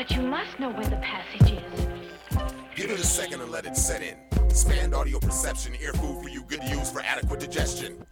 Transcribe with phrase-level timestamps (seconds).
[0.00, 1.86] But you must know where the passage is.
[2.74, 4.16] Give it a second and let it set in.
[4.46, 8.02] Expand audio perception, ear food for you, good to use for adequate digestion.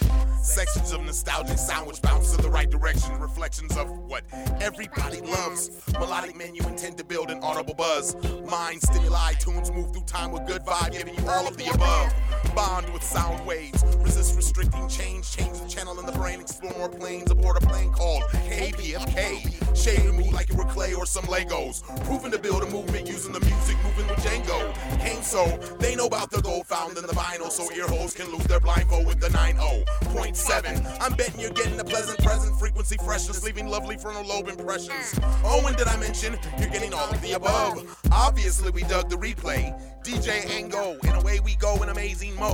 [0.43, 4.23] Sections of nostalgic sound which bounce in the right direction, reflections of what
[4.61, 5.71] everybody loves.
[5.95, 8.15] Melodic menu intend to build an audible buzz.
[8.45, 12.13] Mind stimuli, tunes move through time with good vibe, giving you all of the above.
[12.59, 16.89] Bond with sound waves, resist restricting change, change the channel in the brain, explore more
[16.89, 19.77] planes aboard a plane called KPFK.
[19.77, 21.85] Shade move like it were clay or some Legos.
[22.05, 24.75] Proving to build a movement using the music, moving with Django.
[24.99, 25.47] Came so,
[25.79, 28.59] they know about the gold found in the vinyl, so ear holes can lose their
[28.59, 30.97] blindfold with the 90.7.
[31.01, 35.15] I'm betting you're getting a pleasant present, frequency freshness, leaving lovely frontal lobe impressions.
[35.45, 38.01] Oh, and did I mention you're getting all of the above?
[38.11, 39.81] Obviously, we dug the replay.
[40.17, 42.48] Django, and away we go in amazing mode.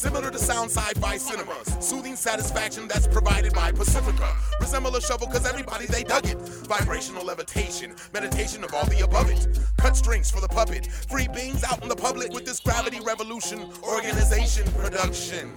[0.00, 4.34] Similar to sound sci-fi cinemas, soothing satisfaction that's provided by Pacifica.
[4.58, 6.38] Resemble a shovel cause everybody they dug it.
[6.38, 9.46] Vibrational levitation, meditation of all the above it.
[9.76, 13.70] Cut strings for the puppet, free beings out in the public with this gravity revolution,
[13.82, 15.52] organization production.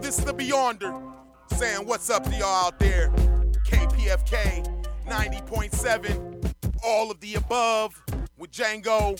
[0.00, 1.00] This is the Beyonder,
[1.52, 3.10] saying what's up to y'all out there.
[3.66, 4.66] KPFK
[5.06, 8.02] 90.7, all of the above
[8.36, 9.16] with Django.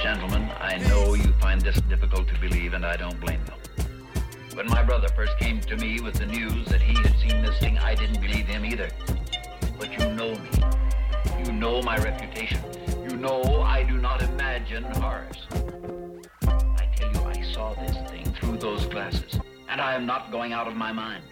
[0.00, 3.84] Gentlemen, I know you find this difficult to believe, and I don't blame you.
[4.54, 7.58] When my brother first came to me with the news that he had seen this
[7.58, 8.88] thing, I didn't believe him either.
[9.78, 11.44] But you know me.
[11.44, 12.60] You know my reputation.
[13.02, 15.46] You know I do not imagine horrors.
[16.42, 20.52] I tell you, I saw this thing through those glasses, and I am not going
[20.52, 21.24] out of my mind.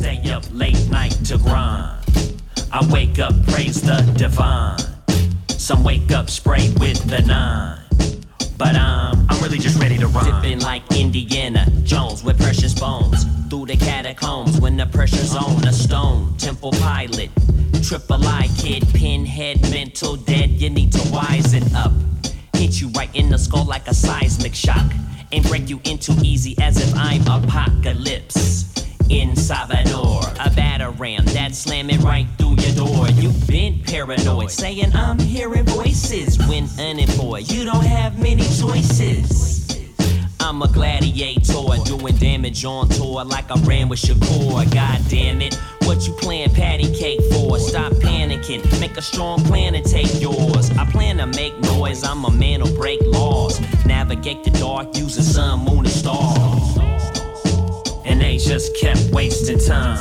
[0.00, 1.94] Stay up late night to grind.
[2.72, 4.78] I wake up, praise the divine.
[5.48, 7.78] Some wake up, spray with the nine.
[8.56, 10.24] But I'm, I'm really just ready to run.
[10.24, 13.26] Dipping like Indiana Jones with precious bones.
[13.50, 16.34] Through the catacombs when the pressure's on a stone.
[16.38, 17.28] Temple pilot,
[17.82, 20.48] triple I kid, pinhead, mental dead.
[20.48, 21.92] You need to wisen up.
[22.54, 24.90] Hit you right in the skull like a seismic shock.
[25.30, 28.79] And break you into easy as if I'm apocalypse
[29.10, 30.20] in Salvador.
[30.40, 33.08] A batarang that slam it right through your door.
[33.10, 36.38] You've been paranoid, saying I'm hearing voices.
[36.48, 39.58] When unemployed, you don't have many choices.
[40.38, 44.72] I'm a gladiator, doing damage on tour like I ran with Shakur.
[44.72, 47.58] God damn it, what you playing patty cake for?
[47.58, 50.70] Stop panicking, make a strong plan and take yours.
[50.70, 53.60] I plan to make noise, I'm a man who'll break laws.
[53.84, 56.49] Navigate the dark using sun, moon, and stars.
[58.46, 59.98] Just kept wasting time.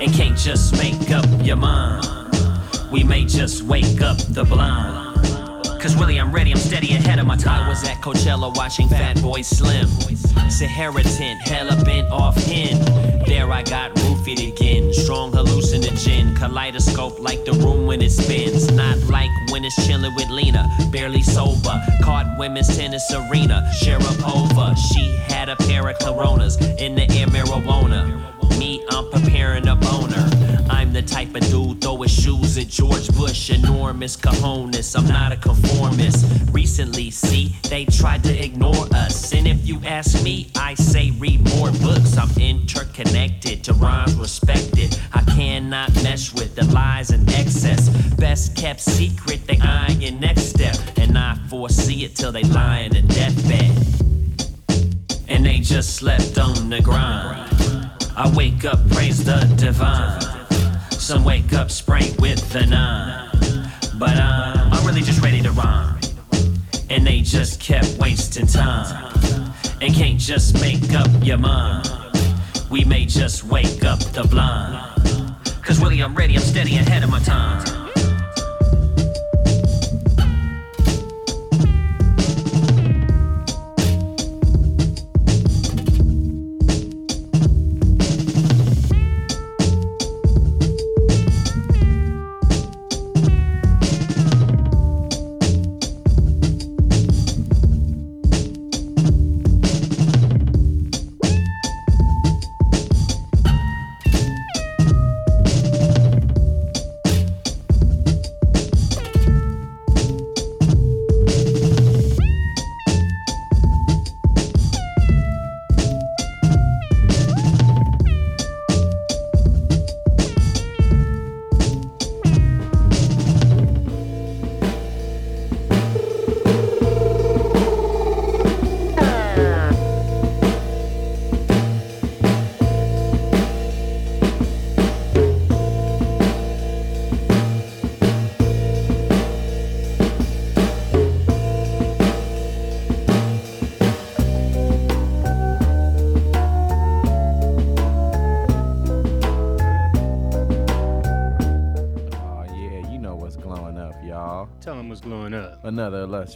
[0.00, 2.04] And can't just make up your mind.
[2.90, 5.05] We may just wake up the blind.
[5.86, 7.62] Cause really, I'm ready, I'm steady ahead of my time.
[7.62, 9.86] I was at Coachella watching Fatboy Slim.
[10.50, 12.84] Sahara tint, hella bent off hin.
[13.24, 14.92] There I got roofied again.
[14.92, 18.68] Strong hallucinogen, kaleidoscope like the room when it spins.
[18.72, 21.80] Not like when it's chilling with Lena, barely sober.
[22.02, 24.76] Caught women's tennis arena, Sharapova.
[24.92, 28.58] She had a pair of coronas in the air marijuana.
[28.58, 30.15] Me, I'm preparing a boner.
[30.96, 34.96] The type of dude throw his shoes at George Bush, enormous cojones.
[34.98, 36.24] I'm not a conformist.
[36.52, 39.34] Recently, see, they tried to ignore us.
[39.34, 42.16] And if you ask me, I say read more books.
[42.16, 44.98] I'm interconnected to rhymes respected.
[45.12, 47.90] I cannot mesh with the lies and excess.
[48.14, 50.78] Best kept secret, they eyeing your next step.
[50.96, 53.70] And I foresee it till they lie in a deathbed.
[55.28, 57.52] And they just slept on the grind.
[58.16, 60.35] I wake up, praise the divine.
[61.06, 63.30] Some wake up, spray with the nine.
[63.96, 66.00] But I'm, I'm really just ready to rhyme.
[66.90, 69.14] And they just kept wasting time.
[69.80, 71.88] And can't just make up your mind.
[72.72, 74.82] We may just wake up the blind.
[75.62, 77.85] Cause really, I'm ready, I'm steady ahead of my time.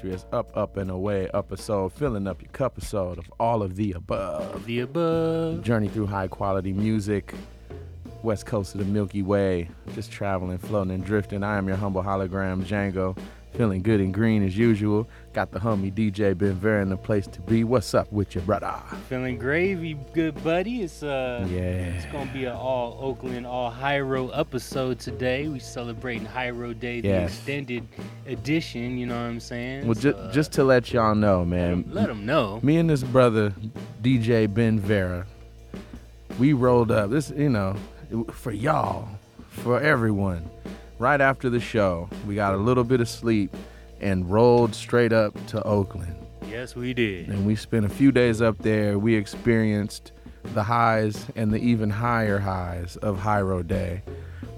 [0.01, 3.93] Illustrious up, up, and away episode, filling up your cup episode of all of the
[3.93, 4.65] above.
[4.65, 5.63] The above.
[5.63, 7.35] Journey through high quality music,
[8.23, 11.43] west coast of the Milky Way, just traveling, floating, and drifting.
[11.43, 13.15] I am your humble hologram, Django.
[13.55, 15.09] Feeling good and green as usual.
[15.33, 17.65] Got the homie DJ Ben Vera in the place to be.
[17.65, 18.73] What's up with you, brother?
[19.09, 20.83] Feeling gravy, good buddy.
[20.83, 21.59] It's uh, Yeah.
[21.61, 25.49] it's gonna be an all Oakland, all Hiero episode today.
[25.49, 27.31] We celebrating Hiero Day, the Yes.
[27.37, 27.87] extended
[28.29, 28.97] edition.
[28.97, 29.85] You know what I'm saying?
[29.85, 32.61] Well, So, ju- uh, just to let y'all know, man, let them know.
[32.63, 33.53] me and this brother
[34.01, 35.27] DJ Ben Vera,
[36.39, 37.11] we rolled up.
[37.11, 37.75] This, you know,
[38.31, 39.09] for y'all,
[39.49, 40.49] for everyone.
[41.01, 43.57] Right after the show, we got a little bit of sleep
[44.03, 46.15] and rolled straight up to Oakland.
[46.47, 47.31] Yes, we did.
[47.31, 48.99] And we spent a few days up there.
[48.99, 50.13] We experienced
[50.53, 54.03] the highs and the even higher highs of Hiero Day.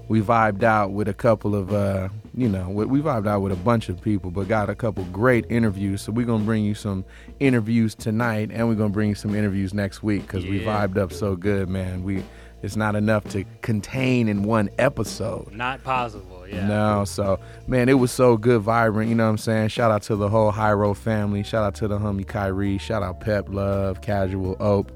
[0.09, 3.53] We vibed out with a couple of, uh, you know, we we vibed out with
[3.53, 6.01] a bunch of people, but got a couple great interviews.
[6.01, 7.05] So we're gonna bring you some
[7.39, 11.13] interviews tonight, and we're gonna bring you some interviews next week because we vibed up
[11.13, 12.03] so good, man.
[12.03, 12.21] We
[12.63, 15.51] it's not enough to contain in one episode.
[15.51, 16.32] Not possible.
[16.53, 16.67] Yeah.
[16.67, 19.09] No, so man, it was so good, vibrant.
[19.09, 19.69] You know what I'm saying?
[19.69, 21.43] Shout out to the whole Hiero family.
[21.43, 22.77] Shout out to the homie Kyrie.
[22.77, 24.91] Shout out Pep Love, Casual Ope,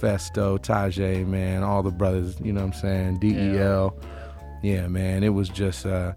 [0.00, 2.36] Phesto, Tajai, man, all the brothers.
[2.42, 3.18] You know what I'm saying?
[3.18, 3.96] Del.
[4.62, 6.14] Yeah, man, it was just uh,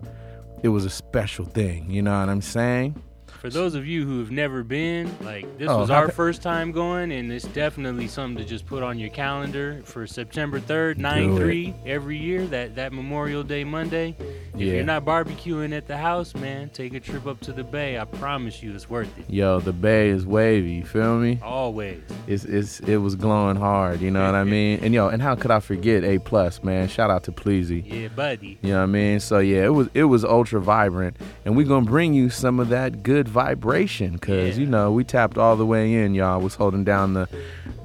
[0.64, 1.90] it was a special thing.
[1.92, 3.02] You know what I'm saying?
[3.48, 6.72] For those of you who have never been, like this Oh, was our first time
[6.74, 11.36] going, and it's definitely something to just put on your calendar for September third, nine
[11.38, 12.46] three every year.
[12.48, 14.16] That that Memorial Day Monday.
[14.54, 14.74] If Yeah.
[14.74, 18.00] you're not barbecuing at the house, man, take a trip up to the Bay.
[18.00, 19.30] I promise you, it's worth it.
[19.30, 20.72] Yo, the Bay is wavy.
[20.72, 21.40] You feel me?
[21.44, 22.02] Always.
[22.26, 24.02] It's, it's it was glowing hard.
[24.02, 24.80] You know what I mean?
[24.82, 26.88] And yo, and how could I forget A plus, man?
[26.90, 27.84] Shout out to Pleasy.
[27.88, 28.58] Yeah, buddy.
[28.62, 29.20] You know what I mean?
[29.22, 31.16] So yeah, it was it was ultra vibrant,
[31.46, 34.62] and we're gonna bring you some of that good vibration, cause Yeah.
[34.62, 36.42] you know we tapped all the way in, y'all.
[36.42, 37.30] Was holding down the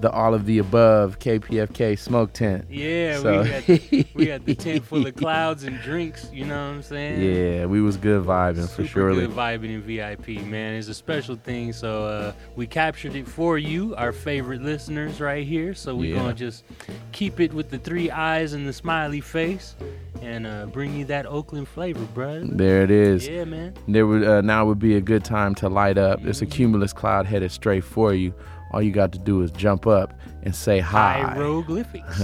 [0.01, 2.65] the all of the above KPFK smoke tent.
[2.71, 6.29] Yeah, So- we had, we got the tent full of clouds and drinks.
[6.33, 7.21] You know what I'm saying?
[7.23, 10.75] Yeah, we was good vibing for sure good vibing in VIP, man.
[10.75, 11.73] It's a special thing.
[11.75, 15.75] So uh, we captured it for you, our favorite listeners, right here.
[15.75, 16.23] So we're Yeah.
[16.23, 16.65] gonna just
[17.13, 19.77] keep it with the three eyes and the smiley face,
[20.21, 22.41] and uh, bring you that Oakland flavor, bro.
[22.45, 23.29] There it is.
[23.29, 23.75] Yeah, man.
[23.87, 26.25] There would uh, now would be a good time to light up.
[26.25, 28.35] It's a cumulus cloud headed straight for you.
[28.73, 30.13] All you got to do is jump up
[30.43, 31.21] and say hi.
[31.21, 32.23] Hieroglyphics.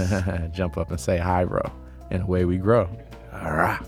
[0.51, 1.61] jump up and say hi, bro,
[2.11, 2.89] and away we grow.
[3.33, 3.79] All right.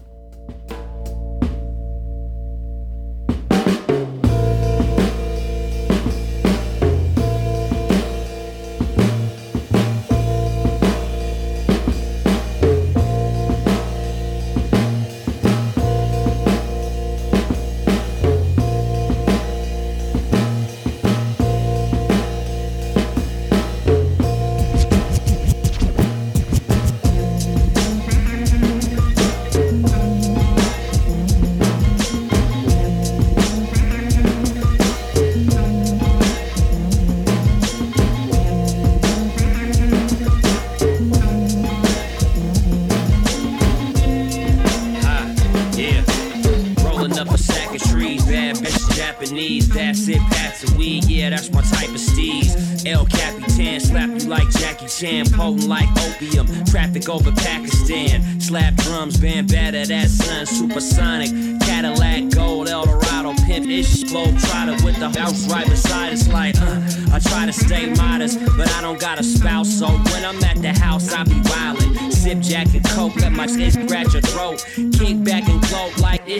[60.71, 61.29] Supersonic.
[61.61, 66.79] Cadillac, gold, Eldorado, pimp, ish, flow, trotter with the house right beside us, like, uh.
[67.11, 70.61] I try to stay modest, but I don't got a spouse, so when I'm at
[70.61, 72.11] the house, I be wildin'.
[72.13, 74.65] Sip Jack and Coke, let my skin scratch your throat.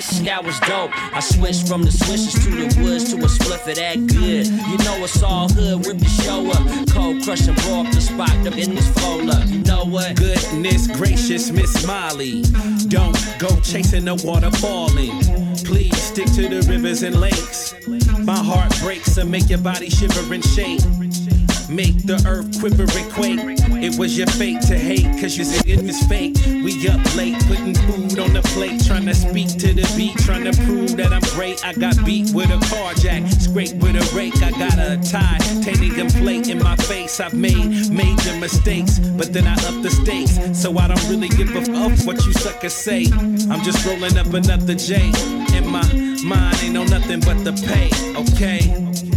[0.02, 0.92] This that was dope.
[1.16, 4.48] I switched from the swishes to the woods to a spliff of that good.
[4.48, 6.90] You know it's all hood, rip the show up.
[6.90, 9.48] Cold crush and up the spot up in this fold up.
[9.48, 10.16] You know what?
[10.16, 12.44] Goodness gracious, Miss Molly.
[12.88, 15.12] Don't go chasing the water falling.
[15.66, 17.76] Please stick to the rivers and lakes.
[18.20, 20.82] My heart breaks and make your body shiver and shake.
[21.72, 23.40] Make the earth quiver and quake.
[23.82, 26.36] It was your fate to hate, cause you said it was fake.
[26.46, 30.44] We up late, putting food on the plate, trying to speak to the beat, trying
[30.44, 31.66] to prove that I'm great.
[31.66, 34.36] I got beat with a car jack, scrape with a rake.
[34.44, 37.22] I got a tie, titanium plate in my face.
[37.22, 40.36] I've made major mistakes, but then I up the stakes.
[40.62, 43.06] So I don't really give a fuck what you suckers say.
[43.50, 45.08] I'm just rolling up another J.
[45.56, 45.88] In my
[46.22, 47.88] mind, ain't no nothing but the pay,
[48.20, 49.11] okay?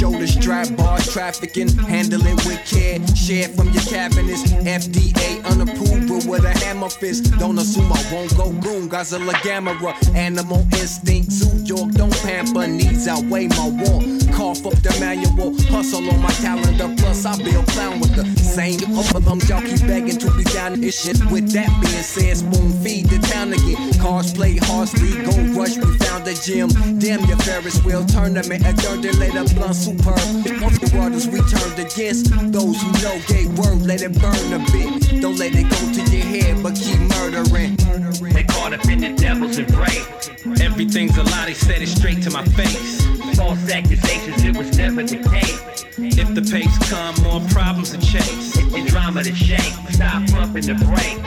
[0.00, 3.06] Shoulder strap, bars trafficking, handle it with care.
[3.14, 4.50] shared from your cabinets.
[4.64, 7.38] FDA unapproved, but with a hammer fist.
[7.38, 8.88] Don't assume I won't go goon.
[8.88, 9.76] Godzilla Gamma,
[10.16, 11.30] animal instinct.
[11.30, 12.66] Zoo York, don't pamper.
[12.66, 14.32] Needs outweigh my want.
[14.32, 16.88] Cough up the manual, hustle on my calendar.
[16.96, 19.38] Plus, I be a clown with the same them.
[19.48, 21.18] Y'all keep begging to be down this shit.
[21.30, 23.92] With that being said, spoon feed the town again.
[24.00, 25.76] Cars play horsley, go rush.
[25.76, 26.68] We found the gym.
[26.98, 28.64] Damn your Ferris wheel tournament.
[28.66, 30.62] A day later, blunt superb.
[30.62, 35.20] Once the waters returned against those who know gave word, let it burn a bit.
[35.20, 37.76] Don't let it go to your head, but keep murdering.
[38.32, 40.30] They caught up in the devil's embrace.
[40.60, 43.04] Everything's a lie, they said it straight to my face.
[43.36, 45.79] False accusations, it was never the case.
[45.98, 48.56] If the pace come, more problems to chase.
[48.56, 51.18] And drama to shake, stop pumping the brake.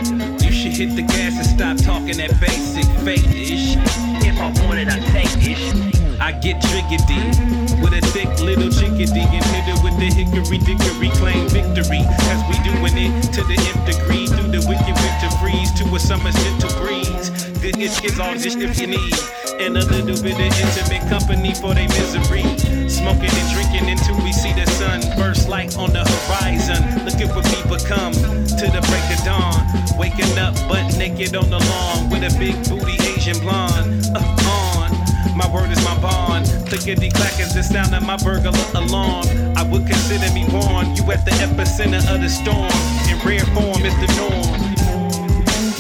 [0.42, 3.76] You should hit the gas and stop talking that basic fake ish.
[4.24, 6.22] If I want it, I take it.
[6.22, 11.10] I get triggedy with a thick little chickadee and hit it with the hickory dickory
[11.20, 12.00] claim victory.
[12.32, 16.00] As we doing it to the nth degree through the wicked winter freeze to a
[16.00, 17.43] summer's gentle breeze.
[17.64, 19.16] Good itch is all just if you need.
[19.58, 22.44] And a little bit of intimate company for their misery.
[22.90, 26.84] Smoking and drinking until we see the sun burst light on the horizon.
[27.06, 29.64] Looking for people come to the break of dawn.
[29.98, 34.12] Waking up butt naked on the lawn with a big booty Asian blonde.
[34.12, 34.20] Uh,
[34.52, 34.92] on.
[35.32, 36.52] My word is my bond.
[36.68, 39.26] Clickety clack is the sound of my burglar alarm.
[39.56, 40.98] I would consider me born.
[40.98, 42.76] You at the epicenter of the storm.
[43.08, 44.73] In rare form is the norm.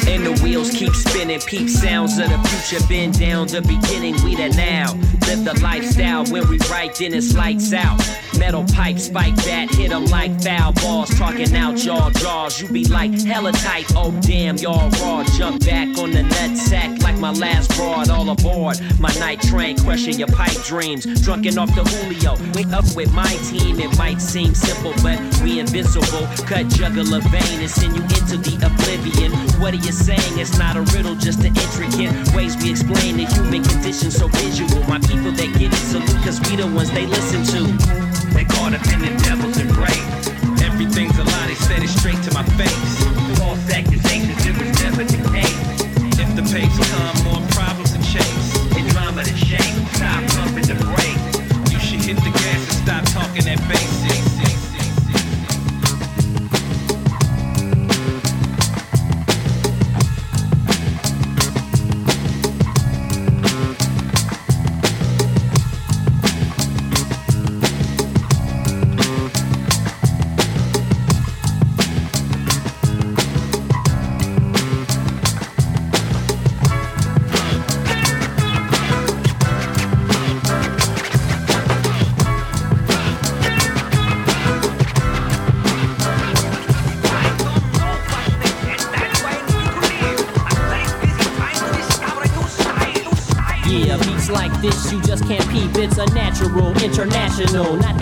[0.07, 2.85] And the wheels keep spinning, peep sounds of the future.
[2.87, 4.93] Been down the beginning, we the now.
[5.27, 7.99] Live the lifestyle when we write, then it's lights out.
[8.37, 11.09] Metal pipe, spike that, hit 'em like foul balls.
[11.17, 13.85] Talking out y'all jaws, you be like hella tight.
[13.95, 15.23] Oh damn, y'all raw.
[15.37, 18.09] Jump back on the nut sack like my last broad.
[18.09, 21.05] All aboard my night train, crushing your pipe dreams.
[21.21, 22.35] Drunken off the Julio.
[22.53, 26.27] Wake up with my team, it might seem simple, but we invincible.
[26.45, 29.31] Cut jugular vein and send you into the oblivion.
[29.61, 30.39] What are you saying?
[30.39, 34.83] It's not a riddle, just an intricate ways we explain the human condition so visual.
[34.89, 37.61] My people that get it salute, cause we the ones they listen to.
[38.33, 40.27] They caught up in the devil's embrace.
[40.63, 43.22] Everything's a lie, they said it straight to my face.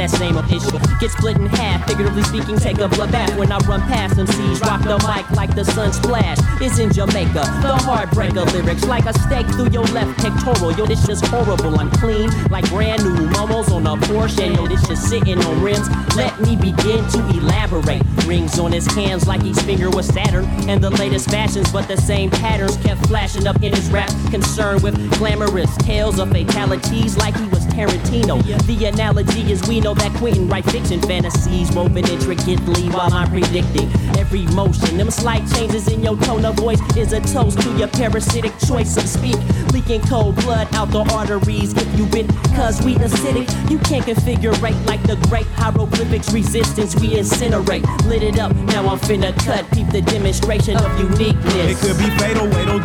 [0.02, 0.80] That same old issue.
[1.00, 4.60] Get split in half, figuratively speaking, take a bloodbath when I run past them seas.
[4.62, 6.40] Rock the mic like the sun splash.
[6.60, 10.72] Is in Jamaica, the heartbreaker lyrics like a stake through your left pectoral.
[10.74, 11.80] Yo, this just horrible.
[11.80, 14.42] I'm clean like brand new momos on a Porsche.
[14.42, 15.88] And yo, this just sitting on rims.
[16.16, 18.02] Let me begin to elaborate.
[18.26, 20.46] Rings on his hands like each finger was Saturn.
[20.68, 24.10] And the latest fashions, but the same patterns kept flashing up in his rap.
[24.32, 28.42] Concerned with glamorous tales of fatalities like he was Tarantino.
[28.68, 33.90] The analogy is we know that Quentin write fiction fantasies woven intricately while I'm predicting
[34.18, 34.98] every motion.
[34.98, 38.98] Them slight changes in your tone of voice is a toast to your parasitic choice
[38.98, 39.38] of speak.
[39.74, 43.50] Leaking cold blood out the arteries if you bit, cause we acidic.
[43.70, 47.86] You can't configurate like the great hieroglyphics resistance we incinerate.
[48.06, 49.70] Lit it up, now I'm finna cut.
[49.72, 51.72] Peep the demonstration of uniqueness.
[51.72, 52.80] It could be fatal, wait till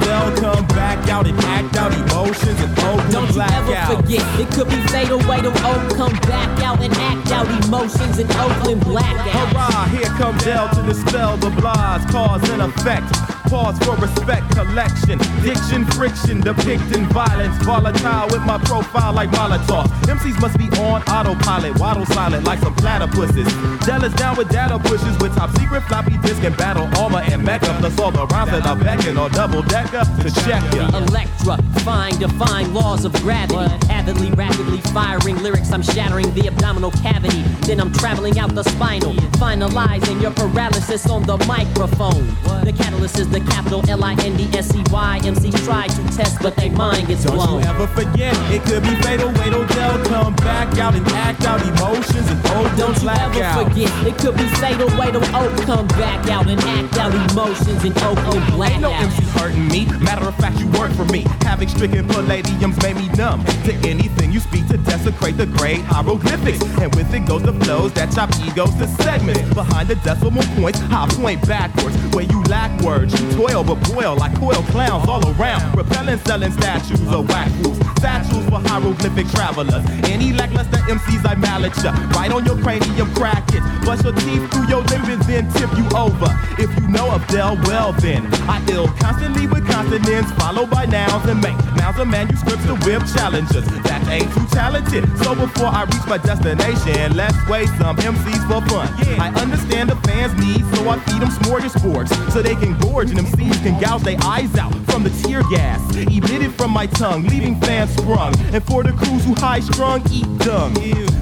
[2.37, 5.19] emotions and Don't you ever forget, it could be fatal.
[5.29, 9.53] Wait till Oak come back out and act out emotions in Oakland blackout.
[9.53, 13.36] Hurrah, here comes Del to dispel the blahs, cause and effect.
[13.47, 15.19] Pause for respect collection.
[15.43, 17.57] Diction, friction, depicting violence.
[17.65, 19.87] Volatile with my profile like Molotov.
[20.03, 23.47] MCs must be on autopilot, waddle silent like some platypuses.
[23.87, 27.47] Del is down with data pushes with top secret floppy disk and battle armor and
[27.47, 27.79] mecha.
[27.79, 30.89] Plus all the rhymes that I beckon or double decker to check ya.
[30.97, 33.57] Electra, fine, define laws of gravity.
[33.91, 37.43] Avidly, rapidly firing lyrics, I'm shattering the abdominal cavity.
[37.67, 42.27] Then I'm traveling out the spinal, finalizing your paralysis on the microphone.
[42.65, 45.21] The catalyst is the capital L-I-N-D-S-E-Y.
[45.23, 47.61] MCs try to test, but they mind gets blown.
[47.61, 49.29] Don't you ever forget, it could be fatal.
[49.29, 53.43] Wait they'll come back out and act out emotions and hold them Don't you ever
[53.43, 53.69] out.
[53.69, 54.89] forget, it could be fatal.
[54.99, 59.13] Wait Oak come back out and act out emotions and Oakland black Ain't no out.
[59.37, 59.85] Hurting me.
[60.01, 61.27] Matter of fact, you work for me.
[61.43, 66.63] Having stricken palladiums made me numb to anything you speak to desecrate the great hieroglyphics.
[66.81, 69.53] And with it goes the flows that chop egos to segments.
[69.53, 71.97] Behind the decimal points, I point backwards.
[72.15, 75.77] Where you lack words, toil but boil like coil clowns all around.
[75.77, 77.79] Repelling, selling statues of whack fools.
[77.99, 79.85] Statues for hieroglyphic travelers.
[80.05, 81.93] Any lackluster MCs I mallet ya.
[82.15, 83.63] Right on your cranium, crack it.
[83.85, 86.31] Bust your teeth through your limbs, then tip you over.
[86.59, 88.27] If you know of Del, well then.
[88.49, 93.03] I ill constantly with consonants, followed by nouns and make nouns and manuscripts to whip
[93.15, 93.65] challenges.
[93.85, 95.05] That ain't too talented.
[95.19, 98.89] So before I reach my destination, let's waste some MCs for fun.
[99.21, 102.11] I understand the fans' needs, so I feed them smorgasbords.
[102.33, 105.81] So they can gorge and MCs can gouge their eyes out from the tear gas
[105.97, 108.35] emitted from my tongue, leaving fans sprung.
[108.53, 110.75] And for the crews who high strung, eat dung.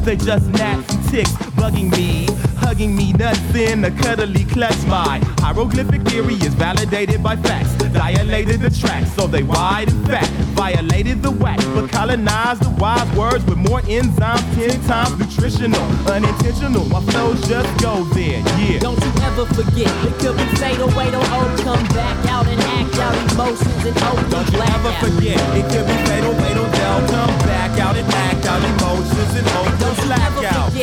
[0.05, 2.27] They just and ticks bugging me,
[2.59, 4.83] hugging me nuts in a cuddly clutch.
[4.87, 7.73] My hieroglyphic theory is validated by facts.
[7.95, 10.29] Dilated the tracks so they wide and fat.
[10.59, 15.87] Violated the wax, but colonized the wise words with more enzymes, ten times nutritional.
[16.11, 18.81] Unintentional, my flows just go there, yeah.
[18.81, 20.89] Don't you ever forget, it could be fatal.
[20.99, 25.05] Wait Oak come back out and act out emotions and Oakland Don't you ever out.
[25.05, 29.47] forget, it could be fatal, fatal, they'll come back out and act out emotions and
[29.55, 30.74] hope Don't don't you slack out.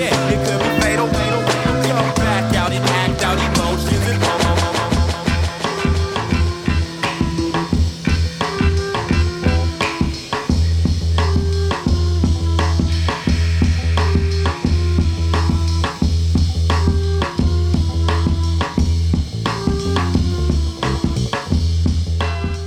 [0.00, 1.10] Forget, it could be fatal.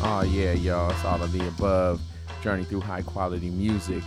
[0.06, 0.92] Oh yeah, y'all.
[0.92, 2.02] It's all of the above.
[2.42, 4.04] Journey through high quality music.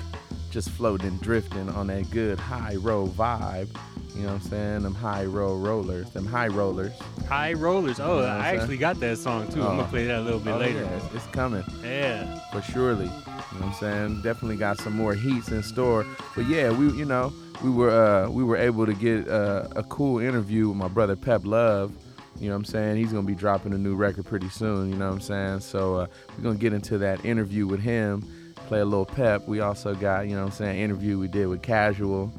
[0.57, 3.69] Just floating and drifting on that good high roll vibe.
[4.15, 4.83] You know what I'm saying?
[4.85, 6.09] Them high roll rollers.
[6.13, 6.95] Them high rollers.
[7.29, 8.01] High Rollers.
[8.01, 9.61] Oh, You know I actually got that song too.
[9.61, 9.77] I'm Oh.
[9.77, 10.79] gonna play that a little bit Oh, later.
[10.81, 11.63] yeah, it's, it's coming.
[11.85, 12.39] Yeah.
[12.53, 13.05] For surely.
[13.05, 14.23] You know what I'm saying?
[14.23, 16.07] Definitely got some more heats in store.
[16.35, 19.83] But yeah, we you know, we were uh we were able to get uh, a
[19.83, 21.93] cool interview with my brother Pep Love.
[22.41, 22.97] You know what I'm saying?
[22.97, 25.61] He's gonna be dropping a new record pretty soon, you know what I'm saying?
[25.61, 26.07] So uh,
[26.39, 28.27] we're gonna get into that interview with him,
[28.67, 29.47] play a little pep.
[29.47, 32.33] We also got, you know what I'm saying, interview we did with Casual.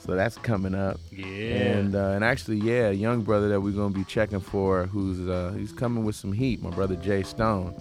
[0.00, 0.98] So that's coming up.
[1.10, 1.26] Yeah.
[1.26, 5.28] And uh, and actually, yeah, a young brother that we're gonna be checking for, who's
[5.28, 6.62] uh, he's coming with some heat.
[6.62, 7.74] My brother Jay Stone.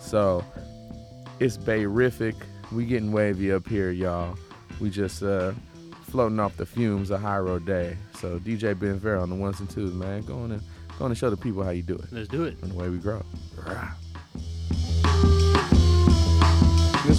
[0.00, 0.42] So
[1.38, 2.34] it's Bayrific.
[2.72, 4.36] We getting wavy up here, y'all.
[4.80, 5.52] We just uh,
[6.02, 7.96] floating off the fumes of road Day.
[8.18, 10.22] So DJ Ben Vera on the ones and twos, man.
[10.22, 10.62] Go on and
[10.98, 12.06] go on and show the people how you do it.
[12.10, 12.56] Let's do it.
[12.62, 13.22] And the way we grow.
[13.64, 13.90] Rah.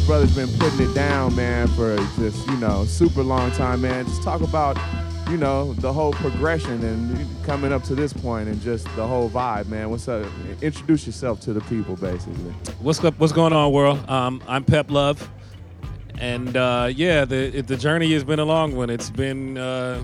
[0.07, 4.05] Brother's been putting it down, man, for just, you know, super long time, man.
[4.05, 4.77] Just talk about,
[5.29, 9.29] you know, the whole progression and coming up to this point and just the whole
[9.29, 9.89] vibe, man.
[9.89, 10.25] What's up?
[10.61, 12.53] Introduce yourself to the people, basically.
[12.79, 13.19] What's up?
[13.19, 14.09] What's going on, world?
[14.09, 15.29] Um, I'm Pep Love,
[16.17, 18.89] and uh, yeah, the the journey has been a long one.
[18.89, 20.01] It's been, uh,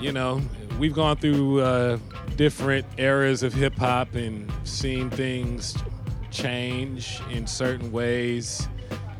[0.00, 0.40] you know,
[0.78, 1.98] we've gone through uh,
[2.36, 5.76] different eras of hip hop and seen things
[6.32, 8.68] change in certain ways.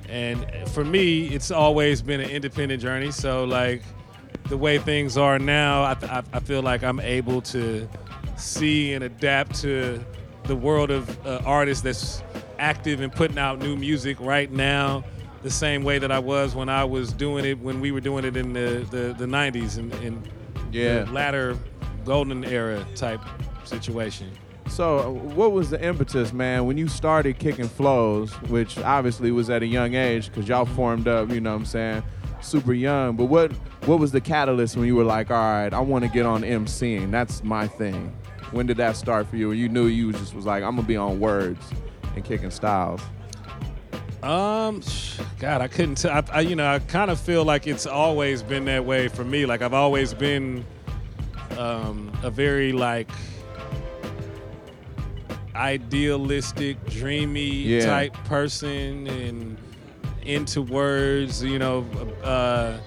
[0.09, 3.11] And for me, it's always been an independent journey.
[3.12, 3.83] So like
[4.48, 7.88] the way things are now, I, I, I feel like I'm able to
[8.37, 10.05] see and adapt to
[10.44, 12.22] the world of uh, artists that's
[12.59, 15.05] active and putting out new music right now
[15.42, 18.25] the same way that I was when I was doing it when we were doing
[18.25, 20.29] it in the, the, the 90s and, and
[20.72, 21.05] Yeah.
[21.05, 21.57] the latter
[22.05, 23.20] golden era type
[23.64, 24.31] situation.
[24.68, 29.51] So, uh, what was the impetus, man, when you started kicking flows, which obviously was
[29.51, 32.03] at a young age because y'all formed up, you know what I'm saying,
[32.40, 33.16] super young.
[33.16, 33.53] But what
[33.87, 36.42] what was the catalyst when you were like, all right, I want to get on
[36.42, 37.11] MCing?
[37.11, 38.14] That's my thing.
[38.53, 39.53] When did that start for you?
[39.53, 41.64] You knew you just was like, I'm gonna be on words
[42.14, 43.01] and kicking styles.
[44.22, 44.83] Um,
[45.40, 46.12] God, I couldn't tell.
[46.12, 49.25] I, I, you know, I kind of feel like it's always been that way for
[49.25, 49.46] me.
[49.46, 50.64] Like I've always been
[51.59, 53.11] um, a very like
[55.55, 57.87] idealistic, dreamy Yeah.
[57.87, 59.57] type person, and
[60.25, 61.43] into words.
[61.43, 61.85] You know,
[62.23, 62.79] uh,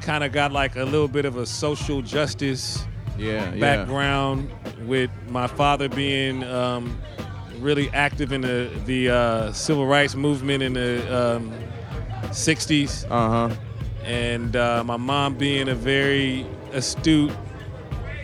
[0.00, 2.84] kind of got like a little bit of a social justice
[3.18, 3.60] Yeah, yeah.
[3.60, 4.50] background
[4.86, 6.98] with my father being um,
[7.60, 11.52] really active in the the uh, civil rights movement in the um,
[12.30, 13.06] 60s.
[13.10, 13.54] Uh huh.
[14.04, 17.32] and uh, my mom being a very astute,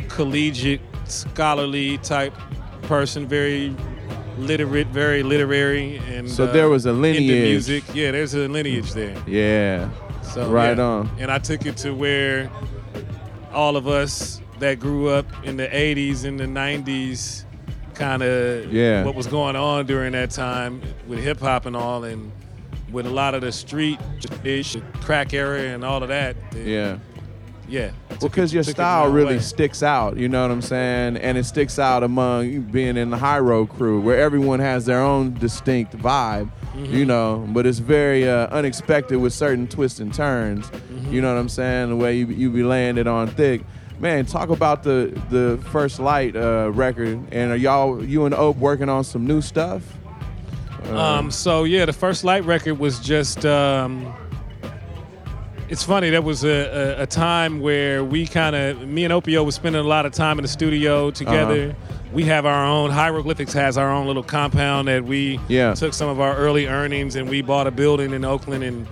[0.09, 2.35] collegiate, scholarly type
[2.83, 3.75] person, very
[4.39, 7.29] literate, very literary, and So uh, there was a into lineage.
[7.43, 7.85] music.
[7.95, 9.17] Yeah, there's a lineage there.
[9.27, 9.89] Yeah.
[10.23, 10.83] So right yeah.
[10.85, 11.11] on.
[11.19, 12.51] And I took it to where
[13.53, 17.45] all of us that grew up in the 80s and the 90s
[17.95, 19.05] kind of Yeah.
[19.05, 22.31] what was going on during that time with hip hop and all and
[22.93, 23.99] with a lot of the street
[24.45, 26.37] ish crack era and all of that.
[26.55, 26.99] Yeah.
[27.71, 27.93] Yeah.
[28.11, 29.41] Well, because your style really way.
[29.41, 31.17] sticks out, you know what I'm saying?
[31.17, 35.35] And it sticks out among being in the Hiero crew where everyone has their own
[35.35, 36.95] distinct vibe, Mm-hmm.
[36.95, 40.67] you know, but it's very uh, unexpected with certain twists and turns.
[40.71, 41.13] Mm-hmm.
[41.13, 41.89] You know what I'm saying?
[41.89, 43.63] The way you, you be laying it on thick.
[43.99, 47.21] Man, talk about the the First Light uh, record.
[47.33, 49.83] And are y'all, you and Ope working on some new stuff?
[50.87, 53.45] Uh, Um, so yeah, the first light record was just.
[53.45, 54.15] Um,
[55.71, 56.11] it's funny.
[56.11, 59.81] That was a, a, a time where we kind of, me and Opio was spending
[59.81, 61.71] a lot of time in the studio together.
[61.71, 61.97] Uh-huh.
[62.13, 62.91] We have our own.
[62.91, 65.75] Hieroglyphics has our own little compound that we Yeah.
[65.75, 68.87] took some of our early earnings and we bought a building in Oakland and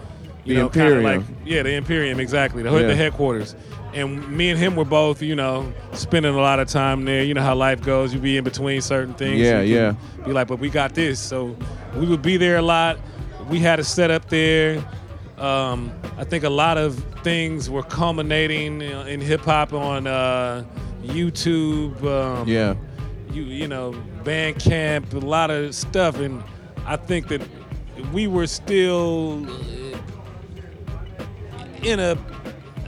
[0.44, 2.86] you The know kind of like yeah the Imperium exactly the, Yeah.
[2.86, 3.56] the headquarters.
[3.92, 7.24] And me and him were both you know spending a lot of time there.
[7.24, 8.14] You know how life goes.
[8.14, 9.40] You be in between certain things.
[9.40, 9.94] Yeah, yeah.
[10.24, 11.18] Be like, but we got this.
[11.18, 11.56] So
[11.96, 12.98] we would be there a lot.
[13.50, 14.84] We had a setup there.
[15.38, 20.64] Um, I think a lot of things were culminating uh, in hip hop on uh,
[21.02, 22.02] YouTube.
[22.04, 22.74] Um, Yeah.
[23.32, 23.92] You you know
[24.24, 26.42] Bandcamp, a lot of stuff, and
[26.86, 27.42] I think that
[28.12, 29.46] we were still
[31.82, 32.16] in a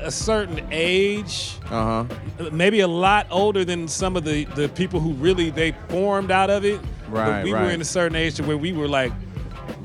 [0.03, 2.05] a certain age Uh
[2.39, 2.51] huh.
[2.53, 6.49] maybe a lot older than some of the, the people who really they formed out
[6.49, 6.81] of it.
[7.11, 9.13] Right, But we were in a certain age to where we were like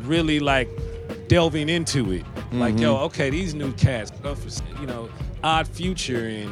[0.03, 0.69] really like
[1.27, 2.23] delving into it.
[2.51, 2.81] Like, Mhm.
[2.81, 4.11] yo, okay, these new cats,
[4.79, 5.09] you know,
[5.43, 6.49] Odd Future and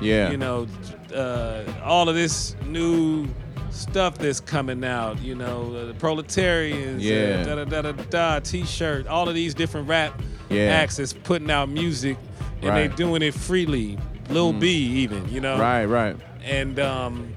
[0.00, 0.30] Yeah.
[0.30, 0.66] you know,
[1.14, 3.26] uh, all of this new
[3.70, 5.20] stuff that's coming out.
[5.22, 7.42] You know, uh, the proletarians, Yeah.
[7.42, 10.62] uh, da da da da da, T-shirt, all of these different rap Yeah.
[10.80, 12.16] acts that's putting out music,
[12.60, 12.90] and Right.
[12.90, 13.98] they doing it freely.
[14.30, 14.60] Lil Mm.
[14.60, 14.68] B,
[15.02, 16.16] even you know, Right, right.
[16.44, 17.28] and um,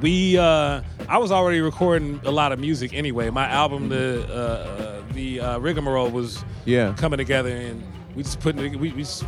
[0.00, 3.30] we uh, I was already recording a lot of music anyway.
[3.30, 6.94] My album, the uh, uh, the uh, rigmarole, was Yeah.
[6.96, 7.82] coming together, and
[8.14, 9.24] we just putting it- we, we just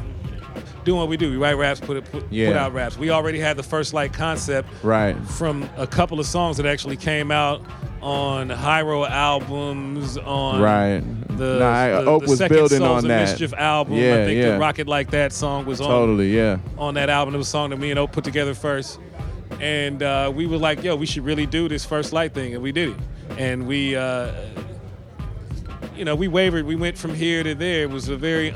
[0.84, 1.30] doing what we do.
[1.30, 2.64] We write raps, put it put, put Yeah.
[2.64, 2.96] out raps.
[2.96, 5.16] We already had the first light concept Right.
[5.26, 7.60] from a couple of songs that actually came out
[8.00, 11.02] on Hiero albums on Right.
[11.36, 13.28] the, Nah, I- the, Ope the was Second building Souls on of that.
[13.30, 13.94] Mischief album.
[13.96, 14.52] Yeah, I think yeah.
[14.52, 16.58] the Rocket Like That song was on Totally, yeah.
[16.78, 17.34] on that album.
[17.34, 18.98] It was a song that me and Ope put together first.
[19.60, 22.54] And uh, we were like, yo, we should really do this first light thing.
[22.54, 22.96] And we did it.
[23.36, 24.30] And we, uh,
[26.00, 26.64] you know, we wavered.
[26.64, 27.82] We went from here to there.
[27.82, 28.48] It was a very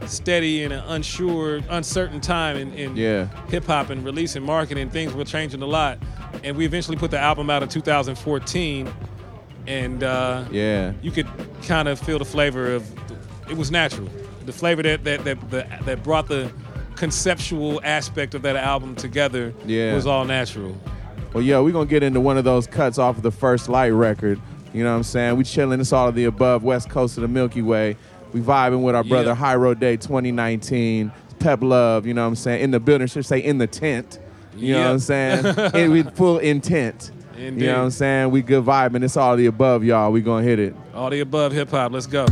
[0.00, 3.26] unsteady and an unsure, uncertain time in, in Yeah.
[3.48, 4.88] hip hop and release and marketing.
[4.88, 5.98] Things were changing a lot.
[6.42, 8.90] And we eventually put the album out in 2014.
[9.66, 10.92] And uh, Yeah.
[11.02, 11.28] you could
[11.66, 12.90] kind of feel the flavor of
[13.50, 14.08] it was natural
[14.46, 16.50] the flavor that that that, that, that brought the
[16.96, 19.94] conceptual aspect of that album together Yeah.
[19.94, 20.74] was all natural
[21.34, 23.90] Well, yeah, we're gonna get into one of those cuts off of the first light
[23.90, 24.40] record.
[24.72, 25.36] You know what I'm saying?
[25.36, 27.96] We chilling, it's all of the above, west coast of the Milky Way.
[28.32, 29.34] We vibing with our brother Yeah.
[29.34, 31.10] Hiero Day 2019.
[31.40, 32.62] Pep Love, you know what I'm saying?
[32.62, 34.18] In the building, should say in the tent.
[34.56, 35.46] You know what I'm saying?
[35.74, 37.12] and with full intent.
[37.38, 38.30] You know what I'm saying?
[38.30, 39.02] We good vibing.
[39.02, 40.12] It's all of the above, y'all.
[40.12, 40.74] We gonna hit it.
[40.94, 42.26] all the above hip-hop let's go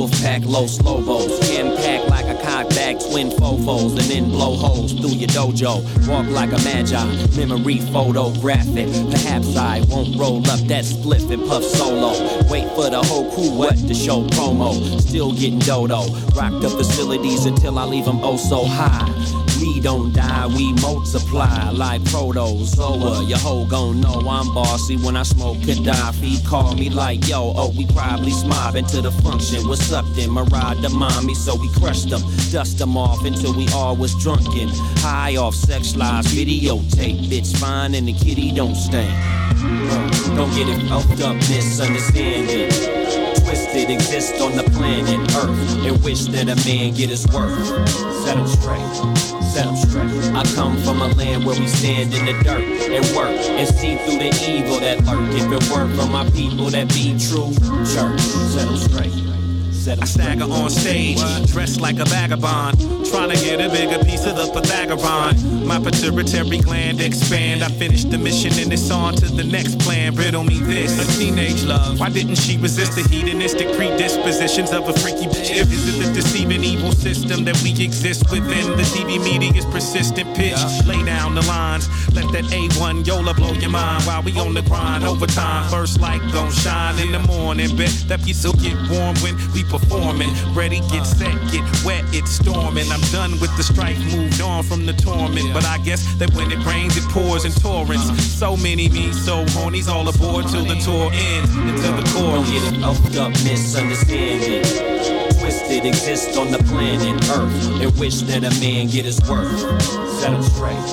[0.00, 5.10] vocals, Wolfpack Los Lobos, impact like a cockback twin fofos, and then blow holes through
[5.10, 5.82] your dojo.
[6.08, 7.04] Walk like a magi,
[7.36, 8.88] memory photographic.
[9.10, 12.12] Perhaps I won't roll up that spliff and puff solo.
[12.48, 15.00] Wait for the whole crew what to show promo.
[15.00, 16.06] Still getting dodo.
[16.34, 19.39] Rock the facilities until I leave them oh so high.
[19.60, 23.24] We don't die, we multiply like protozoa.
[23.24, 26.46] Your hoe gon' know I'm bossy when I smoke Gaddafi.
[26.46, 29.68] Call me like, yo, oh, we probably smobbing to the function.
[29.68, 30.30] What's up then?
[30.30, 34.68] Marad the mommy, so we crushed them, dust them off until we all was drunken.
[34.98, 39.10] High off sex lies, videotape, bitch fine and the kitty don't stink.
[39.12, 40.36] Uh.
[40.36, 43.39] Don't get it fucked up, misunderstanding.
[43.50, 47.66] Twisted exist on the planet Earth and wish that a man get his worth.
[48.22, 50.36] Set 'em straight.
[50.36, 53.96] I come from a land where we stand in the dirt and work and see
[53.96, 55.34] through the evil that lurk.
[55.34, 57.52] If it weren't for my people that be true,
[57.92, 59.29] church, set 'em straight.
[59.98, 61.18] I stagger on stage,
[61.50, 65.66] dressed like a vagabond, trying to get a bigger piece of the Pythagorean.
[65.66, 67.62] My pituitary gland expand.
[67.62, 70.14] I finish the mission and it's on to the next plan.
[70.14, 71.98] Riddle me this: a teenage love.
[71.98, 75.50] Why didn't she resist the hedonistic predispositions of a freaky bitch?
[75.50, 78.76] Is it the deceiving evil system that we exist within?
[78.76, 80.58] The TV media's persistent pitch.
[80.86, 84.62] Lay down the lines, let that A1 Yola blow your mind while we on the
[84.62, 85.04] grind.
[85.04, 87.76] Overtime, first light gon' shine in the morning.
[87.76, 90.30] Bet that piece will get warm when we performing.
[90.54, 92.90] Ready, get set, get wet, it's storming.
[92.90, 95.52] I'm done with the strife, moved on from the torment.
[95.52, 98.06] But I guess that when it rains, it pours in torrents.
[98.24, 101.50] So many me, so horny's all aboard till the tour ends.
[101.54, 102.36] Until the core.
[102.36, 102.82] Don't get it
[103.18, 105.29] up, misunderstanding.
[105.40, 109.58] Twisted exist on the planet Earth and wish that a man get his worth.
[110.20, 110.86] Set 'em straight,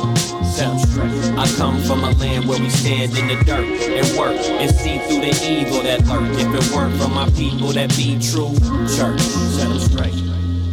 [0.45, 1.37] set straight.
[1.37, 4.99] I come from a land where we stand in the dirt and work and see
[4.99, 6.31] through the evil that lurk.
[6.39, 8.55] If it weren't for my people that be true,
[8.95, 10.15] church, set set 'em straight,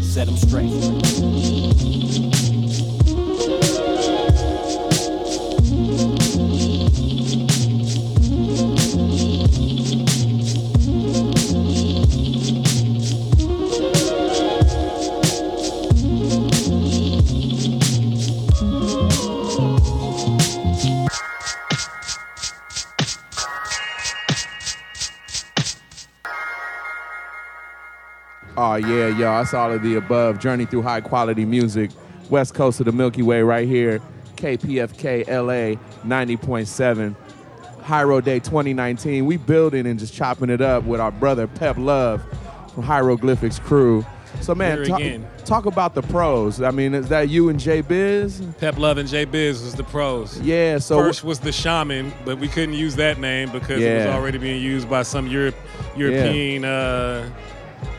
[0.00, 2.33] set set 'em straight.
[28.74, 29.40] Oh yeah, y'all.
[29.40, 30.40] It's all of the above.
[30.40, 31.92] Journey through high quality music.
[32.28, 34.00] West coast of the Milky Way right here.
[34.34, 37.14] KPFK LA 90.7.
[37.82, 39.26] Hiero Day 2019.
[39.26, 42.20] We building and just chopping it up with our brother Pep Love
[42.74, 44.04] from Hieroglyphics crew.
[44.40, 45.00] So man, talk,
[45.44, 46.60] talk about the pros.
[46.60, 48.42] I mean, is that you and Jay Biz?
[48.58, 50.40] Pep Love and Jay Biz was the pros.
[50.40, 54.06] Yeah, so first was the shaman, but we couldn't use that name because it was
[54.06, 55.54] already being used by some Europe,
[55.96, 57.30] European uh,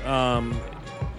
[0.05, 0.59] um,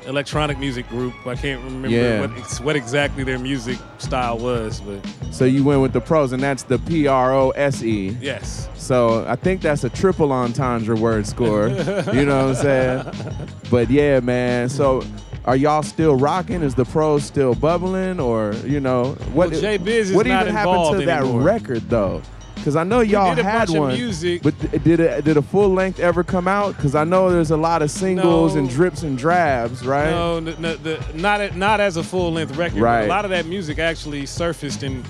[0.07, 1.15] electronic music group.
[1.27, 2.21] I can't remember Yeah.
[2.21, 6.33] what, ex- what exactly their music style was, but So you went with the pros,
[6.33, 8.17] and that's the P R O S E.
[8.21, 8.69] yes.
[8.77, 11.69] So I think that's a triple entendre word score.
[11.69, 13.13] you know what I'm saying?
[13.71, 14.69] But yeah, man.
[14.69, 15.03] So
[15.45, 16.63] are y'all still rocking?
[16.63, 19.51] Is the pros still bubbling, or you know what?
[19.51, 21.41] Well, Jay Biz is what even happened to that anymore.
[21.41, 22.23] record though?
[22.67, 24.43] Because I know y'all did a had one, music.
[24.43, 26.75] but th- did it did a full length ever come out?
[26.77, 28.59] Because I know there's a lot of singles No.
[28.61, 30.11] and drips and drabs, right?
[30.11, 30.45] No, n-
[30.83, 32.81] the, not a- not as a full length record.
[32.81, 33.03] Right.
[33.05, 35.05] A lot of that music actually surfaced in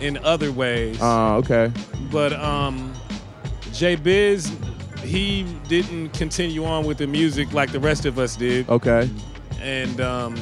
[0.00, 0.96] in other ways.
[1.02, 1.72] Oh, okay.
[2.12, 2.94] but um,
[3.72, 4.52] Jay Biz,
[5.02, 8.68] he didn't continue on with the music like the rest of us did.
[8.68, 9.10] Okay.
[9.60, 10.36] and um,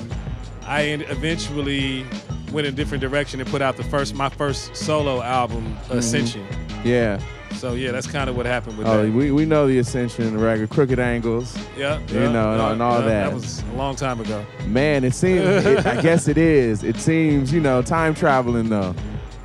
[0.66, 2.04] I eventually
[2.52, 5.98] went a different direction and put out the first my first solo album, mm-hmm.
[5.98, 6.46] Ascension.
[6.84, 7.20] Yeah.
[7.54, 9.12] So yeah, that's kind of what happened with Oh, that.
[9.12, 11.56] we, we know the Ascension and the record, Crooked Angles.
[11.76, 13.24] yeah, You yeah, know, and, yeah, and all yeah, that.
[13.24, 14.44] That was a long time ago.
[14.66, 15.40] Man, it seems.
[15.44, 16.84] it, I guess it is.
[16.84, 18.94] It seems, you know, time traveling though.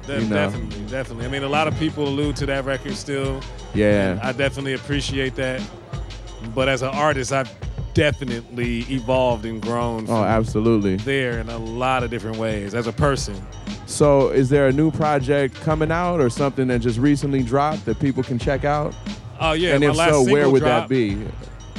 [0.05, 0.35] De- you know.
[0.35, 1.25] Definitely, definitely.
[1.25, 3.41] I mean, a lot of people allude to that record still.
[3.73, 4.19] Yeah.
[4.21, 5.61] I definitely appreciate that.
[6.53, 7.49] But as an artist, I've
[7.95, 10.97] definitely evolved and grown Oh, absolutely.
[10.97, 12.75] there in a lot of different ways.
[12.75, 13.35] As a person,
[13.87, 17.99] So, is there a new project coming out or something that just recently dropped that
[17.99, 18.93] people can check out?
[19.39, 19.73] oh yeah.
[19.75, 21.17] and if last so, where would dropped- that be?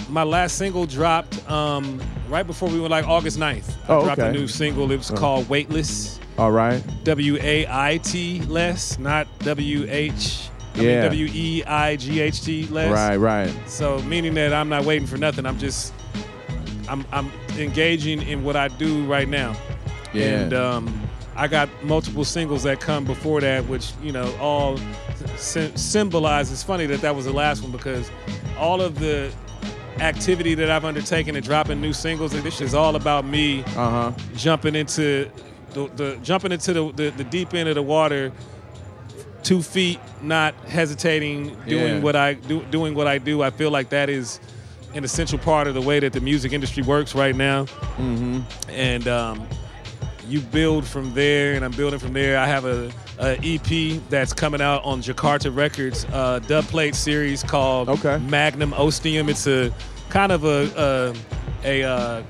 [0.08, 3.70] My last single dropped um, right before we went like August 9th.
[3.88, 4.90] I Oh, dropped a new single.
[4.92, 5.14] It was Oh.
[5.16, 6.20] called Weightless.
[6.38, 6.82] All right.
[7.04, 10.48] W A I T less, not W H.
[10.76, 11.02] I Yeah.
[11.02, 12.92] W E I G H T less.
[12.92, 13.50] Right, right.
[13.66, 15.44] So meaning that I'm not waiting for nothing.
[15.46, 15.92] I'm just
[16.88, 19.56] I'm I'm engaging in what I do right now.
[20.12, 20.24] Yeah.
[20.40, 21.00] And um,
[21.34, 24.78] I got multiple singles that come before that, which you know all
[25.36, 26.50] sy- symbolize.
[26.50, 28.10] It's funny that that was the last one because
[28.58, 29.32] all of the
[29.98, 33.90] activity that I've undertaken and dropping new singles, and this is all about me Uh
[33.90, 34.12] huh.
[34.34, 35.30] jumping into
[35.72, 38.32] the, the jumping into the, the, the deep end of the water
[39.42, 42.00] two feet not hesitating doing Yeah.
[42.00, 44.40] what i do doing what i do i feel like that is
[44.96, 47.64] an essential part of the way that the music industry works right now
[47.98, 48.40] Mm-hmm.
[48.70, 49.46] and um,
[50.28, 54.32] you build from there and i'm building from there i have a, a ep that's
[54.32, 58.18] coming out on jakarta records uh, dub plate series called Okay.
[58.28, 59.72] magnum ostium it's a
[60.08, 61.14] kind of a
[61.64, 62.22] a, a uh,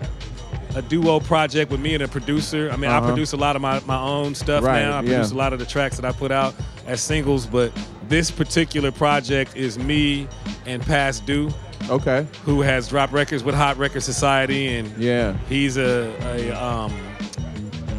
[0.76, 2.70] a duo project with me and a producer.
[2.70, 3.08] I mean, I Uh-huh.
[3.08, 4.92] produce a lot of my, my own stuff Right, now.
[4.98, 5.08] I yeah.
[5.08, 6.54] produce a lot of the tracks that I put out.
[6.86, 7.72] as singles, but
[8.08, 10.28] this particular project is me
[10.66, 11.50] and Pasdue.
[11.90, 12.24] Okay.
[12.44, 15.34] Who has dropped records with Hot Record Société, and Yeah.
[15.48, 16.92] he's a, a um,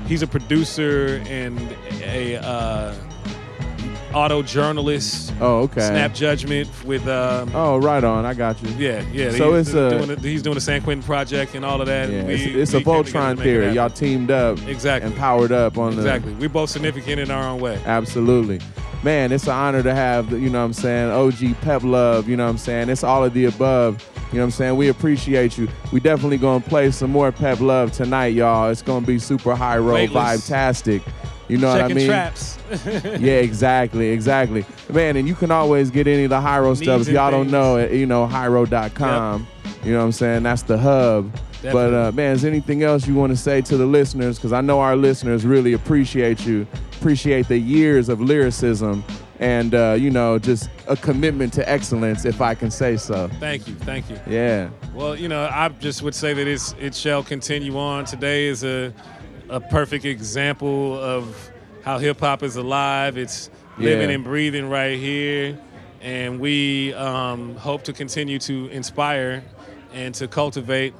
[0.07, 1.59] he's a producer and
[2.01, 2.93] a uh,
[4.17, 5.31] auto journalist.
[5.39, 5.81] Oh, okay.
[5.81, 8.25] Snap Judgment with um, Oh, right on.
[8.25, 8.69] I got you.
[8.77, 9.31] yeah, yeah.
[9.31, 11.87] So he's it's a doing the, he's doing the San Quentin project and all of
[11.87, 12.09] that.
[12.09, 13.71] yeah, We- it's, it's a came together to Voltron theory.
[13.73, 15.09] Y'all teamed up Exactly.
[15.11, 16.33] and powered up on the Exactly.
[16.33, 17.79] the We both significant in our own way.
[17.85, 18.59] Absolutely.
[19.03, 22.35] Man, it's an honor to have, you know what I'm saying, OG Pep Love, you
[22.35, 22.89] know what I'm saying?
[22.89, 24.03] It's all of the above.
[24.31, 24.75] You know what I'm saying?
[24.75, 25.69] We appreciate you.
[25.93, 28.69] We definitely gonna play some more Pep Love tonight, y'all.
[28.69, 30.41] It's gonna be super high Weightless.
[30.49, 31.01] vibe-tastic.
[31.47, 32.07] You know what I mean?
[32.07, 32.57] traps.
[32.85, 34.65] yeah, exactly, exactly.
[34.91, 37.01] Man, and you can always get any of the Hiero stuff.
[37.01, 37.51] If y'all don't things.
[37.51, 39.47] know it, you know, Hiero.com.
[39.83, 40.43] You know what I'm saying?
[40.43, 41.31] That's the hub.
[41.61, 44.37] But uh, man, is anything else you want to say to the listeners?
[44.37, 49.03] Because I know our listeners really appreciate you, appreciate the years of lyricism,
[49.39, 53.27] and uh, you know, just a commitment to excellence, if I can say so.
[53.39, 54.19] Thank you, thank you.
[54.27, 54.69] Yeah.
[54.93, 58.05] Well, you know, I just would say that it's, it shall continue on.
[58.05, 58.93] Today is a,
[59.49, 61.51] a perfect example of
[61.83, 63.17] how hip hop is alive.
[63.17, 64.15] It's living Yeah.
[64.15, 65.57] and breathing right here.
[66.01, 69.43] And we um, hope to continue to inspire
[69.93, 70.93] and to cultivate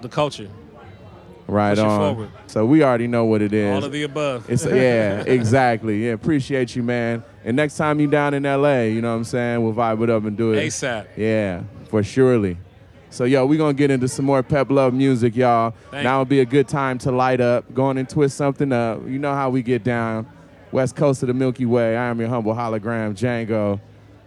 [0.00, 0.48] the culture.
[1.46, 2.30] Right Push on.
[2.46, 3.74] So we already know what it is.
[3.74, 4.48] All of the above.
[4.48, 6.06] It's yeah, exactly.
[6.06, 7.24] Yeah, appreciate you, man.
[7.44, 9.62] And next time you down in LA, you know what I'm saying?
[9.62, 10.64] We'll vibe it up and do it.
[10.64, 11.06] ASAP.
[11.16, 12.56] Yeah, for surely.
[13.10, 15.74] So yo, we're gonna get into some more pep love music, y'all.
[15.90, 18.72] Thank now would be a good time to light up, go on and twist something
[18.72, 19.06] up.
[19.06, 20.26] You know how we get down.
[20.72, 21.96] West coast of the Milky Way.
[21.96, 23.80] I am your humble hologram, Django.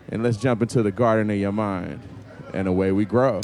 [0.10, 2.02] And let's jump into the garden of your mind.
[2.54, 3.40] And away we grow.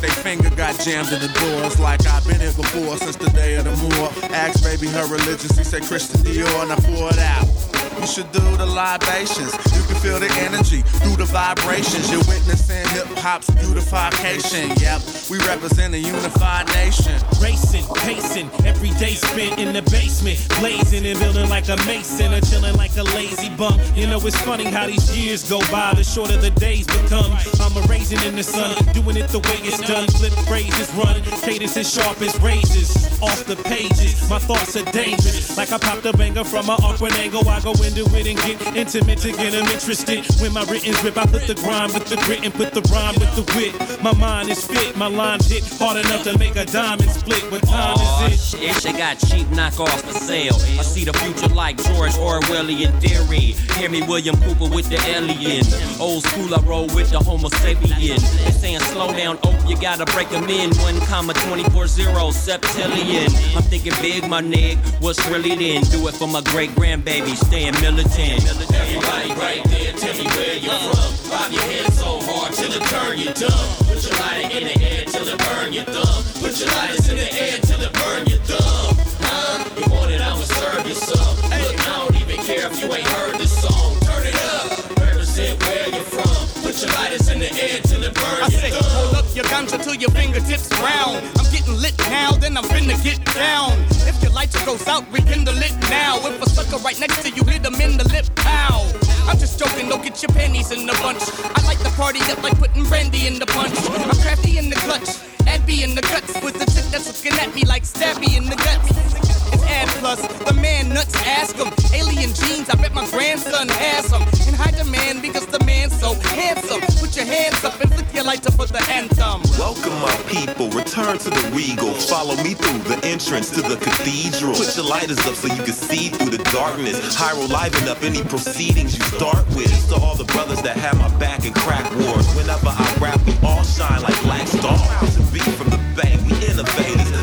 [0.00, 1.78] Like they finger got jammed in the doors.
[1.78, 4.10] Like I've been here before since the day of the Moor.
[4.32, 7.67] Ask baby her religion, she said Christian Dior, and I pour it out.
[8.00, 9.52] You should do the libations.
[9.74, 12.10] You can feel the energy through the vibrations.
[12.10, 14.70] You're witnessing hip hop's beautification.
[14.78, 17.18] Yep, we represent a unified nation.
[17.42, 22.40] Racing, pacing, every day spent in the basement, blazing and building like a mason or
[22.40, 23.80] chilling like a lazy bum.
[23.94, 27.32] You know, it's funny how these years go by, the shorter the days become.
[27.60, 30.06] I'm a raisin in the sun, doing it the way it's done.
[30.08, 32.94] Flip phrases, run, cadence as sharp as razors.
[33.20, 35.56] Off the pages, my thoughts are dangerous.
[35.56, 38.76] Like I popped a banger from an awkward angle, I go into it and get
[38.76, 40.24] intimate to get them interested.
[40.40, 43.14] When my written's rip, I put the grind with the grit and put the rhyme
[43.18, 43.72] with the wit.
[44.02, 47.42] My mind is fit, my lines hit hard enough to make a diamond split.
[47.50, 48.60] What time Aw, is it?
[48.60, 50.54] Oh, shit, they got cheap knockoffs for sale.
[50.78, 53.54] I see the future like George Orwellian theory.
[53.78, 55.64] Hear me, William Cooper with the alien.
[56.00, 58.20] Old school, I roll with the Homo sapien.
[58.44, 60.70] They saying slow down, oh, you gotta break 'em in.
[60.78, 63.30] 1 comma 24 0 septillion.
[63.56, 64.78] I'm thinking big, my nig.
[65.00, 65.82] What's really then?
[65.90, 68.44] Do it for my great grandbaby, staying militant.
[68.74, 71.30] Everybody right there, tell me where you're from.
[71.30, 73.68] Bob your head so hard till it turn you dumb.
[73.86, 76.22] Put your lighter in the air till it burn your thumb.
[76.42, 78.96] Put your lighters in the air till it burn your thumb.
[79.20, 79.64] Huh?
[79.78, 81.36] You want it, I'ma serve you some.
[81.50, 83.98] Look, I don't even care if you ain't heard this song.
[84.00, 84.98] Turn it up.
[84.98, 86.36] Represent where you're from.
[86.62, 89.27] Put your lighters in the air till it burn I your say, thumb.
[89.38, 91.14] Your ganja till your fingertips brown.
[91.38, 93.70] I'm getting lit now, then I'm finna get down.
[94.10, 96.18] If your lights goes out, rekindle it now.
[96.26, 98.82] If a sucker right next to you, hit him in the lip, pow.
[99.28, 101.22] I'm just joking, don't get your pennies in the bunch.
[101.54, 103.78] I like the party up like putting brandy in the punch.
[104.02, 105.08] I'm crafty in the clutch,
[105.46, 106.34] Abby in the guts.
[106.42, 109.27] With the chick that's looking at me like stabby in the guts.
[109.52, 111.68] It's ad plus, the man nuts, ask him.
[111.94, 114.22] Alien genes, I bet my grandson has them.
[114.46, 116.80] In high demand because the man's so handsome.
[117.00, 119.42] Put your hands up and flick your lighter for the anthem.
[119.58, 120.68] Welcome, my people.
[120.70, 121.92] Return to the regal.
[121.94, 124.54] Follow me through the entrance to the cathedral.
[124.54, 126.96] Put your lighters up so you can see through the darkness.
[127.16, 129.72] Hiero liven up any proceedings you start with.
[129.88, 132.26] To all the brothers that have my back in crack wars.
[132.36, 135.16] Whenever I rap, we all shine like black stars.
[135.16, 137.17] To be from the bay, we innovators.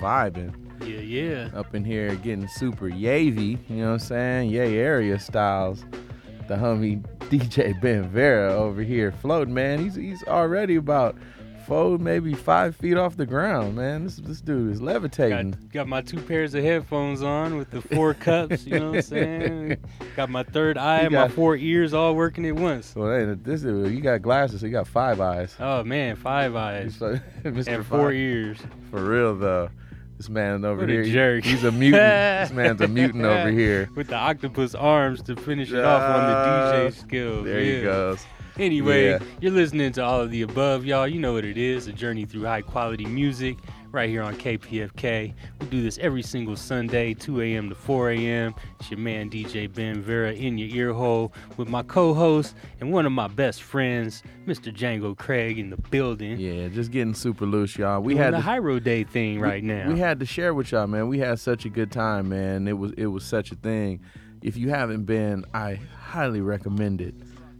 [0.00, 0.54] And vibing.
[0.86, 1.48] Yeah, yeah.
[1.58, 4.50] Up in here getting super yavy, you know what I'm saying?
[4.50, 5.84] Yay area styles.
[6.48, 9.80] The homie DJ Ben Vera over here floating, man.
[9.80, 11.16] He's he's already about
[11.66, 14.04] four, maybe five feet off the ground, man.
[14.04, 15.52] This this dude is levitating.
[15.52, 18.96] Got, got my two pairs of headphones on with the four cups, you know what
[18.98, 19.76] I'm saying?
[20.14, 22.86] Got my third eye and my four ears all working at once.
[22.94, 25.56] So hey, this is you got glasses, so you got five eyes.
[25.58, 28.14] Oh man, five eyes So, and four Five.
[28.14, 28.58] ears.
[28.90, 29.68] For real though.
[30.16, 31.44] This man over What a here, he- jerk.
[31.44, 32.00] he's a mutant.
[32.48, 33.90] this man's a mutant over here.
[33.94, 37.44] With the octopus arms to finish it off on the DJ skills.
[37.44, 37.82] There he yeah.
[37.82, 38.24] goes.
[38.58, 39.18] Anyway, Yeah.
[39.42, 41.06] you're listening to all of the above, y'all.
[41.06, 43.58] You know what it is a journey through high quality music
[43.96, 45.32] right here on KPFK.
[45.58, 47.70] We do this every single Sunday, 2 a.m.
[47.70, 48.54] to 4 a.m.
[48.78, 52.92] It's your man DJ Ben Vera in your ear hole with my co host and
[52.92, 54.70] one of my best friends, Mr.
[54.70, 56.38] Django Craig, in the building.
[56.38, 58.02] Yeah, just getting super loose, y'all.
[58.02, 59.88] We Doing had the to- Hiero Day thing right we, now.
[59.88, 61.08] We had to share with y'all, man.
[61.08, 62.68] We had such a good time, man.
[62.68, 64.00] It was it was such a thing.
[64.42, 67.14] If you haven't been, I highly recommend it.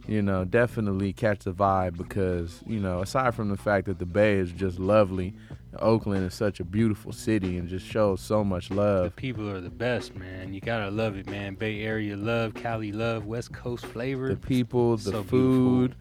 [0.06, 4.06] You know, definitely catch the vibe because you know, aside from the fact that the
[4.06, 5.34] Bay is just lovely,
[5.80, 9.04] Oakland is such a beautiful city and just shows so much love.
[9.04, 10.52] The people are the best, man.
[10.54, 11.54] You gotta love it, man.
[11.54, 14.28] Bay Area love, Cali love, West Coast flavor.
[14.28, 15.94] The people, the So food,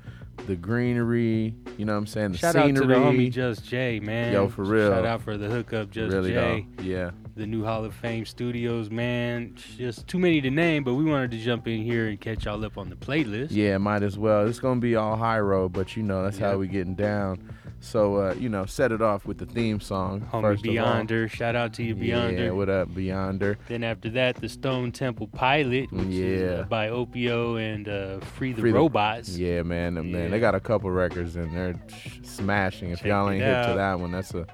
[0.48, 1.56] the greenery.
[1.78, 2.32] You know what I'm saying?
[2.34, 2.70] The Shout scenery.
[2.72, 4.34] out to the homie Just Jay, man.
[4.34, 4.90] Yo, for real.
[4.92, 6.66] Shout out for the hookup, Just Really, Jay.
[6.78, 6.84] though.
[6.84, 7.12] Yeah.
[7.38, 9.56] The new Hall of Fame studios, man.
[9.78, 12.64] Just too many to name, but we wanted to jump in here and catch y'all
[12.64, 13.48] up on the playlist.
[13.52, 14.48] Yeah, might as well.
[14.48, 17.54] It's gonna be all Hiero, but you know that's how we getting down.
[17.82, 20.22] So uh, you know, set it off with the theme song.
[20.32, 20.76] Homie first of all.
[20.76, 21.30] Beyonder.
[21.30, 22.46] Shout out to you, Beyonder.
[22.46, 23.58] Yeah, what up, Beyonder?
[23.68, 28.54] Then after that, the Stone Temple Pilot, which is uh, by Opio and uh, Free
[28.54, 29.38] the Free Robots.
[29.38, 31.76] Yeah, man, man, they got a couple records and they're
[32.24, 32.92] smashing.
[32.92, 33.68] If Check y'all ain't hip out.
[33.72, 34.48] to that one, that's a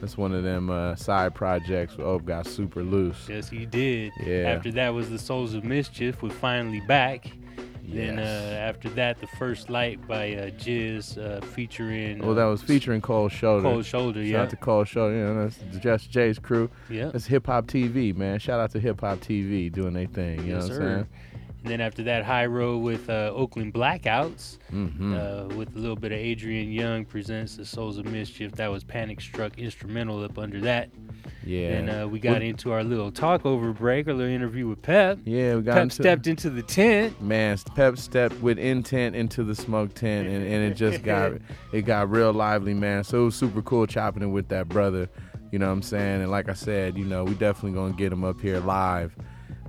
[0.00, 1.96] that's one of them uh, side projects.
[1.96, 3.28] Where Ope got super loose.
[3.28, 4.12] Yes, he did.
[4.24, 4.54] Yeah.
[4.56, 7.30] After that was the Souls of Mischief with Finally Back.
[7.92, 12.20] Then uh, after that, the First Light by uh, Jizz uh, featuring.
[12.20, 13.62] Well, that was featuring Cold Shoulder.
[13.62, 14.42] Cold Shoulder, Shout yeah.
[14.42, 15.16] out to Cold Shoulder.
[15.16, 16.70] You know, that's Just Jay's crew.
[16.88, 17.06] Yeah.
[17.06, 18.38] That's Hip Hop TV, man.
[18.38, 20.46] Shout out to Hip Hop TV doing their thing.
[20.46, 20.82] You yes, know what sir.
[20.82, 21.08] I'm saying?
[21.62, 25.14] And then after that, Hiero with uh, Oakland Blackouts, Mhm.
[25.52, 28.52] uh, with a little bit of Adrian Younge presents the Souls of Mischief.
[28.52, 30.88] That was Panic Struck instrumental up under that.
[31.44, 31.68] Yeah.
[31.72, 34.80] And uh, we got What- into our little talk over break, our little interview with
[34.80, 35.18] Pep.
[35.24, 37.20] Yeah, we got Pep into- stepped into the tent.
[37.20, 41.32] Man, Pep stepped with intent into the smoke tent, and, and it just got
[41.72, 43.04] it got real lively, man.
[43.04, 45.08] So it was super cool chopping it with that brother.
[45.52, 46.22] You know what I'm saying?
[46.22, 49.14] And like I said, you know, we definitely gonna get him up here live.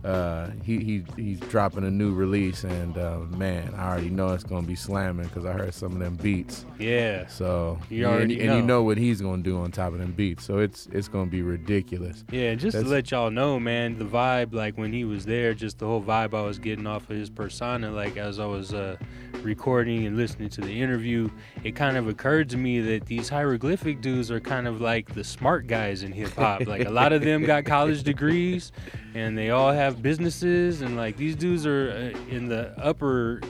[0.03, 4.43] Uh, he, he he's dropping a new release, and uh, man, I already know it's
[4.43, 6.65] gonna be slamming because I heard some of them beats.
[6.79, 7.27] Yeah.
[7.27, 8.65] So You and- already and, you know.
[8.65, 10.43] know what he's gonna do on top of them beats.
[10.43, 12.23] So it's it's gonna be ridiculous.
[12.31, 15.53] Yeah, just That's- to let y'all know, man, the vibe, like when he was there,
[15.53, 18.73] just the whole vibe I was getting off of his persona, like as I was
[18.73, 18.97] uh,
[19.43, 21.29] recording and listening to the interview,
[21.63, 25.23] it kind of occurred to me that these hieroglyphic dudes are kind of like the
[25.23, 26.65] smart guys in hip hop.
[26.65, 28.71] like a lot of them got college degrees,
[29.13, 33.41] and they all have businesses, and like these dudes are uh, in the upper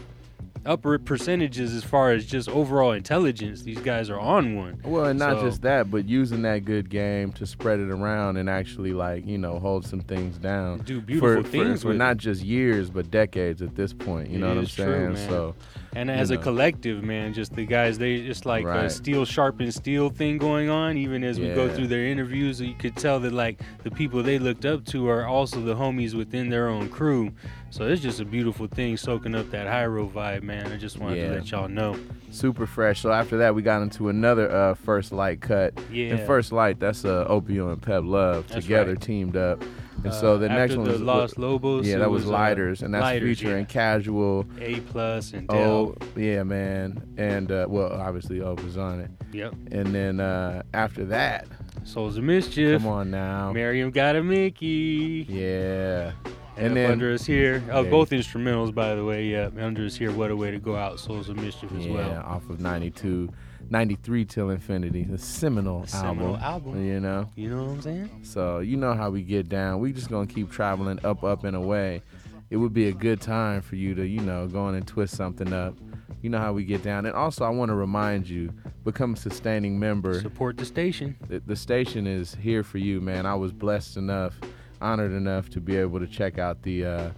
[0.64, 3.64] upper percentages as far as just overall intelligence.
[3.64, 4.80] These guys are on one.
[4.84, 8.38] Well, and not So- just that, but using that good game to spread it around
[8.38, 10.80] and actually like you know hold some things down.
[10.80, 14.30] Do beautiful for, things for, for not just years but decades at this point.
[14.30, 15.14] You It know what I'm true, saying?
[15.14, 15.30] man.
[15.30, 15.56] So,
[15.96, 18.92] and you as a collective, man, just the guys, they just like a Right.
[18.92, 20.98] steel sharpens steel thing going on.
[20.98, 24.40] Even as we go through their interviews, you could tell that like the people they
[24.40, 27.32] looked up to are also the homies within their own crew.
[27.70, 30.72] So it's just a beautiful thing, soaking up that Hiero vibe, man.
[30.72, 31.30] I just wanted Yeah.
[31.30, 31.96] to let y'all know.
[32.34, 33.02] super fresh.
[33.02, 35.74] So after that, we got into another uh, first light cut.
[35.92, 36.12] Yeah.
[36.16, 39.02] And first light, that's uh, Opio and Pep Love That's together right.
[39.02, 39.62] teamed up.
[40.04, 42.34] And Uh, so the next one the was Los Lobos, Yeah, that was, was, uh,
[42.34, 43.74] lighters, and that's Lighters, featuring yeah.
[43.74, 44.46] casual.
[44.60, 49.12] A plus and Oh yeah, man, and uh, well, obviously Ope was on it.
[49.32, 49.54] Yep.
[49.72, 51.48] And then uh, after that,
[51.84, 52.82] Souls of Mischief.
[52.82, 53.52] Come on now.
[53.52, 55.26] Miriam got a Mickey.
[55.30, 56.12] Yeah.
[56.58, 57.90] And, And then- under us here, oh, Yeah.
[57.90, 59.26] both instrumentals, by the way.
[59.26, 61.94] Yeah, under us here, what a way to go out, Souls of Mischief as yeah,
[61.94, 62.24] well.
[62.26, 63.30] off of 92,
[63.72, 66.76] 93 till infinity, the seminal, seminal album.
[66.76, 66.86] album.
[66.86, 67.30] You know.
[67.36, 68.10] You know what I'm saying?
[68.24, 69.80] So you know how we get down.
[69.80, 72.04] We just gonna keep traveling up, up and away.
[72.50, 75.16] It would be a good time for you to, you know, go on and twist
[75.16, 75.74] something up.
[76.22, 77.06] You know how we get down.
[77.06, 78.54] And also, I want to remind you,
[78.84, 80.20] become a sustaining member.
[80.20, 81.16] Support the station.
[81.30, 83.26] The, the station is here for you, man.
[83.26, 84.36] I was blessed enough,
[84.82, 87.10] honored enough to be able to check out the uh,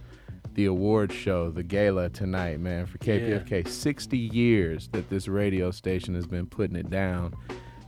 [0.54, 3.66] the award show, the gala tonight, man, for KPFK.
[3.66, 7.34] 60 years that this radio station has been putting it down.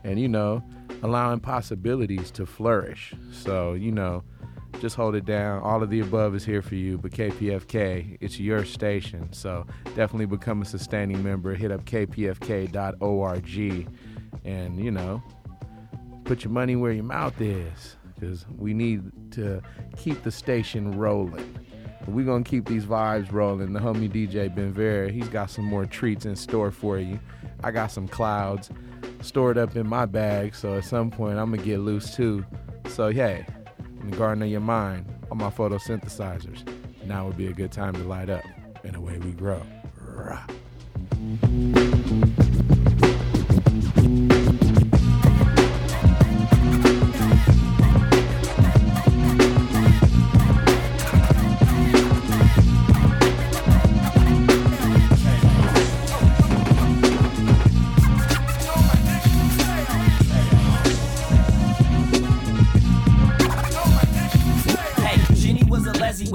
[0.04, 0.62] And you know,
[1.02, 3.14] allowing possibilities to flourish.
[3.32, 4.22] So, you know,
[4.80, 5.62] just hold it down.
[5.62, 9.32] All of the above is here for you, but KPFK, it's your station.
[9.32, 11.54] So definitely become a sustaining member.
[11.54, 13.48] Hit up kpfk.org
[14.44, 15.22] and, you know,
[16.24, 19.60] put your money where your mouth is because we need to
[19.96, 21.58] keep the station rolling.
[22.06, 23.72] We're to keep these vibes rolling.
[23.72, 27.18] The homie DJ Ben Vera, he's got some more treats in store for you.
[27.64, 28.70] I got some clouds
[29.22, 32.44] stored up in my bag, so at some point I'm to get loose too.
[32.88, 33.44] So, hey,
[34.00, 36.66] in the garden of your mind, on my photosynthesizers,
[37.04, 38.44] now would be a good time to light up,
[38.84, 39.62] and away we grow.
[40.00, 40.46] Rah.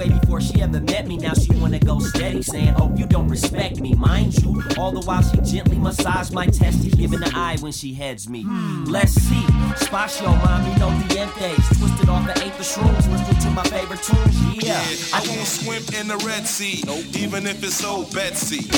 [0.01, 1.17] Way before she ever met me.
[1.17, 5.01] Now she wanna go steady, saying, "Oh, you don't respect me." Mind you, all the
[5.01, 8.41] while she gently massaged my testes, giving the eye when she heads me.
[8.43, 8.85] Hmm.
[8.85, 9.45] Let's see,
[9.85, 14.37] Spacio, mommy, no dientes, twisted off the eighth of shrooms, listening to my favorite tunes.
[14.65, 14.83] Yeah,
[15.13, 16.83] I won't swim in the Red Sea,
[17.23, 18.69] even if it's old Betsy.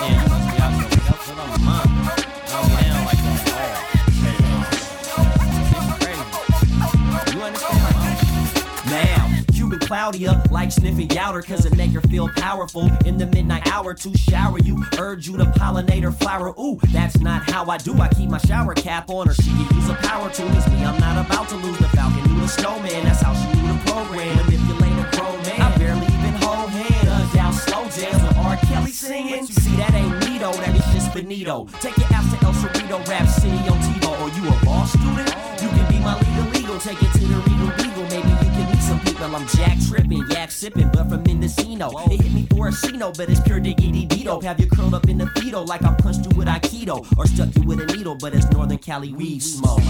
[0.00, 1.93] Now,
[10.04, 12.90] Like sniffing youter, cause it make her feel powerful.
[13.06, 16.48] In the midnight hour to shower you, urge you to pollinate her flower.
[16.60, 17.98] Ooh, that's not how I do.
[17.98, 20.50] I keep my shower cap on, or she can use a power tool.
[20.58, 23.04] It's me, I'm not about to lose the falcon, knew the snowman.
[23.04, 24.36] That's how she knew the program.
[24.44, 25.62] Manipulate a grown man.
[25.62, 27.04] I barely even hold hands.
[27.04, 28.56] Guns out slow jams with R.
[28.58, 29.46] Kelly singing.
[29.46, 31.66] You see, that ain't me though, that is just Benito.
[31.80, 34.20] Take your ass to El Cerrito, Rap City on TiVo.
[34.20, 35.34] Or you a law student?
[35.62, 36.78] You can be my legal legal.
[36.78, 37.43] Take it to the
[39.34, 39.44] people.
[39.44, 41.90] I'm Jack tripping, yak sipping, but from Mendocino.
[42.08, 44.42] They hit me for a Cino, but it's pure diggity dito.
[44.42, 47.54] Have you curled up in the fetal like I punched you with Aikido, or stuck
[47.56, 49.80] you with a needle, but it's Northern Cali weed smoke.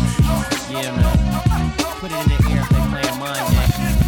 [0.71, 1.73] Yeah, man.
[2.01, 4.04] Put it in the air if they playing mind games.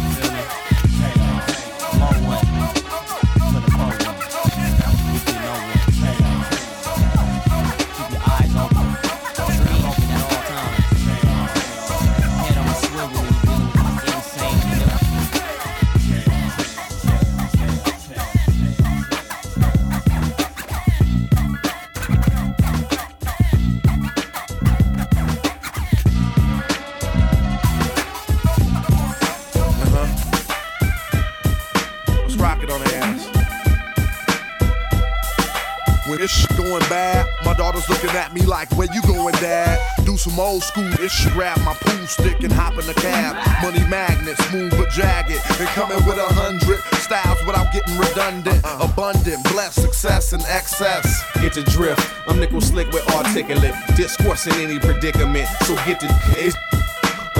[38.37, 39.79] Me like, where you going, dad?
[40.05, 43.35] Do some old school ish, grab my pool stick and hop in the cab.
[43.61, 45.39] Money magnet, smooth but jagged.
[45.59, 48.63] And coming with a hundred styles without getting redundant.
[48.63, 48.89] Uh-uh.
[48.91, 51.23] Abundant, blessed, success and excess.
[51.41, 52.01] Get the drift.
[52.27, 55.47] I'm nickel slick with articulate discourse in any predicament.
[55.61, 56.07] So get the
[56.37, 56.55] it's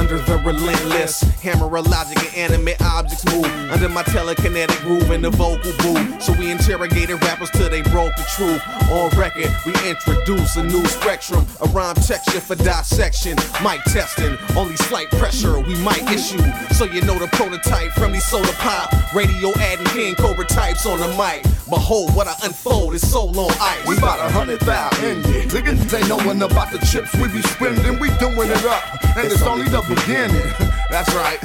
[0.09, 5.21] under the relentless hammer of logic and animate objects move under my telekinetic groove in
[5.21, 6.21] the vocal booth.
[6.21, 8.61] So we interrogated rappers till they broke the truth.
[8.89, 13.35] On record, we introduce a new spectrum, a rhyme texture for dissection.
[13.61, 16.41] Mic testing, only slight pressure we might issue.
[16.73, 20.99] So you know the prototype from these soda pop, radio adding king cobra types on
[20.99, 21.56] the mic.
[21.69, 23.85] Behold what I unfold is so long ice.
[23.85, 25.23] We bout a hundred thousand.
[25.23, 27.99] Niggas ain't knowin' about the chips we be spending.
[27.99, 28.83] We doing it up,
[29.17, 30.47] and it's only the beginning.
[30.89, 31.39] That's right.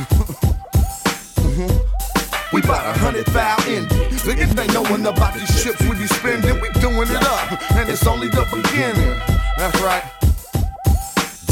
[2.52, 3.88] We bout a hundred thousand.
[4.22, 6.60] Niggas ain't knowin' about these chips we be spending.
[6.60, 9.18] We doing it up, and it's only the beginning.
[9.56, 10.21] That's right.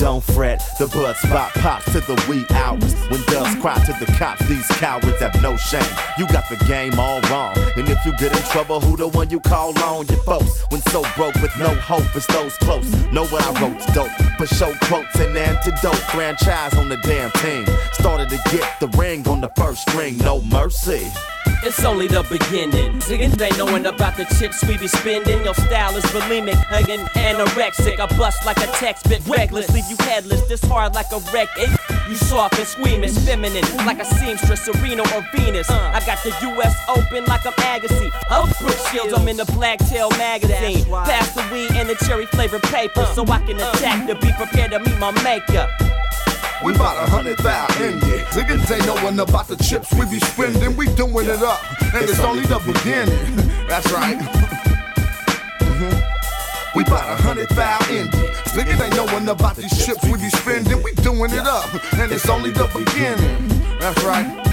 [0.01, 2.95] Don't fret, the blood spot pops to the wee hours.
[3.11, 5.85] When doves cry to the cops, these cowards have no shame.
[6.17, 7.55] You got the game all wrong.
[7.77, 10.07] And if you get in trouble, who the one you call on?
[10.07, 10.65] Your folks.
[10.71, 12.91] When so broke with no hope, it's those close.
[13.13, 14.11] Know what I wrote's dope.
[14.39, 15.95] but show quotes and antidote.
[16.15, 17.67] Franchise on the damn team.
[17.93, 21.07] Started to get the ring on the first string, no mercy.
[21.63, 23.01] It's only the beginning.
[23.01, 25.45] Niggas ain't knowing about the chips we be spending.
[25.45, 28.01] Your style is bulimic, hugging anorexic.
[28.01, 31.49] I bust like a text bit reckless, leave you headless, this hard like a wreck.
[31.57, 31.69] It,
[32.09, 35.69] you soft and squeamish, feminine, like a seamstress, Serena or Venus.
[35.69, 36.75] I got the U.S.
[36.89, 38.11] Open like I'm Agassi.
[38.31, 40.85] Up Brooke Shields, I'm in the Blacktail magazine.
[40.87, 44.71] Pass the weed and the cherry flavored paper, so I can attack to be prepared
[44.71, 45.69] to meet my maker.
[46.63, 48.01] We bout a hundred thou thousand.
[48.01, 50.61] Niggas ain't knowing about the chips we be spendin'.
[50.71, 50.77] Mm-hmm.
[50.77, 51.61] We doing it up,
[51.95, 53.67] and it's only the beginning.
[53.67, 54.19] That's right.
[56.75, 58.31] We bout a hundred thou indie.
[58.55, 60.83] Niggas ain't knowing about these chips we be spendin'.
[60.83, 63.49] We doin' it up, and it's only the beginning.
[63.81, 64.50] That's right.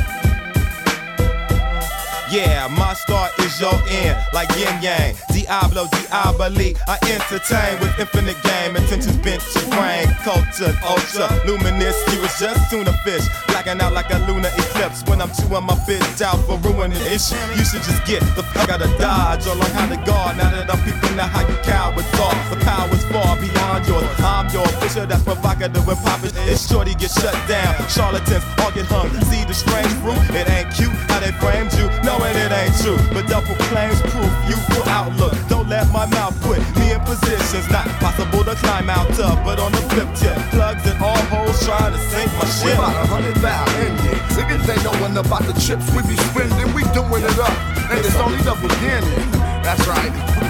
[2.29, 5.15] Yeah, my start is your end, like yin yang.
[5.31, 8.75] Diablo, diaboli, I entertain with infinite game.
[8.75, 11.95] Intentions bent to brain, culture, ultra, luminous.
[12.11, 15.07] You was just tuna fish, blacking out like a lunar eclipse.
[15.07, 18.69] When I'm chewing my bitch out for ruining ish, you should just get the fuck
[18.75, 20.35] out of dodge or learn how to guard.
[20.35, 23.36] Now that I'm peeping out how you cowards are, the power's far
[23.83, 24.19] beyond yours.
[24.19, 26.31] I'm your fisher that's provocative and poppin'.
[26.47, 27.75] It's shorty get shut down.
[27.89, 29.09] Charlatans all get hung.
[29.25, 31.87] See the strange fruit, it ain't cute how they framed you.
[32.03, 34.31] Knowing it ain't true, but double claims proof.
[34.47, 35.33] Youthful outlook.
[35.49, 39.43] Don't let my mouth put me in positions not possible to climb out of.
[39.43, 42.77] But on the flip tip, plugs in all holes trying to sink my We ship.
[42.77, 44.17] bout a hundred thou indie.
[44.37, 46.73] Niggas ain't knowing about the chips we be spending.
[46.73, 47.53] We doing it up,
[47.89, 49.31] and it's only the beginning.
[49.65, 50.46] That's right.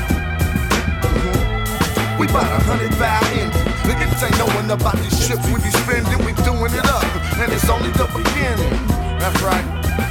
[2.27, 3.63] We bout a hundred thou indie.
[3.87, 6.17] Niggas ain't knowing about these chips we be spending.
[6.25, 7.05] We doing it up,
[7.39, 8.87] and it's only the beginning.
[9.17, 10.06] That's right.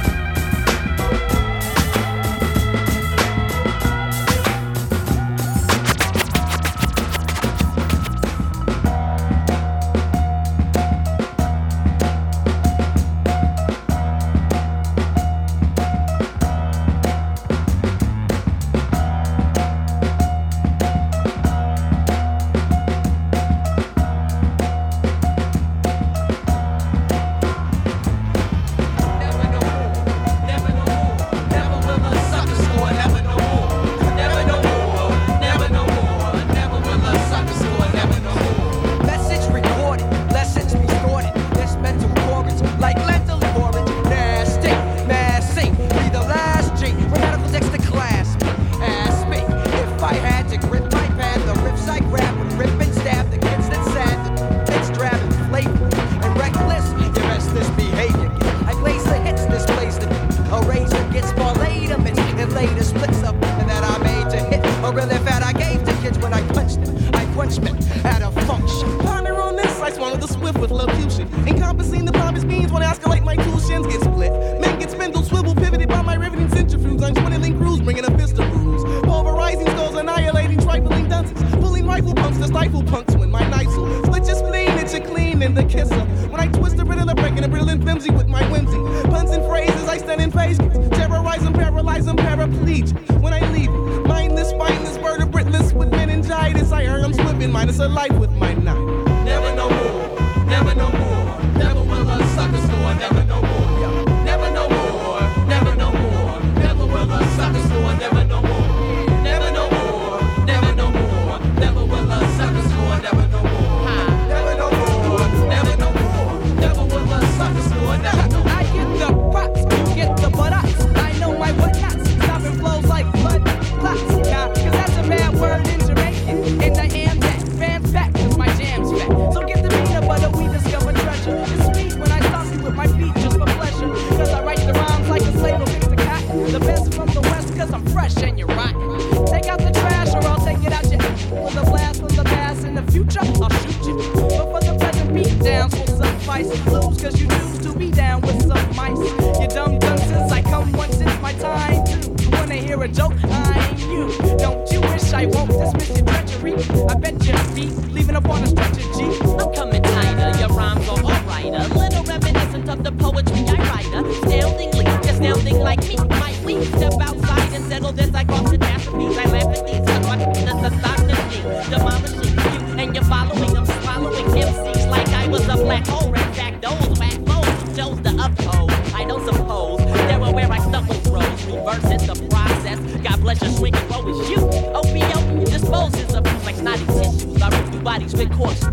[165.47, 165.95] Astounding like me.
[166.19, 168.13] Might we step outside and settle this?
[168.13, 169.17] I call catastrophes.
[169.17, 171.69] I laugh at these I thought that's astonishing.
[171.69, 173.57] Demolishing you and your following.
[173.57, 176.13] I'm swallowing MCs like I was a black hole.
[176.13, 178.71] Fact, those whack foes chose to uphold.
[178.93, 181.45] I don't suppose they were where I stumbled rose.
[181.45, 182.79] Reverse the process.
[183.01, 184.37] God bless your swinging row is you.
[184.37, 187.41] OBO disposes of you like snotty tissues.
[187.41, 188.66] I rip you bodies with coarse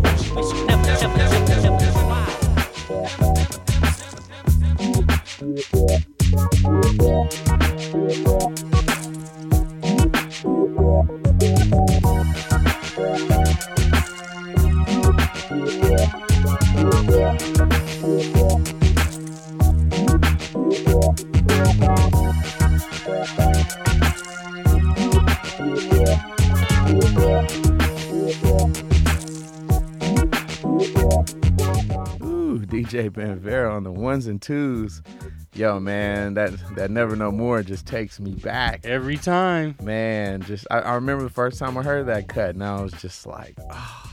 [35.55, 39.73] Yo, man, that that never no more just takes me back every time.
[39.81, 42.91] Man, just I, I remember the first time I heard that cut, and I was
[42.93, 44.11] just like, oh,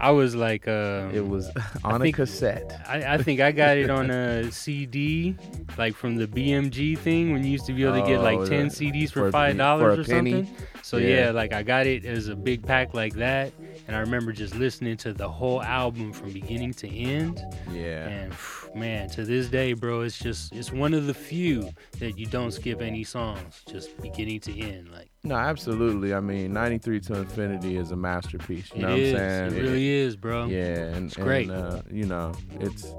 [0.00, 1.62] I was like, uh, it was I
[1.92, 2.82] on a think- cassette.
[2.88, 5.36] I, I think I got it on a CD,
[5.78, 8.48] like from the BMG thing when you used to be able to get like the-
[8.48, 10.32] ten CDs for for five dollars or penny?
[10.44, 10.56] something.
[10.82, 11.26] So Yeah.
[11.26, 11.30] yeah.
[11.30, 13.52] like I got it as a big pack like that,
[13.86, 17.42] and I remember just listening to the whole album from beginning to end.
[17.70, 18.08] Yeah.
[18.08, 18.34] And
[18.74, 22.50] man, to this day, bro, it's just it's one of the few that you don't
[22.52, 24.90] skip any songs, just beginning to end.
[24.90, 26.14] Like No, absolutely.
[26.14, 28.70] I mean, 93 to Infinity is a masterpiece.
[28.74, 29.12] You It know what is.
[29.12, 29.54] I'm saying?
[29.54, 30.46] It really is, bro.
[30.46, 30.62] Yeah,
[30.94, 31.50] and It's great.
[31.50, 32.92] And, uh, you know, it's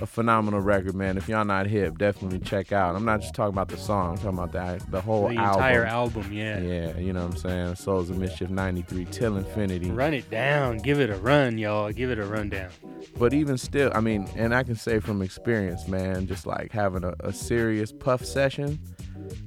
[0.00, 1.16] a phenomenal record, man.
[1.16, 2.96] If y'all not hip, definitely check out.
[2.96, 4.12] I'm not just talking about the song.
[4.12, 5.54] I'm talking about the the whole the album.
[5.54, 6.60] entire album, yeah.
[6.60, 7.74] Yeah, you know what I'm saying?
[7.76, 9.90] Souls of Mischief 93 till Infinity.
[9.90, 11.90] Run it down, give it a run, y'all.
[11.92, 12.70] Give it a rundown.
[13.18, 17.04] But even still, I mean, and I can say from experience, man, just like having
[17.04, 18.78] a, a serious puff session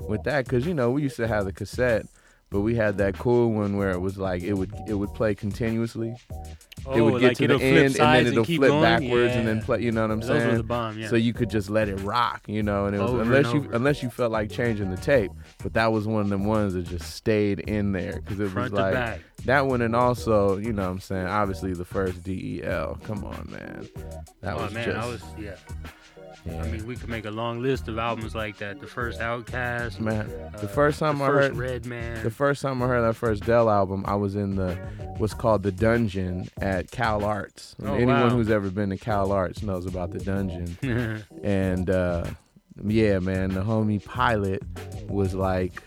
[0.07, 2.05] with that, because you know we used to have the cassette,
[2.49, 5.35] but we had that cool one where it was like it would it would play
[5.35, 6.15] continuously.
[6.95, 8.81] It Oh, would get like to the end and then it'll flip going?
[8.81, 9.81] backwards and then play.
[9.81, 10.57] You know what I'm Those saying?
[10.57, 11.07] the bomb, yeah.
[11.09, 13.69] So you could just let it rock, you know, and it was Over unless you
[13.73, 15.31] unless you felt like changing the tape,
[15.63, 18.71] but that was one of them ones that just stayed in there because it Front
[18.71, 19.21] was like back.
[19.45, 22.97] that one and also you know what I'm saying obviously the first DEL.
[23.03, 23.87] Come on, man.
[24.41, 25.55] That oh was man, just I was yeah.
[26.47, 26.63] Yeah.
[26.63, 28.79] I mean, we could make a long list of albums like that.
[28.79, 32.61] The first OutKast, Man, the uh, first time the I first heard Redman, the first
[32.61, 34.75] time I heard that first Del album, I was in the
[35.17, 37.75] what's called the Dungeon at Cal Arts.
[37.83, 38.29] Oh, anyone wow.
[38.29, 40.77] who's ever been to Cal Arts knows about the Dungeon.
[41.43, 42.25] and uh,
[42.85, 44.63] yeah, man, the homie Pilot
[45.09, 45.81] was like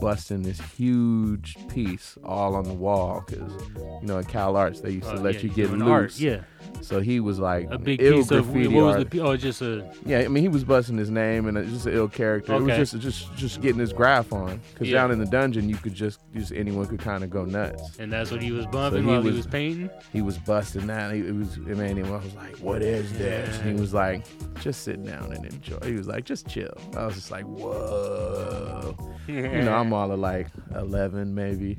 [0.00, 4.90] busting this huge piece all on the wall because you know at Cal Arts they
[4.90, 5.88] used to Oh, let yeah, you get loose.
[5.88, 6.40] art, yeah.
[6.80, 9.10] So he was like a big piece of what was art.
[9.10, 9.20] the?
[9.20, 11.92] Oh, just a Yeah, I mean he was busting his name and it's just an
[11.94, 12.54] ill character.
[12.54, 14.98] It was just just just getting his graph on because Yeah.
[15.02, 17.96] down in the dungeon you could just just anyone could kind of go nuts.
[17.98, 19.90] and that's what he was So bumping he while was- he was painting.
[20.12, 21.12] He was busting that.
[21.12, 22.06] He, it was it made him.
[22.06, 24.24] I was like, "What is this?" And he was like,
[24.60, 28.96] "Just sit down and enjoy." He was like, "Just chill." I was just like, "Whoa."
[29.26, 31.78] you know, I'm all of like 11 maybe.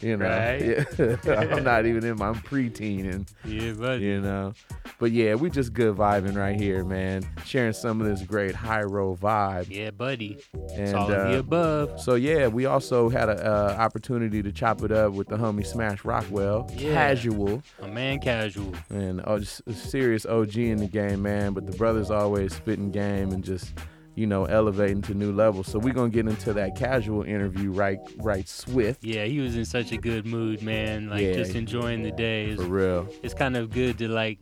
[0.00, 0.62] You know, Right.
[0.98, 1.16] yeah.
[1.56, 4.04] I'm not even in my I'm preteen and Yeah, buddy.
[4.04, 4.52] you know.
[4.98, 7.22] But yeah, we just good vibing right here, man.
[7.44, 9.66] Sharing some of this great Hiero vibe.
[9.70, 10.38] Yeah, buddy.
[10.52, 12.00] And it's all of the uh, above.
[12.00, 15.66] so yeah, we also had an uh, opportunity to chop it up with the homie
[15.66, 16.92] Smash Rockwell, Yeah.
[16.92, 18.72] casual, A man casual.
[18.90, 21.52] and oh, just a serious OG in the game, man.
[21.52, 23.72] But the brothers always spitting game and just
[24.16, 25.68] you know elevating to new levels.
[25.68, 29.04] So we're gonna get into that casual interview right, right swift.
[29.04, 31.08] Yeah, he was in such a good mood, man.
[31.08, 31.34] Like Yeah.
[31.34, 32.46] just enjoying the day.
[32.46, 33.08] It's, For real.
[33.22, 34.38] It's kind of good to like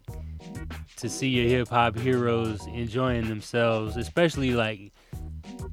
[0.97, 4.93] to see your hip hop heroes enjoying themselves, especially like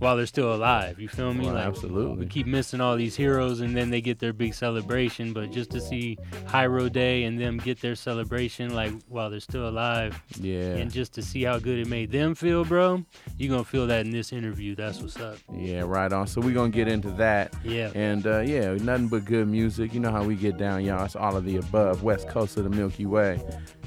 [0.02, 1.00] while they're still alive.
[1.00, 1.46] You feel me?
[1.46, 2.26] Well, like absolutely.
[2.26, 5.70] we keep missing all these heroes and then they get their big celebration, but just
[5.72, 10.20] to see Hiero Day and them get their celebration like while they're still alive.
[10.40, 10.76] Yeah.
[10.76, 13.06] And just to see how good it made them feel, bro.
[13.38, 14.74] You're gonna feel that in this interview.
[14.74, 15.38] That's what's up.
[15.54, 16.26] Yeah, right on.
[16.26, 17.54] So we're gonna get into that.
[17.64, 17.92] Yeah.
[17.94, 19.94] And uh, yeah, nothing but good music.
[19.94, 21.06] You know how we get down, y'all.
[21.06, 22.02] It's all of the above.
[22.02, 23.40] West coast of the Milky Way.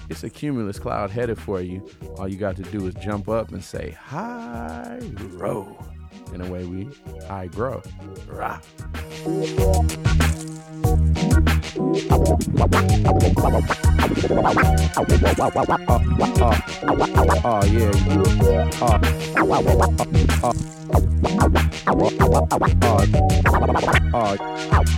[0.09, 1.89] It's a cumulus cloud headed for you.
[2.19, 5.01] All you got to do is jump up and say hi
[5.33, 5.77] row.
[6.33, 6.89] And way we
[7.27, 7.83] high grow.
[8.29, 8.61] Rah.
[17.47, 17.91] Oh yeah.
[24.17, 24.37] Oh,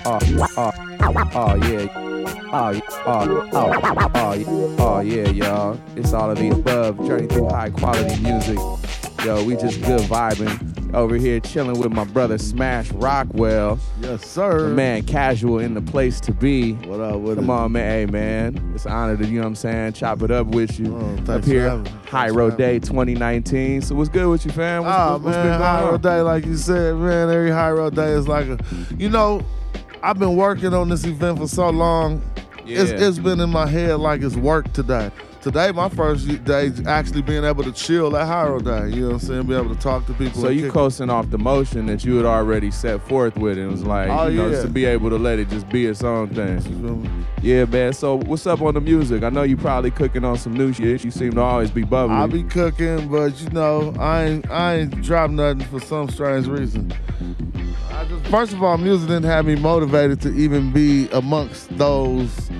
[0.04, 0.20] oh,
[0.56, 0.70] oh,
[1.00, 1.86] oh, oh, yeah.
[2.52, 2.80] Oh, yeah.
[3.06, 4.76] oh, oh, oh, yeah.
[4.78, 5.80] oh, yeah, y'all.
[5.96, 6.98] It's all of the above.
[7.06, 8.58] Journey through high quality music.
[9.24, 13.78] Yo, we just good vibing over here, chilling with my brother Smash Rockwell.
[14.00, 14.68] Yes, sir.
[14.68, 16.74] The man, casual in the place to be.
[16.74, 17.52] What up with Come it?
[17.52, 17.90] on, man.
[17.90, 18.72] Hey, man.
[18.74, 20.96] It's an honor to, you know what I'm saying, chop it up with you.
[21.28, 21.82] up here.
[22.08, 23.82] Hiero Day 2019.
[23.82, 24.84] So what's good with you, fam?
[24.84, 27.28] What's, Ah, what's, what's been man, Hiero day, like you said, man.
[27.28, 28.58] Every Hiero day is like a,
[28.96, 29.44] you know,
[30.04, 32.22] I've been working on this event for so long.
[32.64, 33.08] It's, Yeah.
[33.08, 35.10] it's been in my head like it's work today.
[35.40, 38.88] Today, my first day actually being able to chill at High Day.
[38.88, 39.46] You know what I'm saying?
[39.46, 40.40] Be able to talk to people.
[40.40, 43.70] So you coasting off the motion that you had already set forth with, and it
[43.70, 44.50] was like, Oh, you know, yeah.
[44.52, 47.26] just to be able to let it just be its own thing.
[47.42, 47.92] Yeah, man.
[47.92, 49.22] So what's up on the music?
[49.22, 51.04] I know you probably cooking on some new shit.
[51.04, 52.18] You seem to always be bubbling.
[52.18, 56.48] I be cooking, but you know, I ain't I ain't dropped nothing for some strange
[56.48, 56.92] reason.
[58.08, 62.50] Just, first of all, music didn't have me motivated to even be amongst those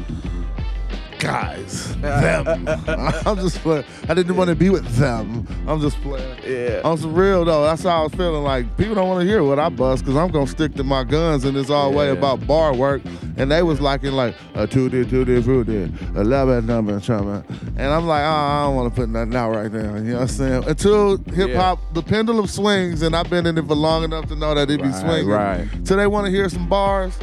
[1.19, 2.67] guys, them.
[2.89, 3.85] I'm just playing.
[4.09, 5.47] I didn't want to be with them.
[5.67, 6.39] I'm just playing.
[6.47, 6.81] Yeah.
[6.85, 8.43] On some real though, that's how I was feeling.
[8.43, 11.05] Like people don't want to hear what I bust because I'm gonna stick to my
[11.05, 13.03] guns and it's all way about bar work.
[13.39, 17.45] And they was liking like a two did, two did, two did, eleven number, trauma.
[17.77, 19.95] And I'm like, oh, I don't want to put nothing out right now.
[19.97, 20.65] You know what I'm saying?
[20.69, 24.37] Until hip hop, the pendulum swings, and I've been in it for long enough to
[24.37, 25.29] know that it be Right, swinging.
[25.29, 25.69] right.
[25.85, 27.19] So they want to hear some bars.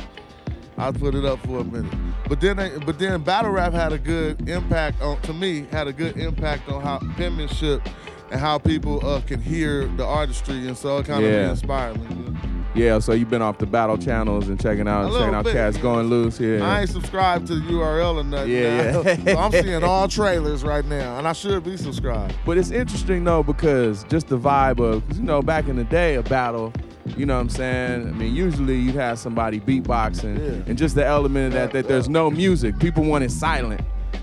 [0.77, 1.91] I'll put it up for a minute.
[2.33, 5.67] But then, they, but then battle rap had a good impact on to me.
[5.69, 7.87] Had a good impact on how penmanship
[8.31, 11.29] and how people uh, can hear the artistry, and so it kind Yeah.
[11.29, 12.35] of inspired me.
[12.73, 15.75] Yeah, so you've been off the battle channels and checking out checking out bit, cats
[15.77, 15.83] yeah.
[15.83, 16.63] going loose here.
[16.63, 18.49] I ain't subscribed to the URL or nothing.
[18.51, 19.01] Yeah, now.
[19.03, 19.15] yeah.
[19.25, 22.33] so I'm seeing all trailers right now, and I should be subscribed.
[22.47, 26.15] But it's interesting though because just the vibe of you know back in the day
[26.15, 26.73] a battle,
[27.17, 28.07] you know what I'm saying.
[28.07, 30.63] I mean usually you'd have somebody beatboxing Yeah.
[30.67, 32.79] and just the element of that that there's no music.
[32.79, 33.81] People want it silent.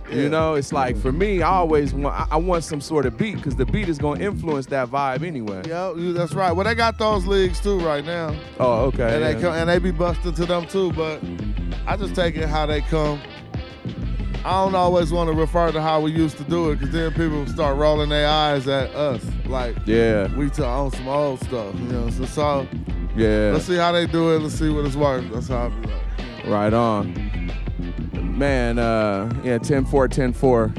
[0.08, 0.22] Yeah.
[0.22, 3.16] You know, it's like for me, I always want I- I want some sort of
[3.16, 5.62] beat because the beat is gonna influence that vibe anyway.
[5.68, 6.50] Yeah, that's right.
[6.50, 8.34] Well, they got those leagues too right now.
[8.58, 9.14] Oh, okay.
[9.14, 10.90] And they come, and they be busting to them too.
[10.94, 11.20] But
[11.86, 13.20] I just take it how they come.
[14.44, 17.12] I don't always want to refer to how we used to do it, because then
[17.12, 20.34] people start rolling their eyes at us, like Yeah.
[20.34, 21.74] we to on some old stuff.
[21.74, 22.66] You know, so, so
[23.16, 23.50] Yeah.
[23.52, 24.38] let's see how they do it.
[24.40, 25.24] Let's see what it's worth.
[25.32, 26.46] That's how I be like.
[26.48, 27.50] Right on.
[28.38, 30.72] Man, uh, yeah, 10 4, 10 4.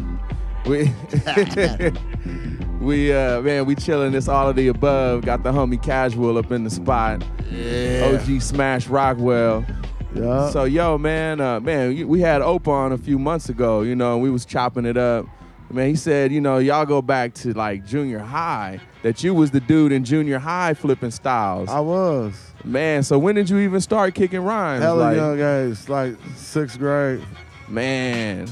[0.65, 0.91] We,
[2.81, 5.23] we, uh, man, we chilling this all of the above.
[5.23, 7.23] Got the homie casual up in the spot.
[7.51, 8.11] Yeah.
[8.19, 9.65] OG Smash Rockwell.
[10.13, 10.49] Yeah.
[10.49, 14.17] So, yo, man, uh, man, we had Opa on a few months ago, you know,
[14.17, 15.25] we was chopping it up.
[15.69, 19.51] Man, he said, you know, y'all go back to like junior high, that you was
[19.51, 21.69] the dude in junior high flipping styles.
[21.69, 22.51] I was.
[22.65, 24.83] Man, so when did you even start kicking rhymes?
[24.83, 27.23] Hella Like- young age, like sixth grade.
[27.69, 28.47] Man.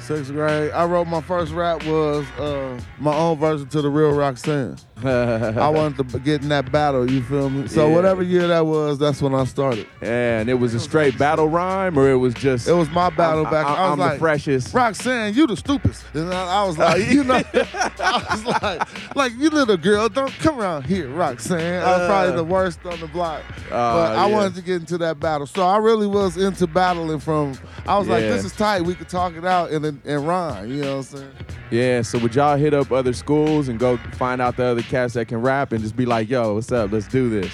[0.00, 0.72] Sixth grade.
[0.72, 4.76] I wrote my first rap was uh, my own version to the real Roxanne.
[5.04, 7.68] I wanted to get in that battle, you feel me?
[7.68, 7.94] So Yeah.
[7.94, 9.86] whatever year that was, that's when I started.
[10.00, 12.68] And it was a straight battle rhyme, or it was just.
[12.68, 13.66] It was my battle I'm, back.
[13.66, 14.74] I, I was like, the freshest.
[14.74, 16.04] Roxanne, you the stupidest.
[16.14, 20.32] And I, I was like, you know, I was like, like you little girl, don't
[20.38, 21.82] come around here, Roxanne.
[21.82, 22.36] I was probably Uh.
[22.36, 23.42] the worst on the block.
[23.66, 24.34] Oh, but I yeah.
[24.34, 25.46] wanted to get into that battle.
[25.46, 28.82] So I really was into battling from, I was like, this is tight.
[28.82, 30.68] We could talk it out and, and rhyme.
[30.70, 31.30] You know what I'm saying?
[31.70, 32.02] Yeah.
[32.02, 35.28] So would y'all hit up other schools and go find out the other cats that
[35.28, 36.92] can rap and just be like, "Yo, what's up?
[36.92, 37.52] Let's do this."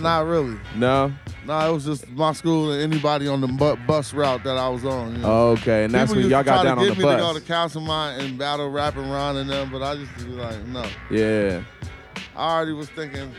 [0.00, 0.58] Not really.
[0.76, 1.12] No.
[1.46, 4.68] No, it was just my school and anybody on the bu- bus route that I
[4.68, 5.12] was on.
[5.16, 5.48] You know?
[5.52, 7.36] Okay, and that's People when y'all got down to on the me to go bus.
[7.36, 10.84] to Councilman and battle rap and Ron and them, but I just be like, no.
[11.10, 11.62] Yeah.
[12.36, 13.32] I already was thinking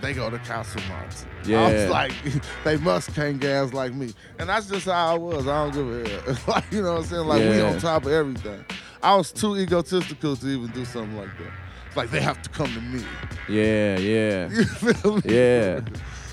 [0.00, 0.90] they go to Councilman.
[0.90, 1.72] I Yeah.
[1.72, 2.12] was like,
[2.64, 5.46] they must can't gas like me, and that's just how I was.
[5.46, 6.38] I don't give a hell.
[6.54, 7.26] like you know what I'm saying?
[7.26, 8.64] Like we on top of everything.
[9.02, 11.52] I was too egotistical to even do something like that.
[11.86, 13.02] It's like they have to come to me.
[13.48, 13.98] Yeah.
[13.98, 14.48] Yeah.
[14.52, 15.22] You feel me?
[15.24, 15.80] Yeah.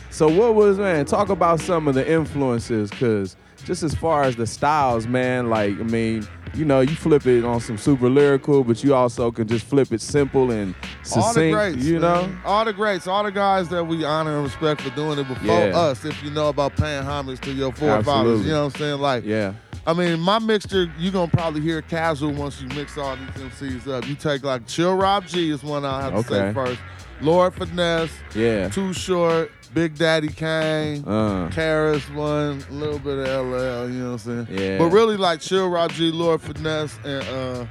[0.09, 1.05] So what was man?
[1.05, 3.35] Talk about some of the influences, cause
[3.65, 5.49] just as far as the styles, man.
[5.49, 9.31] Like I mean, you know, you flip it on some super lyrical, but you also
[9.31, 11.25] can just flip it simple and succinct.
[11.25, 12.21] all the greats, you know.
[12.27, 12.41] man.
[12.45, 15.47] all the greats, all the guys that we honor and respect for doing it before
[15.47, 15.77] Yeah.
[15.77, 16.05] us.
[16.05, 18.99] If you know about paying homage to your forefathers, you know what I'm saying?
[18.99, 19.53] Like, Yeah.
[19.85, 23.87] I mean, my mixture, you're gonna probably hear casual once you mix all these MCs
[23.87, 24.07] up.
[24.07, 26.79] You take like Chill Rob G is one I have to say first.
[27.23, 28.69] Lord Finesse, Yeah.
[28.69, 31.49] Too Short, Big Daddy Kane, Uh.
[31.51, 34.47] KRS-One, a little bit of LL, you know what I'm saying?
[34.51, 34.77] Yeah.
[34.77, 37.65] But really like Chill Rob G, Lord Finesse, and uh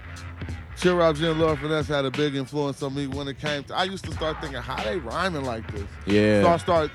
[0.77, 3.63] Chill Rob G and Lord Finesse had a big influence on me when it came
[3.65, 5.87] to I used to start thinking, how they rhyming like this?
[6.07, 6.43] Yeah.
[6.43, 6.91] So I start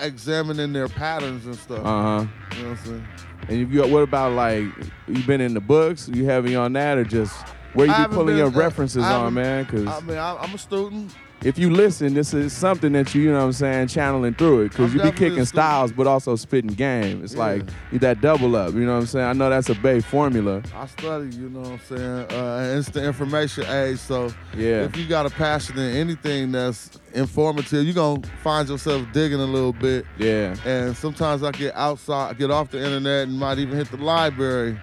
[0.00, 1.84] examining their patterns and stuff.
[1.84, 2.26] Uh huh.
[2.56, 3.08] You know what I'm saying?
[3.48, 4.64] And if you, what about like
[5.08, 6.08] you been in the books?
[6.08, 7.34] You heavy on that, or just
[7.74, 9.64] where you be pulling been- your references on, man?
[9.64, 11.14] Because I mean, I'm a student.
[11.44, 14.62] If you listen, this is something that you, you know what I'm saying, channeling through
[14.62, 14.68] it.
[14.70, 17.22] Because I'm you be kicking styles, but also spitting game.
[17.22, 17.38] It's Yeah.
[17.38, 17.62] like
[17.92, 18.74] you that double up.
[18.74, 19.26] You know what I'm saying?
[19.26, 20.62] I know that's a Bay formula.
[20.74, 22.26] I study, you know what I'm saying?
[22.40, 24.82] Uh, it's the information age, so Yeah.
[24.82, 29.40] if you got a passion in anything that's informative, you're going to find yourself digging
[29.40, 30.06] a little bit.
[30.18, 30.54] Yeah.
[30.64, 34.78] And sometimes I get outside, get off the internet and might even hit the library.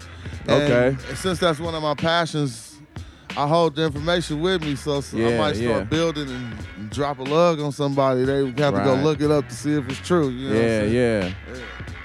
[0.47, 0.97] And Okay.
[1.15, 2.74] since that's one of my passions,
[3.37, 5.83] I hold the information with me, so, so I might start yeah.
[5.83, 8.23] building and, drop a lug on somebody.
[8.23, 10.29] They have to go look it up to see if it's true.
[10.29, 11.33] You know I'm yeah, yeah.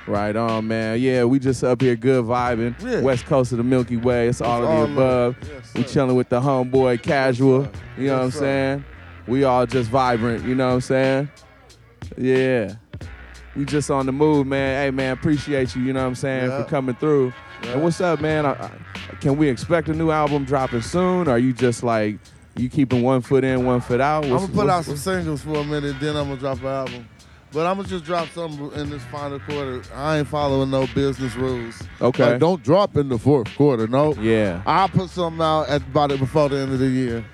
[0.06, 1.00] Right on, man.
[1.00, 2.74] Yeah, we just up here good vibing.
[2.82, 3.00] Yeah.
[3.00, 4.28] West coast of the Milky Way.
[4.28, 5.36] It's all of all the above.
[5.42, 7.68] Yes, we chilling with the homeboy casual.
[7.96, 8.38] You know what I'm sir.
[8.38, 8.84] saying?
[9.28, 11.30] We all just vibrant, you know what I'm saying?
[12.16, 12.74] Yeah.
[13.54, 14.82] We just on the move, man.
[14.84, 16.62] Hey man, appreciate you, you know what I'm saying, Yeah.
[16.62, 17.32] for coming through.
[17.62, 18.46] And what's up, man?
[18.46, 18.70] I, I,
[19.20, 21.28] can we expect a new album dropping soon?
[21.28, 22.18] Or are you just like
[22.56, 24.24] you keeping one foot in, one foot out?
[24.24, 27.08] I'm gonna put out some singles for a minute, then I'm gonna drop an album.
[27.52, 29.82] But I'm gonna just drop something in this final quarter.
[29.94, 31.82] I ain't following no business rules.
[32.00, 32.32] Okay.
[32.32, 33.88] Like, don't drop in the fourth quarter.
[33.88, 34.14] No.
[34.14, 34.62] Yeah.
[34.66, 37.24] I'll put something out at about it before the end of the year.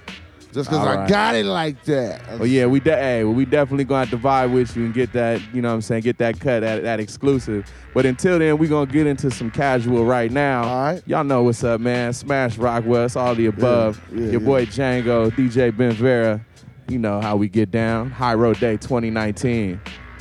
[0.56, 1.06] Just because I right.
[1.06, 2.22] got it like that.
[2.30, 4.94] Oh yeah, we de- hey, well, we definitely gonna have to vibe with you and
[4.94, 7.70] get that, you know what I'm saying, get that cut, that, that exclusive.
[7.92, 10.64] But until then, we gonna get into some casual right now.
[10.64, 11.02] All right.
[11.06, 12.14] Y'all know what's up, man.
[12.14, 14.00] Smash Rockwell, it's all the above.
[14.10, 14.46] Yeah, yeah, Your yeah.
[14.46, 16.42] boy Django, DJ Ben Vera.
[16.88, 18.10] You know how we get down.
[18.10, 19.78] Hiero Day 2019.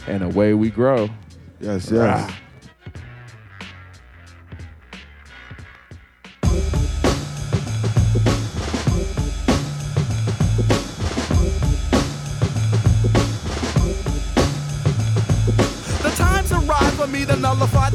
[0.07, 1.09] And away we grow.
[1.61, 1.89] Yes, yes.
[1.89, 2.33] The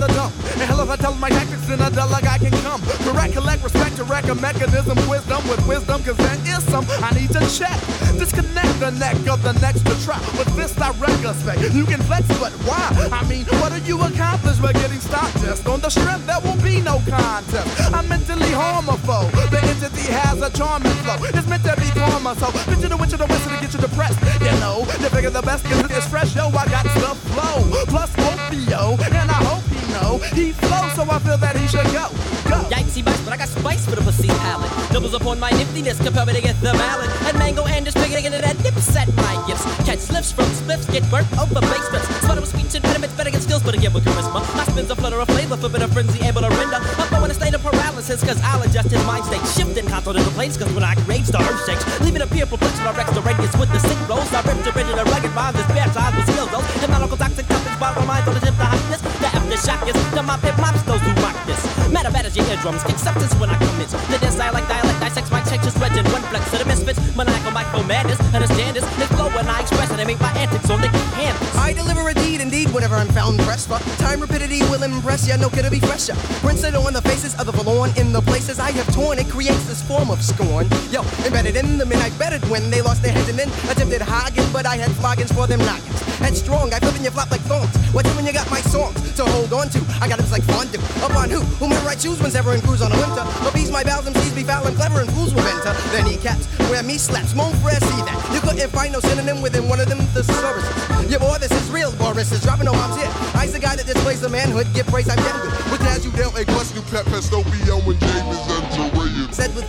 [0.01, 0.33] the dump.
[0.57, 2.81] And hell, if I tell my tactics, then a dull I can come.
[3.05, 7.31] Correct, collect, respect, direct a mechanism, wisdom with wisdom, cause there is some I need
[7.37, 7.77] to check.
[8.17, 10.25] Disconnect the neck of the next to trap.
[10.41, 12.81] With this direct aspect, you can flex, but why?
[13.13, 16.27] I mean, what do you accomplish by getting stopped just on the strength?
[16.27, 17.69] There will be no contest.
[17.93, 19.31] I'm mentally homophobe.
[19.53, 21.21] The entity has a charming flow.
[21.29, 23.81] It's meant to be karma, so picture the witch of the wizard to get you
[23.81, 24.19] depressed.
[24.41, 26.49] You know, you figure the best cause it's fresh, yo.
[26.49, 27.85] I got the flow.
[27.93, 32.09] Plus opio, and I hope know he flows, so I feel that he should go.
[32.49, 32.59] Go.
[32.71, 34.71] Yikesy bites, but I got spice for the pussy palate.
[34.93, 37.11] Doubles upon my niftiness, compel me to get the mallet.
[37.27, 39.65] And mango and just picking into that dip set my gifts.
[39.87, 42.09] Catch slips from spliffs, get burnt over base strips.
[42.23, 44.43] Sputter with speech impediments, better get skills, but again with charisma.
[44.59, 46.81] I spins a flutter of flavor, flip in a frenzy, able to render.
[47.15, 49.45] I'm in a state of paralysis, cause I'll adjust his mind state.
[49.55, 51.85] Shifting continental planes, cause when I rage, the earth shakes.
[52.01, 54.33] Leaving a peer perplexed I wrecks the radius with the sick blows.
[54.33, 56.67] I ripped the rigid, rugged rhymes, and spare size with skills, those.
[56.81, 59.01] Hypnotical toxic topics, bottle minds on the tip to hotness.
[59.01, 61.59] The aftershock is the mop hip mops, those who rock this.
[61.91, 63.93] Meta batters your eardrums, acceptance when I commence.
[63.93, 67.01] The dance dialect, dialect, dissects my changes, legend, one flex to the misfits.
[67.17, 68.85] Maniacal micro madness, understand this.
[68.97, 71.50] This flow when I express it, I make my antics on the canvas.
[71.71, 73.79] I deliver a deed, indeed, whenever I'm found pressed for.
[74.03, 76.15] Time rapidity will impress ya, no to be fresher.
[76.43, 79.21] Prince it on the faces of the forlorn in the places I have torn.
[79.21, 80.67] It creates this form of scorn.
[80.91, 84.03] Yo, embedded in the and I betted when they lost their heads and then attempted
[84.03, 86.03] hogging, but I had floggings for them noggins.
[86.19, 87.71] Headstrong, I flip and you flop like thorns.
[87.95, 89.81] What's you when you got my songs to hold on to?
[90.03, 90.83] I got it like fondue.
[91.07, 91.39] Upon who?
[91.63, 93.23] Whomever I choose ever in cruise on a winter.
[93.47, 95.73] Appease my bowels and seas be foul and clever and fools will enter.
[95.95, 97.35] Then he caps where me slaps.
[97.35, 98.19] Mon frere, see that.
[98.35, 101.11] You couldn't find no synonym within one of them thesauruses.
[101.11, 101.93] Yeah, boy, this is real.
[101.97, 103.11] Boris is dropping no bombs here.
[103.35, 104.67] I's the guy that displays the manhood.
[104.75, 105.53] Give praise, I'm getting good.
[105.71, 109.67] With as you dealt a quest new pet Phesto beyond when James and Said with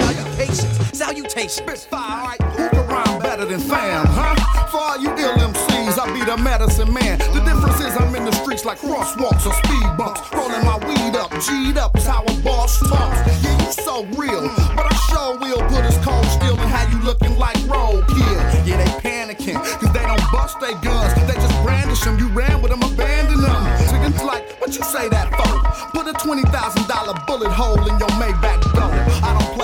[0.93, 1.53] salutations.
[1.53, 4.35] Spitfire, alright, who can rhyme better than fam, huh?
[4.67, 7.19] For all you ill MCs, I be the medicine man.
[7.19, 10.21] The difference is I'm in the streets like crosswalks or speed bumps.
[10.33, 13.43] Rolling my weed up, G'd up is how a boss talks.
[13.43, 14.41] Yeah, you so real,
[14.75, 18.65] but I sure will put his cold steel and how you looking like roadkill.
[18.65, 21.13] Yeah, they panicking, cause they don't bust their guns.
[21.27, 23.61] They just brandish them, you ran with them, abandon them.
[23.89, 25.51] Chickens like, what you say that for?
[25.91, 28.70] Put a $20,000 bullet hole in your Maybach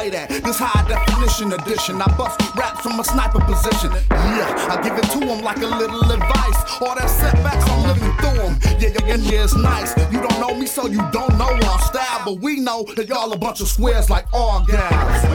[0.10, 2.02] play that, this high definition edition.
[2.02, 3.92] I bust raps from a sniper position.
[4.12, 6.82] Yeah, I give it to them like a little advice.
[6.82, 8.54] All that setbacks, I'm living through them.
[8.80, 9.96] Yeah, yeah, yeah, yeah, it's nice.
[10.12, 12.22] You don't know me, so you don't know our style.
[12.26, 15.26] But we know that y'all a bunch of squares like all guys.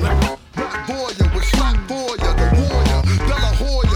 [0.54, 3.91] Black Boya with Slack Boya, the warrior, De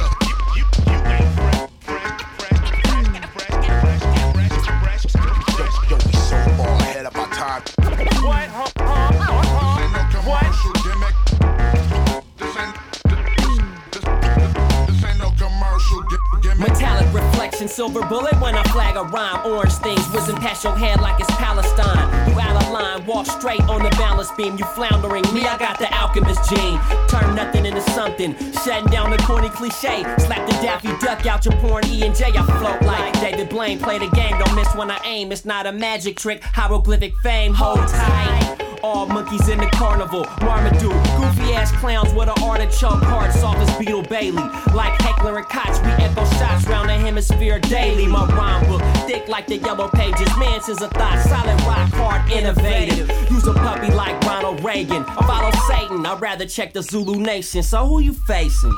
[17.76, 19.44] silver bullet when I flag a rhyme.
[19.44, 22.08] Orange things whizzing past your head like it's Palestine.
[22.30, 24.56] You out of line, walk straight on the balance beam.
[24.56, 26.80] You floundering, me, I got the alchemist gene.
[27.06, 30.04] Turn nothing into something, shutting down the corny cliche.
[30.18, 32.32] Slap the Daffy Duck out your porn E and J.
[32.34, 33.78] I float like David Blaine.
[33.78, 35.30] Play the game, don't miss when I aim.
[35.30, 37.52] It's not a magic trick, hieroglyphic fame.
[37.52, 38.55] Hold tight.
[38.86, 43.78] All monkeys in the carnival, Marmaduke, goofy ass clowns with an artichoke heart, soft as
[43.78, 44.44] Beetle Bailey.
[44.72, 48.06] Like Heckler and Koch, we echo shots round the hemisphere daily.
[48.06, 50.28] My rhyme book, thick like the yellow pages.
[50.38, 53.10] Mansions a thought, solid rock hard, innovative.
[53.28, 55.04] Use a puppy like Ronald Reagan.
[55.04, 57.64] Follow Satan, I'd rather check the Zulu Nation.
[57.64, 58.72] So who you facing?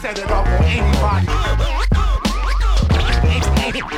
[0.00, 1.79] Set it up anybody.
[3.80, 3.96] Yeah,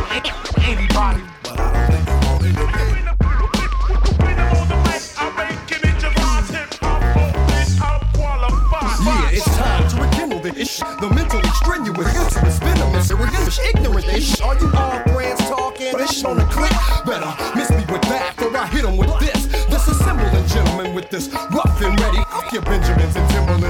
[9.32, 10.78] it's time to rekindle the ish.
[10.78, 14.40] The mentally strenuous, infamous, venomous, irregular, ignorant ish.
[14.40, 16.70] Are you all brands talking ish on the click?
[17.04, 19.46] Better miss me with that, or I hit 'em with this.
[19.66, 22.18] This the gentlemen with this rough and ready.
[22.30, 23.62] Fuck your Benjamins and Timberland.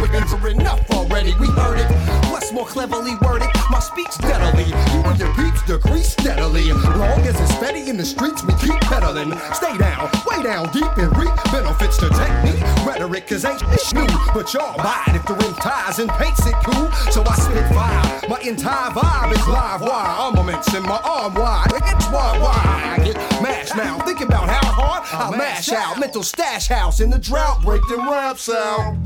[0.43, 1.35] We're enough already.
[1.41, 1.91] We heard it.
[2.31, 3.49] What's more cleverly worded?
[3.71, 4.65] My speech deadly.
[4.93, 5.33] You and your
[5.79, 6.73] decrease steadily.
[6.73, 9.33] Long as it's steady in the streets, we keep peddling.
[9.55, 12.63] Stay down, way down deep and reap benefits to technique.
[12.87, 13.63] Rhetoric, cause ain't
[13.95, 14.07] new.
[14.35, 16.91] But y'all buy it if the rim ties and paints it cool.
[17.11, 18.29] So I spit it fire.
[18.29, 20.07] My entire vibe is live wire.
[20.25, 21.71] Armaments in my arm wide.
[21.73, 23.99] It's why, why I get mashed now.
[24.01, 25.99] Think about how hard I mash out.
[25.99, 27.63] Mental stash house in the drought.
[27.63, 28.97] Break the raps out.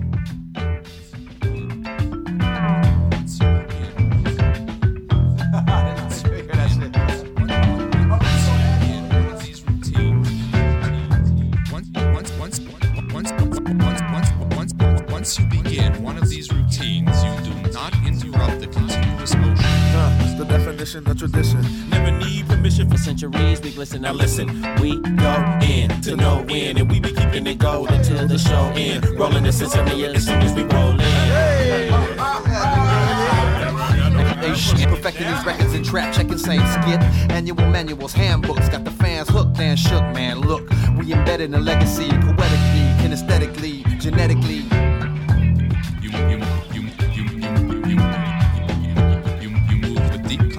[16.07, 19.64] One of these routines, you do not interrupt the continuous motion.
[19.64, 21.61] Uh, the definition of tradition.
[21.90, 23.61] Never need permission for centuries.
[23.61, 24.02] We glisten.
[24.02, 24.46] Now listen,
[24.80, 28.72] we go in to no end, and we be keeping it gold until the show
[28.76, 29.04] end.
[29.18, 31.00] Rolling the symphony as soon as we roll in.
[34.40, 37.00] They perfecting these records and trap, checking same skit.
[37.32, 40.40] Annual manuals, handbooks, got the fans hooked and shook, man.
[40.40, 44.66] Look, we embedded in legacy, poetically, kinesthetically, genetically.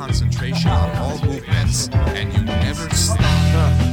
[0.07, 3.19] concentration on all movements, and you never stop.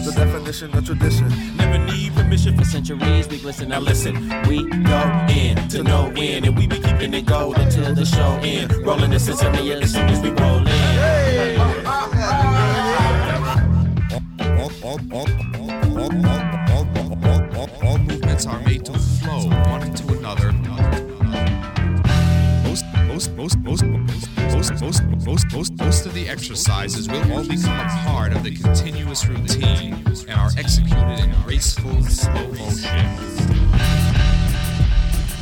[0.05, 1.29] The definition of tradition.
[1.57, 3.27] Never need permission for centuries.
[3.29, 3.71] We listen.
[3.71, 4.15] Now listen,
[4.47, 8.39] we go in to no end, and we be keeping it gold until the show
[8.43, 8.73] end.
[8.87, 10.67] Rolling the system as soon as we roll in.
[10.67, 11.57] Hey.
[17.83, 20.53] All movements are made to flow one into another
[23.15, 27.79] most, most, most, most, most, most, most, most, most, of the exercises will all become
[27.79, 32.91] a part of the continuous routine and are executed in graceful slow motion.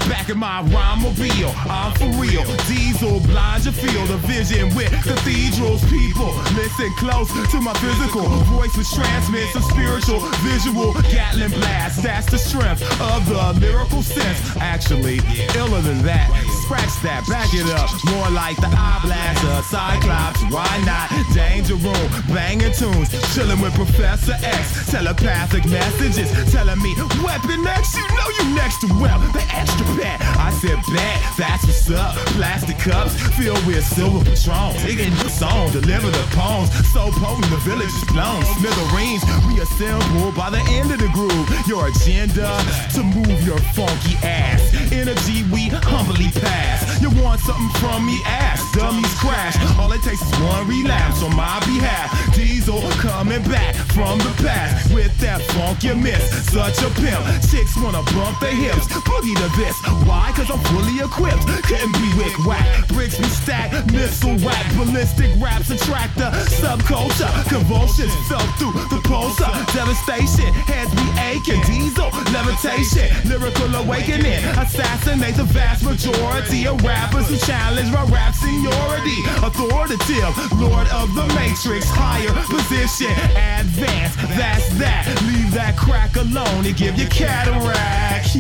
[0.07, 2.45] Back in my rhyme-mobile, I'm for real.
[2.69, 5.83] Diesel blinds your field of vision with cathedrals.
[5.89, 12.03] People, listen close to my physical voice, which transmits a spiritual, visual Gatling blast.
[12.03, 14.57] That's the strength of the lyrical sense.
[14.59, 15.21] Actually,
[15.57, 16.29] iller than that.
[16.73, 17.93] Scratch that, back it up.
[18.17, 20.41] More like the eye blaster, Cyclops.
[20.49, 21.13] Why not?
[21.37, 24.89] Danger room, banging tunes, chilling with Professor X.
[24.89, 30.17] Telepathic messages telling me, Weapon X, you know you next to well, the extra bad.
[30.41, 32.17] I said bad, that's what's up.
[32.41, 34.81] Plastic cups filled with silver patrons.
[34.81, 36.73] Digging the song, deliver the poems.
[36.89, 38.41] So potent, the village is blown.
[38.57, 41.45] Smithereens reassembled by the end of the groove.
[41.69, 42.49] Your agenda
[42.97, 44.73] to move your funky ass.
[44.89, 46.62] Energy we humbly pass.
[47.03, 48.21] You want something from me?
[48.25, 48.63] Ask.
[48.79, 49.57] Dummies crash.
[49.79, 52.09] All it takes is one relapse on my behalf.
[52.35, 56.23] Diesel coming back from the past with that funky miss.
[56.47, 57.23] Such a pimp.
[57.51, 58.87] Chicks wanna bump their hips.
[59.09, 59.77] Boogie to this.
[60.07, 60.31] Why?
[60.37, 61.43] Cause I'm fully equipped.
[61.67, 62.65] Couldn't be wick whack.
[62.89, 63.93] Bricks be stacked.
[63.93, 64.65] Missile rack.
[64.77, 66.31] Ballistic raps attract the
[66.63, 67.33] subculture.
[67.49, 69.53] Convulsions felt through the pulsar.
[69.75, 70.53] Devastation.
[70.71, 71.61] Heads be aching.
[71.67, 73.11] Diesel levitation.
[73.29, 74.39] Lyrical awakening.
[74.57, 79.17] Assassinate the vast majority of rappers who challenge my rap seniority.
[79.41, 80.37] Authoritative.
[80.61, 81.87] Lord of the Matrix.
[81.89, 83.11] Higher position.
[83.59, 84.15] Advance.
[84.37, 85.09] That's that.
[85.23, 88.37] Leave that crack alone and give you cataract.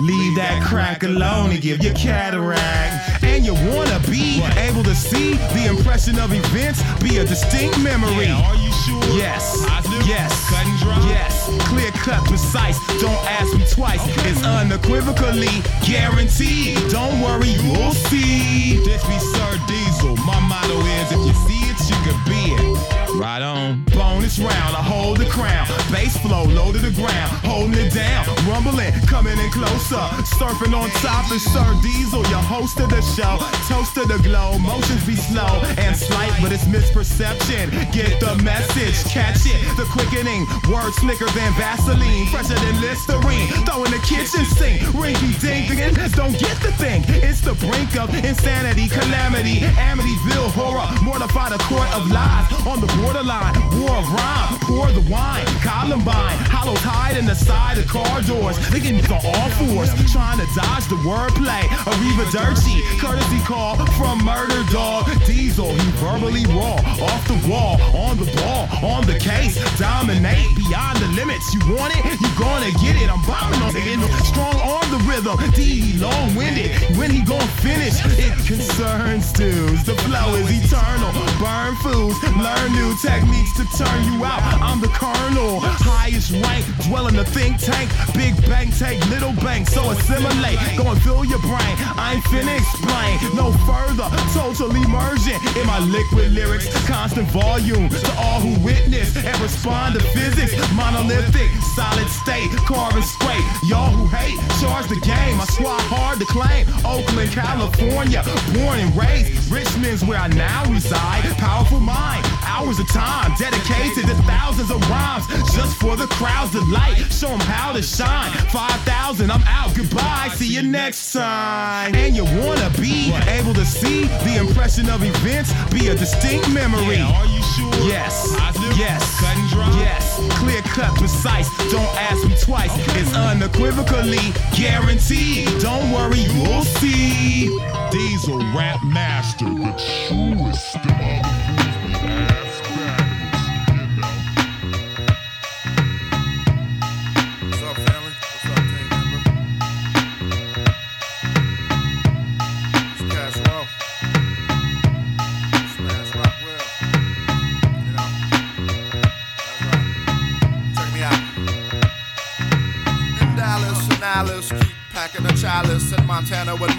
[0.00, 3.24] Leave that crack alone and give you cataract.
[3.24, 8.30] And you wanna be able to see the impression of events be a distinct memory.
[8.30, 9.02] are you sure?
[9.16, 9.66] Yes.
[10.06, 10.48] Yes.
[10.48, 11.08] Cut and dry.
[11.08, 11.50] Yes.
[11.66, 12.78] Clear cut, precise.
[13.00, 14.00] Don't ask me twice.
[14.24, 16.78] It's unequivocally guaranteed.
[16.90, 18.78] Don't worry, you'll see.
[18.84, 20.16] This be Sir Diesel.
[20.24, 22.97] My motto is if you see it, you can be it.
[23.14, 23.84] Right on.
[23.96, 25.66] Bonus round, I hold the crown.
[25.90, 28.26] Bass flow, low to the ground, holding it down.
[28.46, 30.04] Rumbling, coming in closer.
[30.36, 33.40] Surfing on top is Sir Diesel, your host of the show.
[33.66, 37.72] Toast to the glow, motions be slow and slight, but it's misperception.
[37.92, 39.56] Get the message, catch it.
[39.76, 43.48] The quickening, words slicker than Vaseline, fresher than Listerine.
[43.64, 45.72] Throw in the kitchen sink, rinky dink.
[46.14, 47.02] Don't get the thing.
[47.08, 50.86] It's the brink of insanity, calamity, Amityville horror.
[51.02, 53.54] Mortify the court of lies on the borderline.
[53.78, 55.46] War of rhyme, pour the wine.
[55.62, 58.58] Columbine, hollow tide in the side of car doors.
[58.68, 61.62] Thinking on all fours, trying to dodge the wordplay.
[61.86, 65.06] Arriva Dirty, courtesy call from Murder Dog.
[65.26, 66.76] Diesel, he verbally raw,
[67.08, 69.56] off the wall, on the ball, on the case.
[69.78, 71.54] Dominate beyond the limits.
[71.54, 73.08] You want it, you gonna get it.
[73.08, 73.98] I'm bombing on it.
[74.24, 76.70] Strong on the rhythm, D long winded.
[76.96, 79.84] When he gonna finish, it concerns dudes.
[79.84, 81.12] The flow is eternal.
[81.38, 84.40] Burn fools, learn new techniques to turn you out.
[84.62, 87.90] I'm the colonel, highest rank, dwell in the think tank.
[88.14, 90.58] Big bang, take little bang, so assimilate.
[90.76, 91.74] Go and fill your brain.
[91.98, 94.08] I ain't finna explain no further.
[94.32, 100.00] Total immersion in my liquid lyrics, constant volume to all who witness and respond to
[100.16, 100.54] physics.
[100.72, 103.44] Monolithic, solid state, carving straight.
[103.66, 105.40] Y'all who hate, charge the game.
[105.40, 106.66] I squat hard to claim.
[106.84, 108.22] Oakland, California,
[108.54, 109.50] born and raised.
[109.50, 111.24] Richmond's where I now reside.
[111.38, 116.96] Powerful mind, hours of time dedicated to thousands of rhymes just for the crowd's delight.
[117.10, 118.30] Show 'em how to shine.
[118.52, 119.74] 5,000, I'm out.
[119.74, 120.30] Goodbye.
[120.34, 121.94] See you next time.
[121.94, 127.00] And you wanna be able to see the impression of events be a distinct memory.
[127.00, 127.88] are you sure?
[127.88, 128.34] Yes.
[128.76, 129.20] Yes.
[129.20, 129.70] Cut and dry.
[129.80, 130.20] Yes.
[130.38, 131.48] Clear cut, precise.
[131.70, 132.70] Don't ask me twice.
[132.96, 135.48] It's unequivocally guaranteed.
[135.60, 137.48] Don't worry, you'll see.
[137.90, 139.72] Diesel Rap Master, the
[140.06, 140.76] truest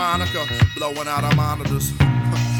[0.09, 1.93] Montana with Monica, blowing out our monitors.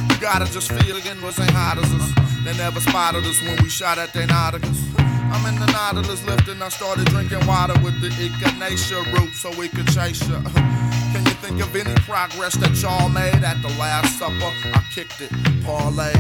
[0.09, 2.43] You gotta just feel again what's ain't hot as us.
[2.43, 4.77] They never spotted us when we shot at their nauticus.
[4.99, 6.61] I'm in the Nautilus lifting.
[6.61, 10.41] I started drinking water with the echinacea root so we could chase ya.
[11.13, 14.51] Can you think of any progress that y'all made at the Last Supper?
[14.76, 15.31] I kicked it,
[15.63, 16.11] parlay.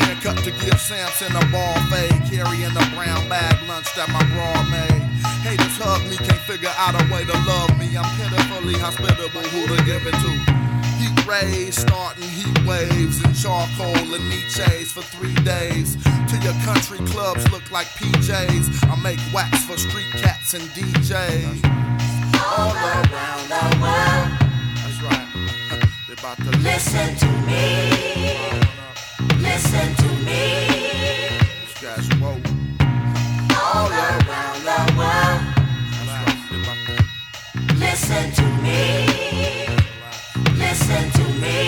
[0.00, 4.24] Then cut to give Samson a ball fade, carrying the brown bag lunch that my
[4.32, 5.05] bra made.
[5.42, 7.96] Haters hug me, can't figure out a way to love me.
[7.96, 10.32] I'm pitifully hospitable, who to give it to?
[10.98, 15.96] Heat rays, starting heat waves and charcoal and Nietzsche's for three days.
[16.28, 18.90] Till your country clubs look like PJs.
[18.90, 21.64] I make wax for street cats and DJs.
[22.40, 24.28] All around the world.
[24.82, 25.22] That's right.
[26.08, 27.90] They about to Listen to me.
[29.42, 30.66] Listen to me.
[31.64, 32.45] This guy's woke.
[33.76, 35.40] All around the world.
[37.76, 38.80] Listen to me.
[40.56, 41.60] Listen to me.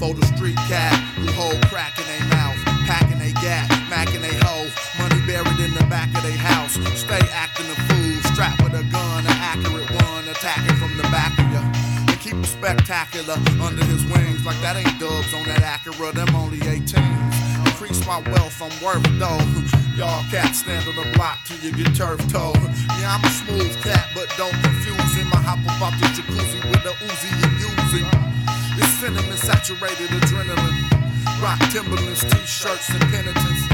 [0.00, 2.58] For the street cat who hold crack in their mouth,
[2.90, 4.66] packing they gat, macking they hoe,
[4.98, 6.74] money buried in the back of their house.
[6.98, 11.30] Stay acting a fool, strapped with a gun, an accurate one, attacking from the back
[11.38, 11.62] of you.
[12.18, 16.58] Keep it spectacular under his wings, like that ain't dubs on that Acura, them only
[16.58, 17.21] 18s.
[17.82, 19.42] Increase my wealth, I'm worth though.
[19.98, 22.54] Y'all cats stand on the block till you get turf toe.
[23.02, 25.26] Yeah, I'm a smooth cat, but don't confuse him.
[25.34, 28.06] I hop about the jacuzzi with the Uzi and using.
[28.78, 31.42] It's cinnamon saturated adrenaline.
[31.42, 33.66] Rock Timberlands, t-shirts, and penitence.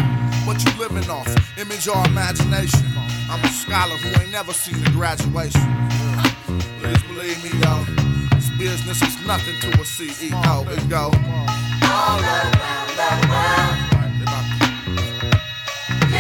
[0.49, 1.29] What you living off?
[1.59, 2.89] Image or imagination?
[3.29, 5.69] I'm a scholar who ain't never seen a graduation.
[6.81, 7.85] Please believe me, yo.
[8.33, 10.65] This business is nothing to a CEO.
[10.73, 11.13] It go.
[11.93, 13.88] All around the world.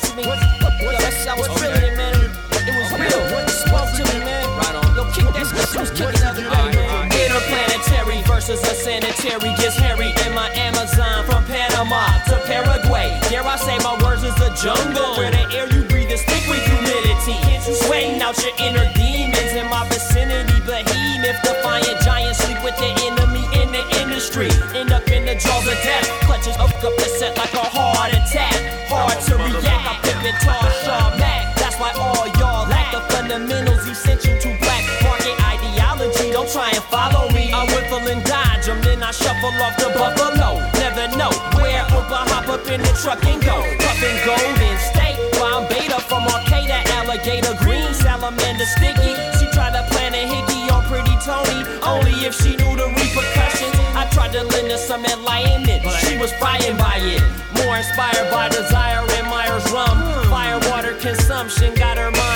[0.00, 0.82] kicking that rap to me.
[0.82, 2.14] Yo, that shit, I was feeling it, man.
[2.68, 3.22] It was real.
[3.42, 4.44] It spoke to me, man.
[4.58, 4.86] Right on.
[4.94, 5.68] Yo, kick that shit.
[5.68, 7.08] She was kicking the other day, man.
[7.10, 13.18] Interplanetary versus a sanitary gets hairy in my Amazon from Panama to Paraguay.
[13.28, 16.44] Dare I say my words is a jungle where the air you breathe is thick
[16.48, 17.36] with humidity.
[17.84, 20.60] Sweating out your inner demons in my vicinity.
[20.64, 24.48] Behemoth, defiant giants sleep with the enemy in the industry.
[24.76, 26.06] End up in the jaws of death.
[26.24, 28.77] Clutches up the set like a heart attack.
[33.78, 36.32] Fundamentals essential to black market ideology.
[36.32, 37.52] Don't try and follow me.
[37.52, 40.60] I whiffle and dodge 'em, then I shuffle off the buffalo.
[40.78, 43.56] Never know where Opa hop up in the truck and go.
[43.78, 45.18] Puffin' golden state.
[45.38, 47.54] While I'm beta from Arcata, Alligator.
[47.62, 49.14] green, salamander sticky.
[49.38, 53.74] She tried to plant a hickey on pretty Tony, only if she knew the repercussions.
[53.94, 57.22] I tried to lend her some enlightenment, she was frying by it.
[57.58, 59.96] More inspired by desire and Myers rum.
[59.98, 60.30] Hmm.
[60.30, 62.27] Fire water consumption got her mind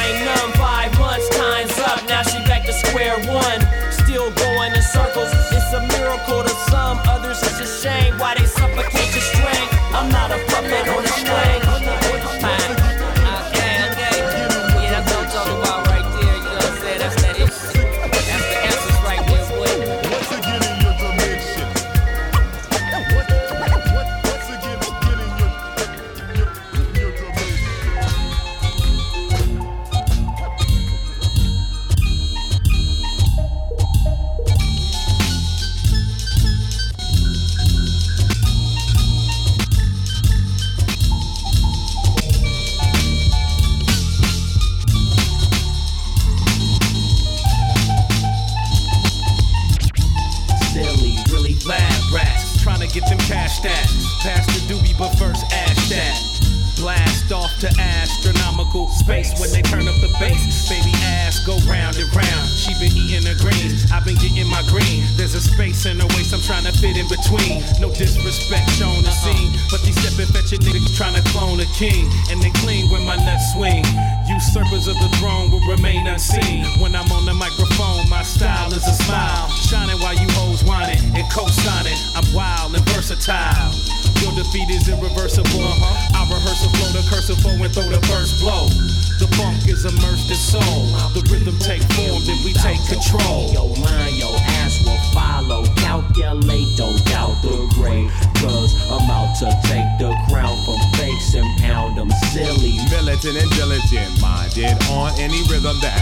[89.85, 90.83] is immersed in soul.
[91.15, 93.51] The rhythm take form, then we take control.
[93.53, 95.65] Your mind, your ass will follow.
[95.77, 98.11] Calculate, don't doubt the grade.
[98.39, 102.79] Cause I'm out to take the crown from fakes and pound them silly.
[102.91, 106.02] Militant and diligent, minded on any rhythm that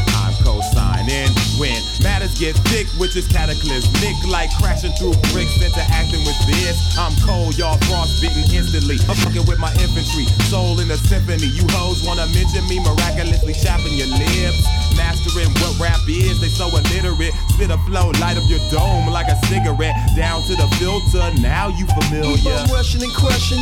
[2.40, 6.96] get thick, which is cataclysmic, like crashing through bricks interacting with this.
[6.96, 8.96] I'm cold, y'all frostbitten instantly.
[9.12, 11.52] I'm fucking with my infantry, soul in a symphony.
[11.52, 14.64] You hoes wanna mention me miraculously chapping your lips.
[14.96, 17.36] Mastering what rap is, they so illiterate.
[17.52, 19.92] Spit a flow, light up your dome like a cigarette.
[20.16, 22.40] Down to the filter, now you familiar.
[22.40, 23.60] Keep on rushing and crushing,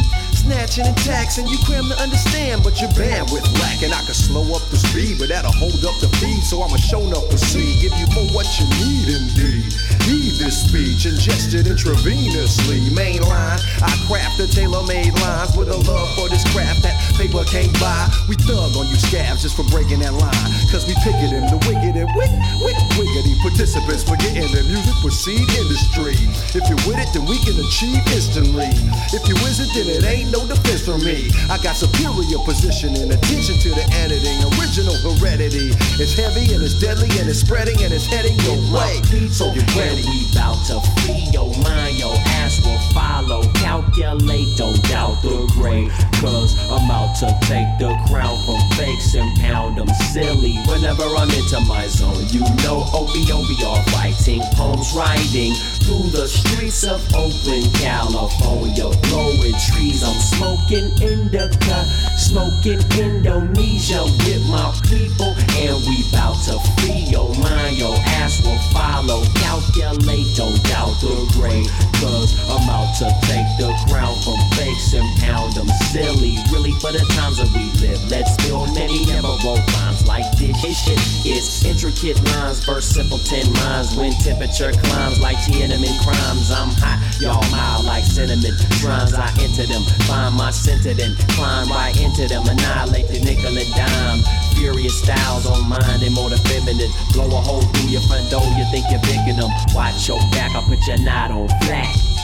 [0.48, 1.46] snatching and taxing.
[1.46, 3.92] You cram to understand, but your bandwidth lacking.
[3.92, 6.42] I can slow up the speed, but that'll hold up the feed.
[6.42, 9.87] So I'ma show up proceed, give you more what you need indeed.
[10.08, 12.80] Heed this speech, ingested intravenously.
[12.96, 17.44] Main line, I craft the tailor-made lines with a love for this craft that paper
[17.44, 18.08] can't buy.
[18.24, 20.48] We thug on you scabs just for breaking that line.
[20.72, 22.32] Cause we picket him, the wicked and wick,
[22.64, 23.36] wick, wiggity.
[23.44, 26.16] Participants forgetting the music proceed industry.
[26.56, 28.72] If you're with it, then we can achieve instantly.
[29.12, 31.28] If you isn't, then it ain't no defense for me.
[31.52, 34.40] I got superior position and attention to the editing.
[34.56, 35.76] Original heredity.
[36.00, 39.04] It's heavy and it's deadly and it's spreading and it's heading your way.
[39.28, 39.68] So get
[39.98, 40.08] ready.
[40.08, 43.42] We bout to free your mind, your ass will follow.
[43.54, 45.90] Calculate, don't doubt the grade.
[46.20, 50.56] Cause I'm out to take the crown from fakes and pound them silly.
[50.66, 55.54] Whenever I'm into my zone, you know OBOBR fighting, poems writing
[55.84, 58.90] through the streets of Oakland, California.
[59.08, 61.86] Blowing trees, I'm smoking indica,
[62.28, 65.32] smoking Indonesia with my people.
[65.56, 69.24] And we bout to free your mind, your ass will follow.
[69.40, 71.68] Calculate, don't doubt the grade.
[72.04, 76.36] Cause I'm out to take the crown from fakes and pound them silly.
[76.52, 77.98] Really for the times that we live.
[78.10, 81.00] Let's build many never wrote rhymes like this shit.
[81.26, 83.96] is intricate lines, verse simpleton minds.
[83.96, 88.54] When temperature climbs like Tiananmen crimes, I'm hot, y'all mild like cinnamon.
[88.78, 93.56] Shrines, I enter them, find my center, then climb right into them, annihilate the nickel
[93.56, 94.20] and dime.
[94.56, 96.90] Furious styles on mine, they more than feminine.
[97.12, 99.50] Blow a hole through your front door, you think you're picking them.
[99.74, 102.17] Watch your back, I'll put your knot on flat.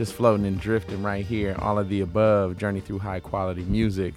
[0.00, 1.54] Just floating and drifting right here.
[1.58, 2.56] All of the above.
[2.56, 4.14] Journey through high quality music.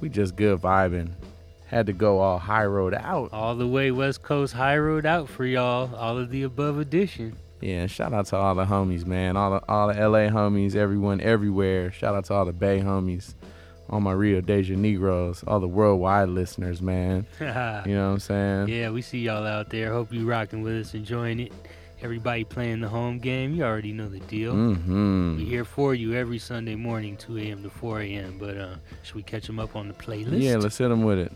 [0.00, 1.10] We just good vibing.
[1.66, 3.32] Had to go all high road out.
[3.32, 5.92] All the way West Coast High Road out for y'all.
[5.96, 7.34] All of the above edition.
[7.60, 9.36] Yeah, shout out to all the homies, man.
[9.36, 11.90] All the all the LA homies, everyone everywhere.
[11.90, 13.34] Shout out to all the Bay homies,
[13.90, 17.26] all my Rio de Janeiros, all the worldwide listeners, man.
[17.40, 18.68] you know what I'm saying?
[18.68, 19.92] Yeah, we see y'all out there.
[19.92, 21.52] Hope you rocking with us, enjoying it.
[22.08, 23.54] Everybody playing the home game.
[23.54, 24.52] You already know the deal.
[24.52, 25.38] Mhm.
[25.38, 27.62] We here for you every Sunday morning, 2 a.m.
[27.62, 28.36] to 4 a.m.
[28.38, 30.38] But uh, should we catch them up on the playlist?
[30.42, 31.32] Yeah, let's hit them with it.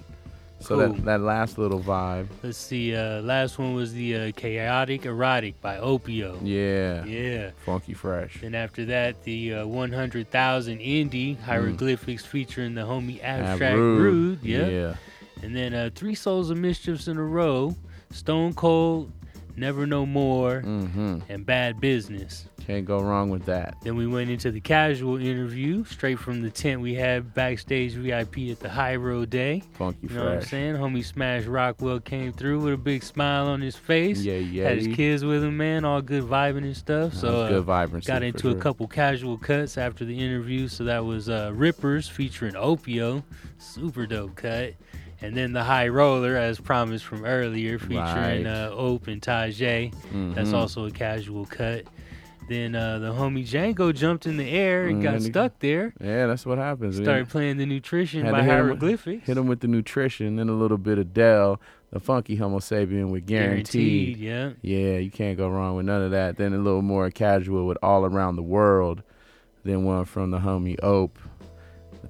[0.61, 0.93] So Cool.
[0.95, 2.27] that that last little vibe.
[2.43, 2.95] Let's see.
[2.95, 6.37] Uh, last one was the uh, Chaotic Erotic by Opio.
[6.43, 7.03] Yeah.
[7.07, 7.53] Yeah.
[7.65, 8.43] Funky fresh.
[8.43, 14.03] And after that, the uh, 100,000 Indie Hieroglyphics featuring the homie Abstract Rude.
[14.03, 14.43] Rude.
[14.43, 14.67] Yeah.
[14.67, 14.95] Yeah.
[15.43, 17.75] And then uh, Three Souls of Mischiefs in a row
[18.11, 19.11] Stone Cold,
[19.59, 21.19] Never No More, Mm-hmm.
[21.29, 22.47] and Bad Business.
[22.67, 23.77] Can't go wrong with that.
[23.83, 28.51] Then we went into the casual interview straight from the tent we had backstage VIP
[28.51, 29.63] at the Hiero Day.
[29.73, 30.75] Funky You know what I'm saying?
[30.75, 34.21] Homie Smash Rockwell came through with a big smile on his face.
[34.21, 34.69] Yeah, yeah.
[34.69, 37.13] Had his kids with him, man, all good vibing and stuff.
[37.13, 40.69] That So uh, good vibrancy got into a couple casual cuts after the interview.
[40.69, 43.23] So that was uh, Rippers featuring Opio,
[43.57, 44.75] super dope cut.
[45.21, 48.47] And then the High Roller, as promised from earlier, featuring Right.
[48.47, 49.93] uh, Ope and Tajai.
[50.35, 50.55] That's Mhm.
[50.55, 51.85] also a casual cut.
[52.49, 55.93] Then uh, the homie Django jumped in the air and got Mm, stuck there.
[56.01, 56.97] Yeah, that's what happens.
[56.97, 60.37] Started playing the nutrition Had by to hit 'em with- Hit him with the nutrition,
[60.37, 64.19] then a little bit of Del, the funky Homo sapien with guaranteed.
[64.21, 66.39] Guaranteed, Yeah, you can't go wrong with none of that.
[66.39, 69.03] Then a little more casual with all around the world.
[69.65, 71.19] Then one from the homie Ope,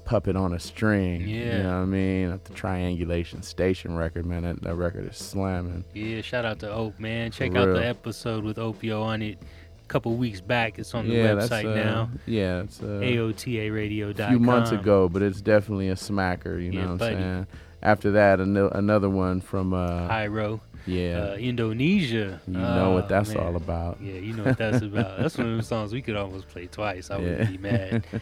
[0.08, 1.28] puppet on a string.
[1.28, 1.58] Yeah.
[1.58, 2.30] You know what I mean?
[2.30, 4.42] At the Triangulation Station record, man.
[4.42, 5.84] That, that record is slamming.
[5.94, 7.30] Yeah, shout out to Ope, man.
[7.30, 10.78] Check out the episode with Opio on it a couple weeks back.
[10.78, 12.10] It's on the yeah, website uh, now.
[12.24, 14.24] Yeah, it's uh, AOTARadio.com.
[14.26, 16.58] a few months ago, but it's definitely a smacker.
[16.62, 17.16] You Yeah, know what buddy.
[17.16, 17.46] I'm saying?
[17.82, 20.60] After that, ano- another one from uh, Hiero.
[20.86, 21.32] Yeah.
[21.32, 22.40] Uh, Indonesia.
[22.46, 23.38] You know what Oh, that's man.
[23.46, 23.98] all about.
[24.02, 25.18] Yeah, you know what that's about.
[25.18, 27.10] That's one of those songs we could almost play twice.
[27.10, 28.06] I wouldn't be mad.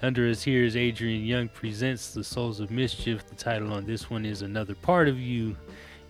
[0.00, 3.26] Under us here is Adrian Younge presents The Souls of Mischief.
[3.26, 5.56] The title on this one is Another Part of You.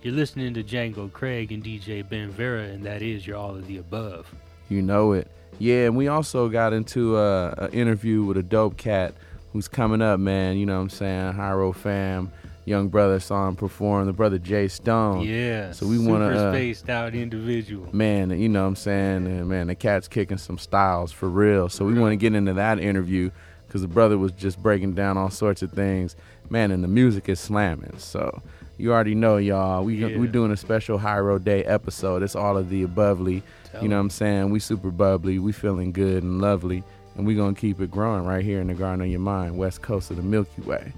[0.02, 3.66] You're listening to Django Craig and DJ Ben Vera, and that is your all of
[3.66, 4.30] the above.
[4.68, 5.30] You know it.
[5.58, 9.14] Yeah, and we also got into uh, an interview with a dope cat
[9.54, 10.58] who's coming up, man.
[10.58, 11.32] You know what I'm saying?
[11.32, 12.30] Hiero fam,
[12.66, 15.22] young brother saw him perform, the brother Jay Stone.
[15.22, 15.72] Yeah.
[15.72, 17.88] So we want to, uh, spaced out individual.
[17.94, 19.26] man, you know what I'm saying?
[19.26, 21.70] And man, the cat's kicking some styles for real.
[21.70, 23.30] So we want to get into that interview
[23.68, 26.16] because the brother was just breaking down all sorts of things.
[26.50, 27.94] Man, and the music is slamming.
[27.98, 28.42] So
[28.78, 29.84] you already know, y'all.
[29.84, 30.18] We Yeah.
[30.18, 32.22] we doing a special Hiero Day episode.
[32.22, 33.42] It's all of the abovely.
[33.70, 34.50] Tell you know what I'm saying?
[34.50, 35.38] We super bubbly.
[35.38, 36.82] We feeling good and lovely.
[37.16, 39.58] And we going to keep it growing right here in the Garden of Your Mind,
[39.58, 40.92] west coast of the Milky Way.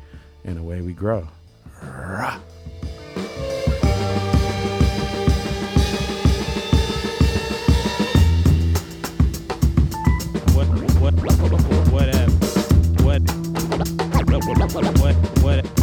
[0.44, 1.26] And the way we grow.
[1.82, 2.38] Rah.
[15.51, 15.80] What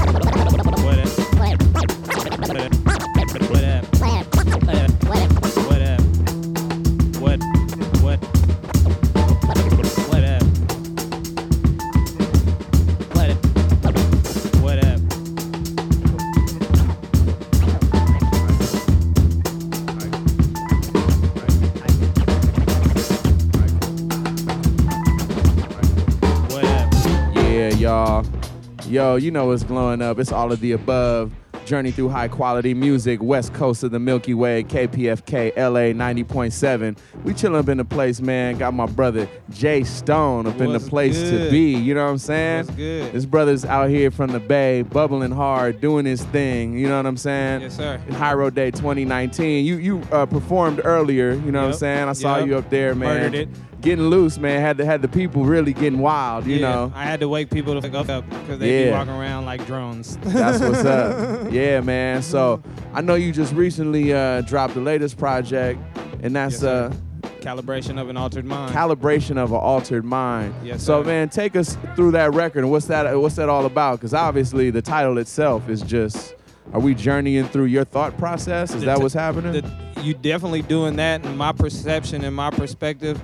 [28.98, 30.18] Yo, you know what's blowing up.
[30.18, 31.32] It's all of the above.
[31.68, 36.98] Journey through high quality music, west coast of the Milky Way, KPFK, LA 90.7.
[37.24, 38.57] We chilling up in the place, man.
[38.57, 41.76] Got my brother Jay Stone up in the What's place to be.
[41.76, 42.65] You know what I'm saying?
[42.65, 43.11] What's good?
[43.14, 46.76] This brother's out here from the Bay, bubbling hard, doing his thing.
[46.76, 47.61] You know what I'm saying?
[47.61, 48.02] Yes, sir.
[48.07, 49.64] In Hiero Day 2019.
[49.64, 51.34] You you uh, performed earlier.
[51.34, 52.10] You know what I'm saying?
[52.10, 52.48] I saw yep.
[52.48, 53.32] you up there, man.
[53.32, 53.49] Murdered it.
[53.81, 54.59] Getting loose, man.
[54.61, 56.45] Had the had the people really getting wild.
[56.47, 56.91] You yeah, know.
[56.95, 60.17] I had to wake people to go up because they be walking around like drones.
[60.23, 61.51] That's what's up.
[61.51, 62.21] Yeah, man.
[62.23, 62.61] So
[62.93, 65.79] I know you just recently uh, dropped the latest project,
[66.21, 66.93] and that's Yes, uh,
[67.39, 68.73] Calibration of an altered mind.
[68.75, 70.53] calibration of an altered mind.
[70.63, 71.07] Yes, so sir.
[71.07, 73.17] man, take us through that record and what's that?
[73.17, 73.99] What's that all about?
[73.99, 76.35] Because obviously the title itself is just.
[76.73, 78.73] Are we journeying through your thought process?
[78.73, 79.53] Is The that what's happening?
[79.53, 83.19] the- you definitely doing that in my perception and my perspective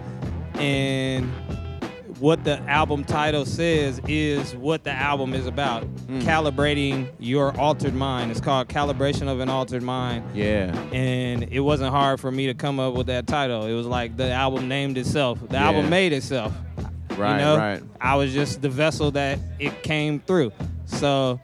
[0.64, 1.30] and
[2.20, 5.84] what the album title says is what the album is about.
[5.84, 6.20] Hmm.
[6.20, 8.32] Calibrating your altered mind.
[8.32, 10.24] It's called Calibration of an Altered Mind.
[10.34, 10.74] Yeah.
[10.94, 13.66] And it wasn't hard for me to come up with that title.
[13.66, 15.40] It was like the album named itself.
[15.50, 15.66] The Yeah.
[15.66, 16.54] album made itself.
[17.18, 17.58] Right, you know?
[17.58, 17.84] right.
[18.00, 20.52] I was just the vessel that it came through.
[20.86, 21.42] So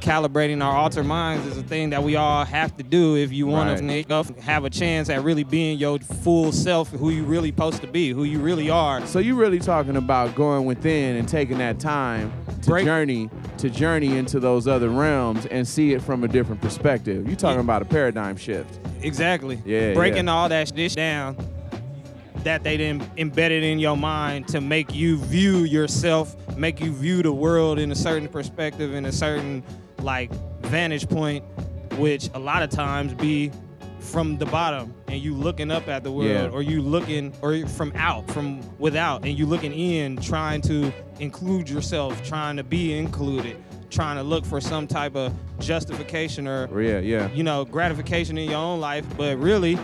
[0.00, 3.46] calibrating our altered minds is a thing that we all have to do if you
[3.46, 4.06] want Right.
[4.08, 7.86] to have a chance at really being your full self, who you really supposed to
[7.86, 9.06] be, who you really are.
[9.06, 12.32] So you're really talking about going within and taking that time
[12.62, 17.26] to journey to journey into those other realms and see it from a different perspective.
[17.26, 18.78] You're talking about a paradigm shift.
[19.02, 19.60] Exactly.
[19.66, 20.32] Yeah, Breaking yeah.
[20.32, 21.36] all that shit down
[22.44, 27.22] that they then embedded in your mind to make you view yourself, make you view
[27.22, 29.62] the world in a certain perspective, in a certain
[30.02, 30.30] like
[30.62, 31.44] vantage point,
[31.98, 33.50] which a lot of times be
[33.98, 36.48] from the bottom and you looking up at the world Yeah.
[36.48, 41.68] or you looking or from out from without and you looking in trying to include
[41.68, 43.58] yourself trying to be included
[43.90, 47.30] trying to look for some type of justification or oh, Yeah, yeah.
[47.32, 49.78] you know, gratification in your own life, but really,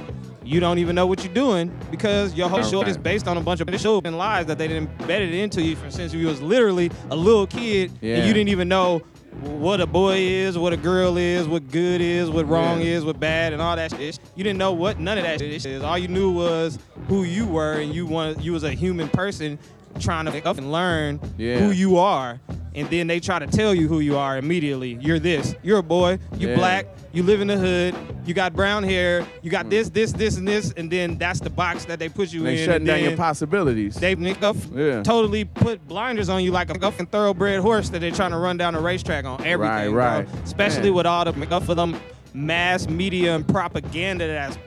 [0.45, 3.41] you don't even know what you're doing because your whole show is based on a
[3.41, 6.41] bunch of show and lies that they done embedded into you from since you was
[6.41, 8.17] literally a little kid Yeah.
[8.19, 9.03] and you didn't even know
[9.43, 12.87] what a boy is, what a girl is, what good is, what wrong Yeah.
[12.95, 14.19] is, what bad, and all that shit.
[14.35, 15.83] You didn't know what none of that shit is.
[15.83, 19.59] All you knew was who you were, and you wanted you was a human person
[20.01, 21.59] trying to pick up and learn Yeah.
[21.59, 22.41] who you are.
[22.77, 24.99] And then they try to tell you who you are immediately.
[25.01, 25.57] You're this.
[25.63, 26.19] You're a boy.
[26.37, 26.57] You Yeah.
[26.57, 26.87] black.
[27.15, 27.95] You live in the hood.
[28.27, 29.21] You got brown hair.
[29.43, 29.53] You Mm.
[29.53, 30.73] got this, this, this, and this.
[30.77, 32.67] And then that's the box that they put you They in.
[32.67, 33.95] shutting and down your possibilities.
[33.95, 35.03] They make Yeah.
[35.03, 38.59] totally put blinders on you like a fucking thoroughbred horse that they're trying to run
[38.59, 39.95] down a racetrack on everything.
[39.95, 40.35] Right, bro.
[40.35, 40.45] right.
[40.45, 40.95] Especially Man.
[40.95, 41.97] with all the make for them
[42.35, 44.59] mass media and propaganda that's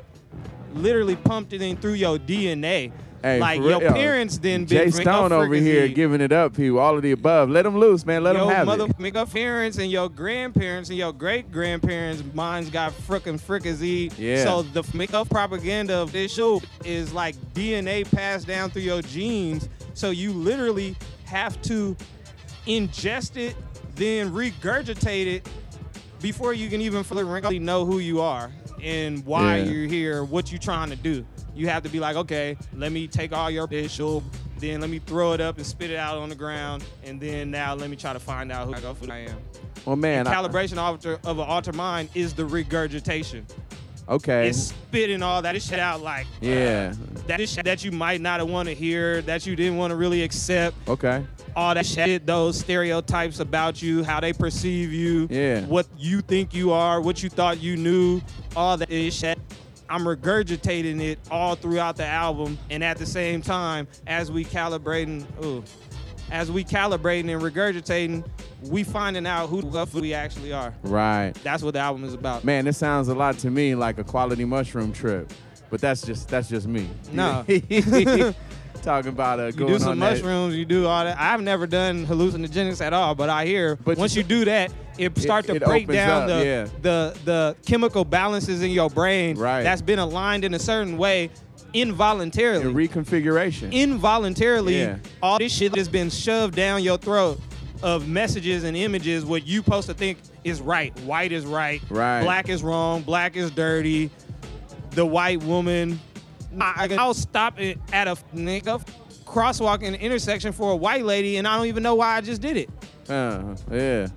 [0.74, 2.92] literally pumped it in through your DNA.
[3.22, 3.92] Hey, like your real.
[3.92, 6.80] parents then Jay Stone over here giving it up, people.
[6.80, 7.50] All of the above.
[7.50, 8.24] Let them loose, man.
[8.24, 9.00] Let them have mother it.
[9.00, 14.12] make up parents and your grandparents and your great grandparents minds got frickin' fricassee.
[14.18, 14.44] Yeah.
[14.44, 19.02] So the make up propaganda of this show is like DNA passed down through your
[19.02, 19.68] genes.
[19.94, 21.98] So you literally have to
[22.68, 23.56] ingest it,
[23.96, 25.50] then regurgitate it
[26.22, 28.52] before you can even fully know who you are
[28.82, 29.64] and why Yeah.
[29.66, 31.26] you're here, what you're trying to do.
[31.60, 34.24] You have to be like, okay, let me take all your initial,
[34.60, 37.52] then let me throw it up and spit it out on the ground, and then
[37.52, 39.38] now let me try to find out who I go for I am.
[39.84, 40.20] Well, man.
[40.20, 41.06] And I- calibration of,
[41.38, 43.46] an alter mind is the regurgitation.
[44.08, 44.48] okay.
[44.48, 46.94] It's spitting all that shit out like Yeah.
[47.28, 49.98] that is shit that you might not want to hear, that you didn't want to
[49.98, 50.78] really accept.
[50.88, 51.26] Okay.
[51.58, 55.66] All that shit, those stereotypes about you, how they perceive you, Yeah.
[55.66, 58.22] what you think you are, what you thought you knew,
[58.56, 59.38] all that is shit.
[59.90, 65.26] I'm regurgitating it all throughout the album, and at the same time, as we calibrating,
[65.44, 65.64] ooh,
[66.32, 68.24] as we calibrating and regurgitating,
[68.64, 70.74] we finding out who the fuck we actually are.
[70.84, 71.34] Right.
[71.44, 72.44] That's what the album is about.
[72.44, 75.32] Man, this sounds a lot to me like a quality mushroom trip.
[75.72, 76.90] But that's just that's just me.
[77.12, 77.46] No.
[78.82, 81.20] Talking about uh, You going do some on that- mushrooms, you do all that.
[81.20, 85.18] I've never done hallucinogenics at all, but I hear but once you do that, it
[85.18, 86.68] start to it break down up, the, yeah.
[86.82, 89.64] the the chemical balances in your brain Right.
[89.64, 91.30] that's been aligned in a certain way
[91.74, 92.88] involuntarily.
[92.88, 93.72] reconfiguration.
[93.72, 94.98] Involuntarily, Yeah.
[95.22, 97.40] all this shit that has been shoved down your throat
[97.82, 100.98] of messages and images what you supposed to think is right.
[101.02, 101.82] White is right.
[101.90, 102.24] Right.
[102.24, 103.02] Black is wrong.
[103.04, 104.10] Black is dirty.
[104.92, 106.00] The white woman.
[106.60, 108.84] I, I'll stop it at a nigga
[109.26, 112.22] crosswalk in the intersection for a white lady, and I don't even know why I
[112.22, 112.70] just did it.
[113.08, 114.08] Uh, yeah.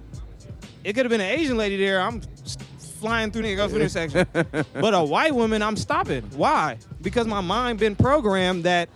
[0.84, 2.00] It could have been an Asian lady there.
[2.00, 2.20] I'm
[3.00, 4.26] flying through the intersection.
[4.32, 6.22] but a white woman, I'm stopping.
[6.36, 6.78] Why?
[7.00, 8.88] Because my mind been programmed that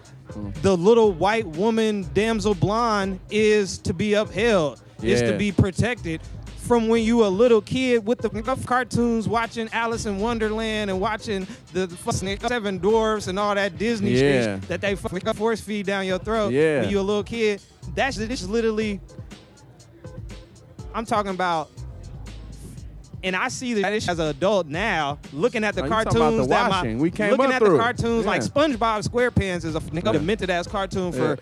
[0.63, 6.21] the little white woman, damsel blonde, is to be upheld, is to be protected.
[6.59, 8.29] From when you a little kid with the
[8.67, 14.15] cartoons, watching Alice in Wonderland and watching the fucking Seven Dwarfs and all that Disney
[14.15, 14.19] Yeah.
[14.59, 16.81] shit that they force feed down your throat Yeah.
[16.81, 17.61] when you a little kid.
[17.95, 19.01] That's this is literally
[20.97, 21.69] I'm talking about,
[23.23, 26.71] and I see that as an adult now, looking at the Oh, cartoons the that
[26.71, 26.95] my.
[26.95, 27.79] We came looking at through the it.
[27.79, 31.37] cartoons like SpongeBob SquarePants is a f- demented ass cartoon for.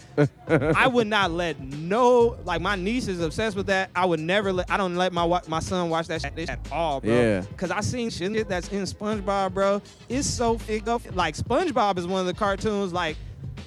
[0.49, 3.91] I would not let no like my niece is obsessed with that.
[3.95, 4.69] I would never let.
[4.69, 7.13] I don't let my my son watch that shit at all, bro.
[7.13, 7.45] Yeah.
[7.57, 9.81] Cause I seen shit that's in SpongeBob, bro.
[10.09, 11.03] It's so thick up.
[11.15, 13.17] Like SpongeBob is one of the cartoons like.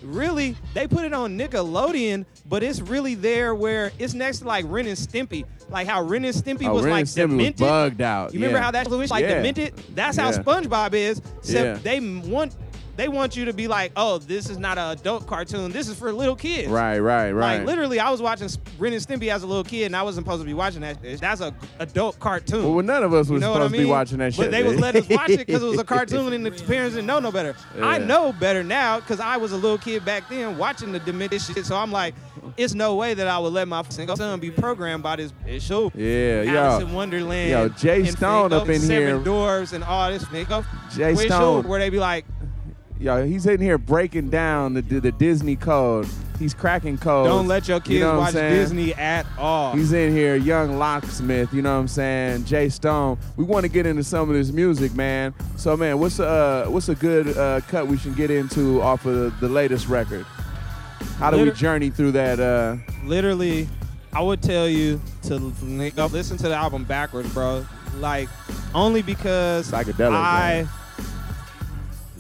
[0.03, 4.65] Really, they put it on Nickelodeon, but it's really there where it's next to like
[4.68, 5.45] Ren and Stimpy.
[5.69, 8.57] Like how Ren and Stimpy Oh, was Ren like Stimpy was bugged out, You remember
[8.60, 8.64] yeah.
[8.64, 9.36] how that was like Yeah.
[9.36, 9.74] demented?
[9.95, 10.38] That's how Yeah.
[10.38, 11.22] SpongeBob is.
[11.40, 12.56] Except they want
[12.98, 15.72] they want you to be like, oh, this is not an adult cartoon.
[15.72, 16.68] This is for little kids.
[16.68, 17.57] Right, right, right.
[17.60, 18.49] Like literally, I was watching
[18.80, 20.98] Ren and Stimpy as a little kid, and I wasn't supposed to be watching that.
[21.02, 22.74] That's a adult cartoon.
[22.74, 24.45] Well, none of us was supposed I to be watching that shit.
[24.45, 26.95] But they was letting us watch it because it was a cartoon, and the parents
[26.95, 27.56] didn't know no better.
[27.80, 31.41] I know better now because I was a little kid back then watching the demented
[31.41, 31.65] shit.
[31.68, 32.15] So I'm like,
[32.57, 35.91] it's no way that I would let my single son be programmed by this show.
[35.94, 36.56] Yeah, yo.
[36.56, 37.49] Alice in Wonderland.
[37.52, 39.19] Yo, Jay Stone up in Seven here.
[39.19, 40.65] Doors and all this nigga.
[40.95, 41.68] Jay Stone.
[41.68, 42.26] Where they be like,
[42.99, 46.07] Yo, he's in here breaking down the the Disney code.
[46.40, 47.30] He's cracking codes.
[47.30, 48.34] don't let your kids you know watch?
[48.34, 49.74] Disney at all.
[49.76, 51.52] He's in here, young locksmith.
[51.53, 52.45] You know what I'm saying?
[52.45, 53.18] Jay Stone.
[53.38, 55.34] We want to get into some of this music, man.
[55.57, 59.06] So, man, what's a uh, what's a good uh, cut we should get into off
[59.06, 60.26] of the, the latest record?
[61.18, 62.40] How do we journey through that?
[62.40, 63.68] Uh, literally,
[64.14, 67.65] I would tell you to listen to the album backwards, bro.
[67.98, 68.30] Like,
[68.76, 70.68] only because Psychedelic, I,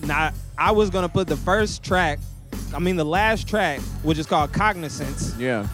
[0.01, 2.19] not, I was gonna put the first track,
[2.73, 5.67] I mean the last track, which is called Cognizance, yeah.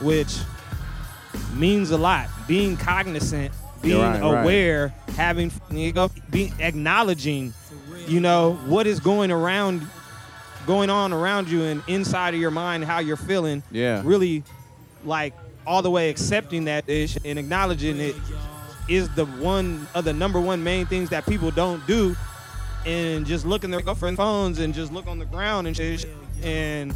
[0.00, 0.36] which
[1.54, 2.28] means a lot.
[2.48, 3.52] Being cognizant,
[3.82, 4.42] being right, right.
[4.42, 7.52] aware, having nigga, be acknowledging,
[8.06, 9.86] you know, what is going around,
[10.66, 14.02] going on around you and inside of your mind, how you're feeling Yeah.
[14.04, 14.42] really
[15.04, 15.34] like
[15.66, 18.16] all the way accepting that ish and acknowledging it
[18.88, 22.16] is the one of the number one main things that people don't do
[22.86, 26.06] and just look in their girlfriend phones and just look on the ground and shit
[26.42, 26.94] and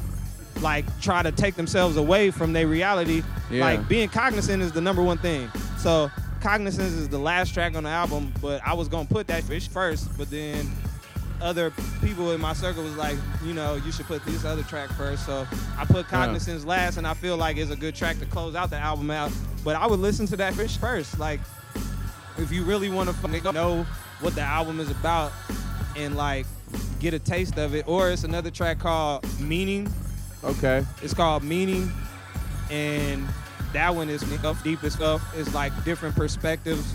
[0.60, 3.64] like try to take themselves away from their reality Yeah.
[3.64, 7.82] like being cognizant is the number one thing so cognizance is the last track on
[7.84, 10.70] the album but i was gonna put that fish first but then
[11.40, 14.88] other people in my circle was like, you know, you should put this other track
[14.90, 15.26] first.
[15.26, 15.46] So
[15.76, 18.70] I put Cognizance last, and I feel like it's a good track to close out
[18.70, 19.30] the album out.
[19.62, 21.18] But I would listen to that fish first.
[21.18, 21.40] Like,
[22.38, 23.84] if you really want to know
[24.20, 25.32] what the album is about
[25.96, 26.46] and like
[27.00, 29.92] get a taste of it, or it's another track called Meaning.
[30.42, 30.84] Okay.
[31.02, 31.90] It's called Meaning,
[32.70, 33.26] and
[33.72, 35.22] that one is up deep as stuff.
[35.36, 36.94] It's like different perspectives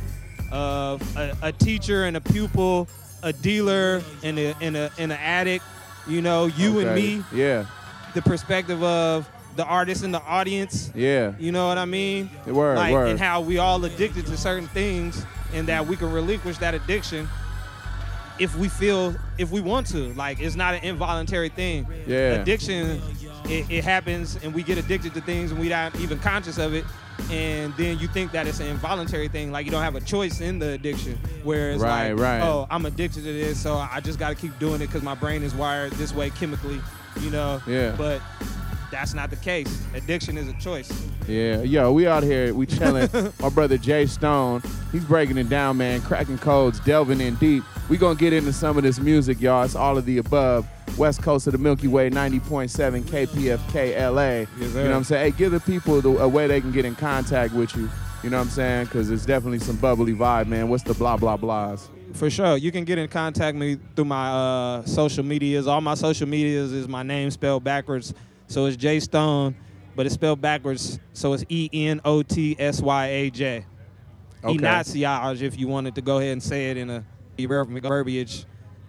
[0.51, 2.88] of a, a teacher and a pupil,
[3.23, 5.65] a dealer and a and a and an addict.
[6.07, 7.23] You know, you and me.
[7.34, 7.65] Yeah.
[8.15, 10.91] The perspective of the artist and the audience.
[10.95, 11.34] Yeah.
[11.38, 12.30] You know what I mean?
[12.47, 13.09] Word, like, word.
[13.09, 15.23] And how we all addicted to certain things,
[15.53, 17.27] and that we can relinquish that addiction
[18.39, 20.13] if we feel if we want to.
[20.13, 21.87] Like it's not an involuntary thing.
[22.07, 22.33] Yeah.
[22.41, 23.01] Addiction,
[23.45, 26.73] it, it happens, and we get addicted to things, and we're not even conscious of
[26.73, 26.85] it.
[27.29, 30.39] And then you think that it's an involuntary thing, like you don't have a choice
[30.39, 31.17] in the addiction.
[31.43, 32.41] Where it's Right, like, right.
[32.41, 35.15] oh, I'm addicted to this, so I just got to keep doing it because my
[35.15, 36.79] brain is wired this way chemically,
[37.19, 37.61] you know.
[37.67, 37.93] Yeah.
[37.97, 38.21] But
[38.91, 39.81] that's not the case.
[39.93, 40.91] Addiction is a choice.
[41.27, 43.09] Yeah, yo, we out here, we chilling.
[43.39, 47.63] My brother Jay Stone, he's breaking it down, man, cracking codes, delving in deep.
[47.89, 49.63] We gonna get into some of this music, y'all.
[49.63, 50.67] It's all of the above.
[50.97, 54.21] West Coast of the Milky Way, 90.7 KPFK LA.
[54.21, 55.31] Yes, you know what I'm saying?
[55.31, 57.89] Hey, give the people the, a way they can get in contact with you.
[58.23, 58.85] You know what I'm saying?
[58.85, 60.67] Because it's definitely some bubbly vibe, man.
[60.67, 61.87] What's the blah blah blahs?
[62.13, 62.57] For sure.
[62.57, 65.67] You can get in contact me through my uh, social medias.
[65.67, 68.13] All my social medias is my name spelled backwards.
[68.49, 69.55] So it's J Stone,
[69.95, 70.99] but it's spelled backwards.
[71.13, 73.65] So it's E N O T S Y A J.
[74.43, 75.45] Okay.
[75.45, 77.05] If you wanted to go ahead and say it in a
[77.38, 78.45] verbiage.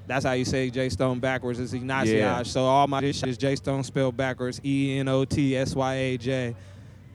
[0.07, 1.61] That's how you say J Stone backwards.
[1.61, 2.19] It's Enunciage.
[2.19, 2.43] Yeah.
[2.43, 4.61] So all my shit is J Stone spelled backwards.
[4.65, 6.57] E N O T S Y A J.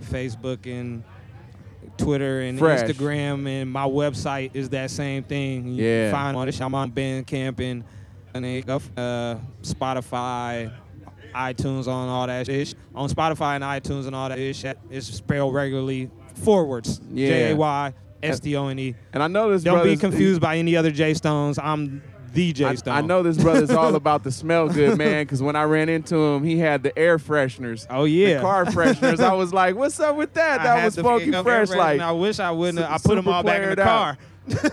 [0.04, 1.04] Facebook and
[1.98, 2.82] Twitter and Fresh.
[2.90, 5.68] Instagram and my website is that same thing.
[5.70, 6.04] You Yeah.
[6.06, 6.62] can find on.
[6.62, 7.84] I'm on Bandcamp and
[8.34, 8.46] and
[8.98, 10.72] uh, Spotify,
[11.36, 12.74] iTunes on all that ish.
[12.96, 17.02] On Spotify and iTunes and all that ish, It's spelled regularly forwards.
[17.12, 17.28] Yeah.
[17.30, 17.94] J A Y
[18.24, 18.96] S T O N E.
[19.14, 19.80] And I know this brother.
[19.80, 21.60] Don't be confused by any other J Stones.
[21.60, 22.02] I'm
[22.34, 22.94] the J I, Stone.
[22.94, 25.24] I know this brother's all about the smell good, man.
[25.26, 27.86] Because when I ran into him, he had the air fresheners.
[27.90, 29.20] Oh yeah, the car fresheners.
[29.20, 30.60] I was like, "What's up with that?
[30.62, 32.02] I That was funky fresh." Like.
[32.02, 32.80] I wish I wouldn't.
[32.80, 34.12] have- I put them all back in the car.
[34.12, 34.18] out.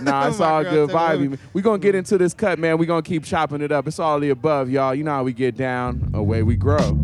[0.00, 1.18] Nah, oh it's My all girl good took vibey.
[1.20, 1.30] them.
[1.30, 1.38] man.
[1.52, 2.78] We gonna get into this cut, man.
[2.78, 3.86] We're gonna keep chopping it up.
[3.86, 4.94] It's all the above, y'all.
[4.94, 6.10] You know how we get down.
[6.14, 6.98] Away we grow.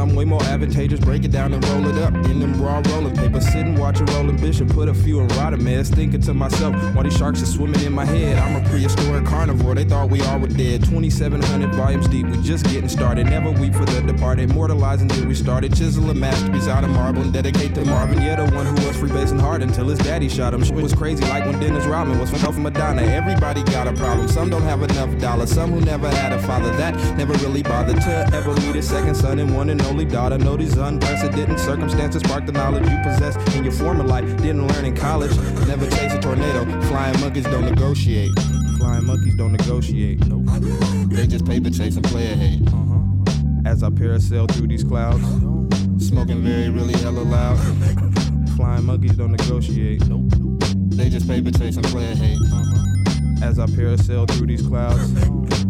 [0.00, 1.00] I'm way more advantageous.
[1.00, 3.46] Break it down and roll it up in them raw rolling papers.
[3.46, 5.94] Sitting watching rolling bishop, put a few in Rodamez.
[5.94, 8.38] Thinking to myself, why these sharks are swimming in my head?
[8.38, 10.84] I'm a prehistoric carnivore, they thought we all were dead.
[10.84, 13.26] 2,700 volumes deep, we just getting started.
[13.26, 15.74] Never weep for the departed, Mortalizing till we started.
[15.74, 18.22] Chisel a masterpiece out of marble and dedicate to Marvin.
[18.22, 20.64] Yeah, the one who was freebasing hard until his daddy shot him.
[20.64, 23.02] Shit was crazy, like when Dennis Rodman was from Madonna.
[23.02, 24.28] Everybody got a problem.
[24.28, 25.50] Some don't have enough dollars.
[25.50, 26.70] Some who never had a father.
[26.76, 30.38] That never really bothered to ever meet a second son and one and only daughter.
[30.38, 34.24] Know these unprecedented circumstances spark the knowledge you possess in your former life.
[34.38, 35.36] Didn't learn in college.
[35.66, 36.64] Never chase a tornado.
[36.88, 38.32] Flying monkeys don't negotiate.
[38.78, 40.26] Flying monkeys don't negotiate.
[40.26, 40.46] Nope.
[41.10, 42.66] They just paper chase and player hate.
[42.68, 43.00] Uh-huh.
[43.64, 45.24] As I parasail through these clouds,
[46.06, 47.58] smoking very, really hella loud.
[48.56, 50.06] Flying monkeys don't negotiate.
[50.06, 50.32] Nope.
[50.90, 52.38] They just paper chase and player hate.
[52.52, 52.93] Uh-huh.
[53.44, 55.04] As I parasail through these clouds,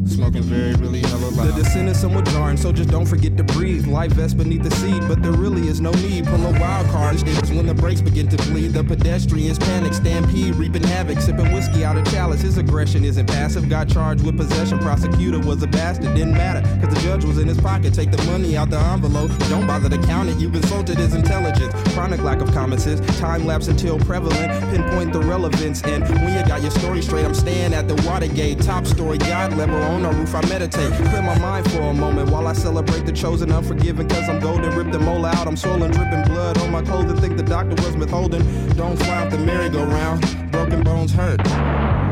[0.09, 1.49] smoking very, really hella loud.
[1.49, 3.89] The descent is somewhat jarring, so just don't forget to breathe.
[3.89, 6.25] Life vests beneath the seat, but there really is no need.
[6.25, 8.69] Pull a wild card, it's when the brakes begin to bleed.
[8.75, 12.43] The pedestrians panic, stampede, reaping havoc, sipping whiskey out of chalice.
[12.43, 13.69] His aggression isn't passive.
[13.69, 14.79] Got charged with possession.
[14.79, 17.93] Prosecutor was a bastard, didn't matter, cause the judge was in his pocket.
[17.93, 19.33] Take the money out the envelope.
[19.51, 20.39] Don't bother to count it.
[20.39, 21.75] You've insulted his intelligence.
[21.93, 23.01] Chronic lack of common sense.
[23.19, 24.53] Time lapse until prevalent.
[24.71, 25.83] Pinpoint the relevance.
[25.83, 28.61] And when you got your story straight, I'm staying at the Watergate.
[28.61, 30.35] Top story, God level on the roof.
[30.35, 30.93] I meditate.
[30.93, 34.09] Clear my mind for a moment while I celebrate the chosen unforgiven.
[34.09, 34.77] Cause I'm golden.
[34.77, 35.47] Rip the molar out.
[35.47, 37.17] I'm swollen, dripping blood on my clothing.
[37.17, 38.43] Think the doctor was withholding.
[38.75, 40.51] Don't fly off the merry-go-round.
[40.51, 41.43] Broken bones hurt.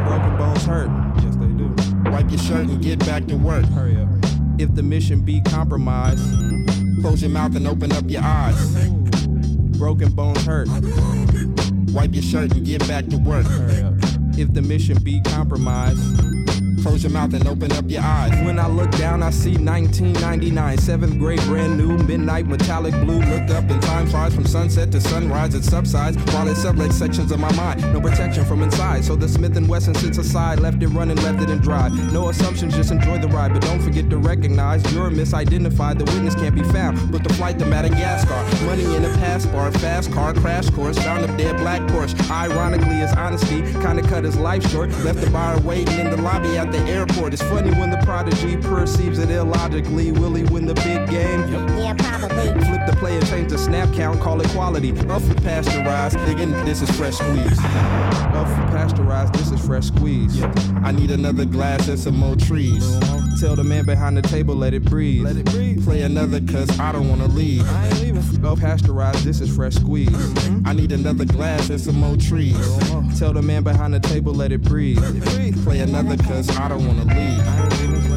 [0.06, 0.88] Broken bones hurt.
[1.22, 1.74] Yes, they do.
[2.10, 3.64] Wipe your shirt and get back to work.
[3.66, 4.08] Hurry up.
[4.58, 6.22] If the mission be compromised,
[7.00, 8.88] close your mouth and open up your eyes.
[9.78, 10.68] Broken bones hurt.
[11.92, 13.46] Wipe your shirt and get back to work.
[14.38, 16.00] If the mission be compromised,
[16.80, 18.32] close your mouth and open up your eyes.
[18.44, 23.20] When I look down, I see 1999, seventh grade, brand new, midnight metallic blue.
[23.20, 25.54] Look up and time flies from sunset to sunrise.
[25.54, 27.80] It subsides while it sublet sections of my mind.
[27.92, 31.42] No protection from inside, so the Smith and Wesson sits aside, left it running, left
[31.42, 31.92] it in drive.
[32.12, 35.98] No assumptions, just enjoy the ride, but don't forget to recognize you're misidentified.
[35.98, 38.64] The witness can't be found, but the flight to Madagascar.
[38.66, 42.18] Money in a passport, fast car crash course, found a dead black Porsche.
[42.30, 44.90] Ironically, his honesty kinda cut his life short.
[45.04, 47.32] Left the bar waiting in the lobby at the airport.
[47.32, 50.12] It's funny when the prodigy perceives it illogically.
[50.12, 51.40] Will he win the big game?
[51.78, 52.48] Yeah, probably.
[52.64, 54.92] Flip the play and change the snap count, call it quality.
[55.08, 57.58] Up for pasteurized, digging, this is fresh squeeze.
[57.58, 60.42] Up for pasteurized, this is fresh squeeze.
[60.82, 62.98] I need another glass and some more trees.
[63.40, 65.24] Tell the man behind the table, let it breathe.
[65.24, 65.84] Let it breathe.
[65.84, 67.68] Play another, cause I don't wanna leave.
[67.68, 68.44] I ain't leaving.
[68.44, 70.10] Up pasteurized, this is fresh squeeze.
[70.64, 72.58] I need another glass and some more trees.
[73.18, 75.02] Tell the man behind the table, let it breathe.
[75.64, 78.11] Play another, cause I don't wanna leave.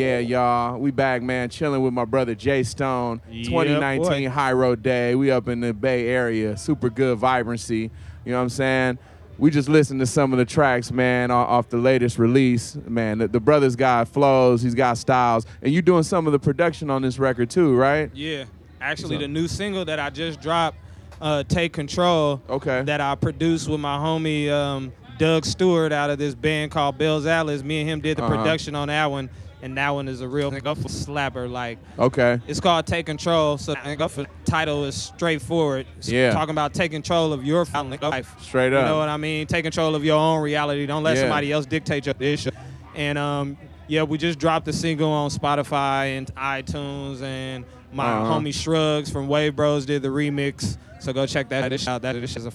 [0.00, 0.78] Yeah, y'all.
[0.78, 3.20] We back, man, chilling with my brother Jay Stone.
[3.30, 4.30] Yeah, 2019 boy.
[4.30, 5.14] Hiero Day.
[5.14, 6.56] We up in the Bay Area.
[6.56, 7.90] Super good vibrancy.
[8.24, 8.98] You know what I'm saying?
[9.36, 12.76] We just listened to some of the tracks, man, off the latest release.
[12.86, 16.38] Man, the, the brother's got flows, he's got styles, and you doing some of the
[16.38, 18.10] production on this record too, right?
[18.14, 18.44] Yeah,
[18.80, 20.78] actually, the new single that I just dropped,
[21.20, 26.18] uh, "Take Control," okay, that I produced with my homie um, Doug Stewart out of
[26.18, 27.62] this band called Bells Atlas.
[27.62, 28.36] Me and him did the Uh-huh.
[28.36, 29.30] production on that one,
[29.62, 31.50] and that one is a real slapper.
[31.50, 32.40] Like, Okay.
[32.46, 35.86] it's called "Take Control," so the title is straightforward.
[35.98, 36.32] It's Yeah.
[36.32, 37.64] talking about taking control of your
[38.00, 38.34] life.
[38.40, 38.82] Straight up.
[38.84, 39.46] You know what I mean?
[39.46, 40.86] Take control of your own reality.
[40.86, 41.22] Don't let Yeah.
[41.22, 42.50] somebody else dictate your issue.
[42.94, 43.56] And um,
[43.86, 48.34] yeah, we just dropped the single on Spotify and iTunes, and my Uh-huh.
[48.38, 50.76] homie Shrugs from Wave Bros did the remix.
[51.00, 52.02] So go check that out.
[52.02, 52.52] That is a,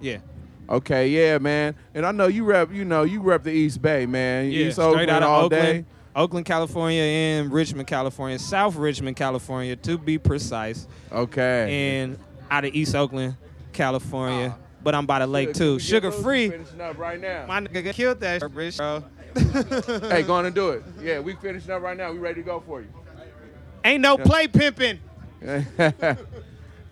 [0.00, 0.18] yeah.
[0.70, 1.74] Okay, yeah, man.
[1.94, 4.46] And I know you rep, you know, you rep the East Bay, man.
[4.50, 5.84] Yeah, East straight Oakland out of all Oakland, day.
[6.14, 10.86] Oakland, California, and Richmond, California, South Richmond, California, to be precise.
[11.10, 12.00] Okay.
[12.00, 12.18] And
[12.50, 13.36] out of East Oakland,
[13.72, 14.62] California, ah.
[14.82, 15.78] but I'm by the lake too.
[15.78, 16.50] Sugar free.
[16.50, 17.46] Finishing up right now.
[17.46, 20.08] My nigga killed that shit, bitch, bro.
[20.10, 20.82] hey, go on and do it.
[21.02, 22.12] Yeah, we finishing up right now.
[22.12, 22.88] We ready to go for you.
[23.84, 25.00] Ain't no play pimping.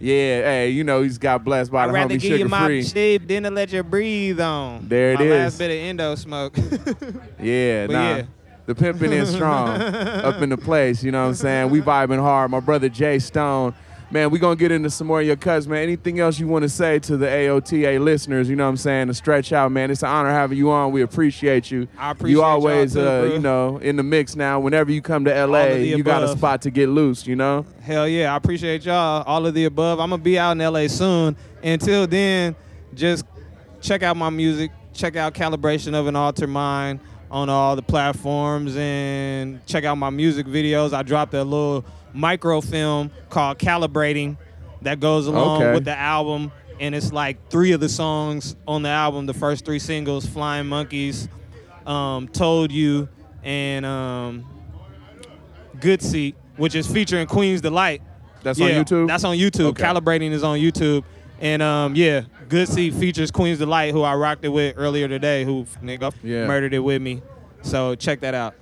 [0.02, 0.14] Yeah,
[0.44, 2.82] hey, you know he's got blessed by I'd the rather homie give you my Free.
[2.82, 4.88] shit than to let you breathe on.
[4.88, 5.30] There it my is.
[5.30, 6.56] last bit of endo smoke.
[7.38, 8.16] Yeah, But nah.
[8.16, 8.22] yeah.
[8.70, 11.02] The pimping is strong up in the place.
[11.02, 11.70] You know what I'm saying?
[11.70, 12.52] We vibing hard.
[12.52, 13.74] My brother Jay Stone.
[14.12, 15.82] Man, we gonna get into some more of your cuts, man.
[15.82, 18.48] Anything else you want to say to the AOTA listeners?
[18.48, 19.08] You know what I'm saying?
[19.08, 19.90] To stretch out, man.
[19.90, 20.92] It's an honor having you on.
[20.92, 21.88] We appreciate you.
[21.98, 24.60] I appreciate you always, too, uh, you know, in the mix now.
[24.60, 27.26] Whenever you come to LA, you got a spot to get loose.
[27.26, 27.66] You know?
[27.82, 29.24] Hell yeah, I appreciate y'all.
[29.26, 29.98] All of the above.
[29.98, 31.36] I'm gonna be out in LA soon.
[31.60, 32.54] Until then,
[32.94, 33.24] just
[33.80, 34.70] check out my music.
[34.92, 40.10] Check out Calibration of an Alter Mind on all the platforms and check out my
[40.10, 40.92] music videos.
[40.92, 44.36] I dropped a little microfilm called Calibrating
[44.82, 45.72] that goes along Okay.
[45.74, 46.50] with the album.
[46.80, 50.66] And it's like three of the songs on the album, the first three singles, Flying
[50.66, 51.28] Monkeys,
[51.86, 53.08] um, Told You,
[53.44, 54.46] and um,
[55.78, 58.02] Good Seat, which is featuring Queen's Delight.
[58.42, 59.06] That's on YouTube?
[59.06, 59.66] That's on YouTube.
[59.70, 59.82] Okay.
[59.82, 61.04] Calibrating is on YouTube.
[61.40, 65.44] And um, yeah, Good Seat features Queen's Delight, who I rocked it with earlier today,
[65.44, 66.46] who nigga Yeah.
[66.46, 67.22] murdered it with me.
[67.62, 68.54] So check that out.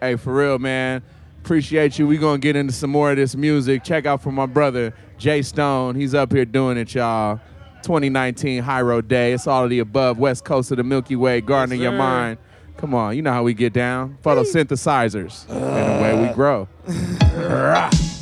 [0.00, 1.02] Hey, for real, man.
[1.42, 2.06] Appreciate you.
[2.06, 3.82] we going to get into some more of this music.
[3.84, 5.96] Check out for my brother, Jay Stone.
[5.96, 7.40] He's up here doing it, y'all.
[7.82, 9.32] 2019 Hiero Day.
[9.32, 10.18] It's all of the above.
[10.18, 11.98] West Coast of the Milky Way, gardening your sir.
[11.98, 12.38] mind.
[12.76, 14.16] Come on, you know how we get down.
[14.24, 15.48] Photosynthesizers.
[15.50, 16.68] and the way we grow.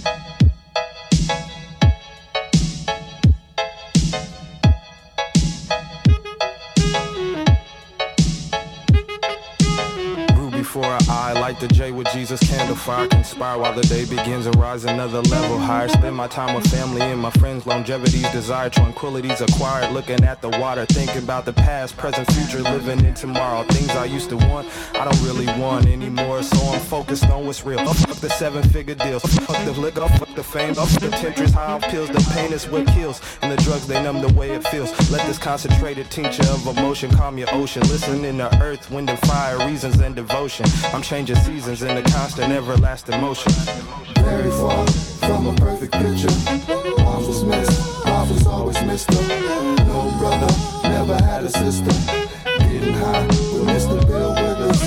[11.52, 13.06] eye, the J with Jesus candle fire.
[13.08, 15.88] Conspire while the day begins and rise another level higher.
[15.88, 17.66] Spend my time with family and my friends.
[17.66, 19.92] Longevity's desire, tranquility's acquired.
[19.92, 23.64] Looking at the water, thinking about the past, present, future, living in tomorrow.
[23.64, 26.42] Things I used to want, I don't really want anymore.
[26.42, 27.80] So I'm focused on what's real.
[27.80, 29.22] Oh, fuck the seven figure deals.
[29.22, 30.74] Fuck the liquor, fuck the fame.
[30.74, 32.08] Fuck the temptress, high pills.
[32.08, 33.20] The pain is what kills.
[33.42, 34.90] And the drugs, they numb the way it feels.
[35.10, 37.82] Let this concentrated tincture of emotion calm your ocean.
[37.82, 40.66] Listening to earth, wind and fire, reasons and devotion.
[40.92, 43.52] I'm changing seasons in the constant, everlasting motion.
[44.16, 44.86] Very far
[45.26, 46.30] from a perfect picture.
[47.02, 49.26] Ours was missed, ours was always missed up.
[49.86, 50.52] No brother,
[50.84, 51.92] never had a sister.
[52.58, 54.06] Getting high with Mr.
[54.06, 54.82] Bill Withers.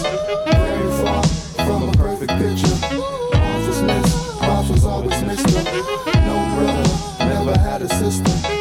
[0.46, 1.24] Very far
[1.66, 2.78] from a perfect picture.
[3.38, 5.66] Ours was missed, ours was always missed up.
[6.32, 6.86] No brother,
[7.26, 8.55] never had a sister.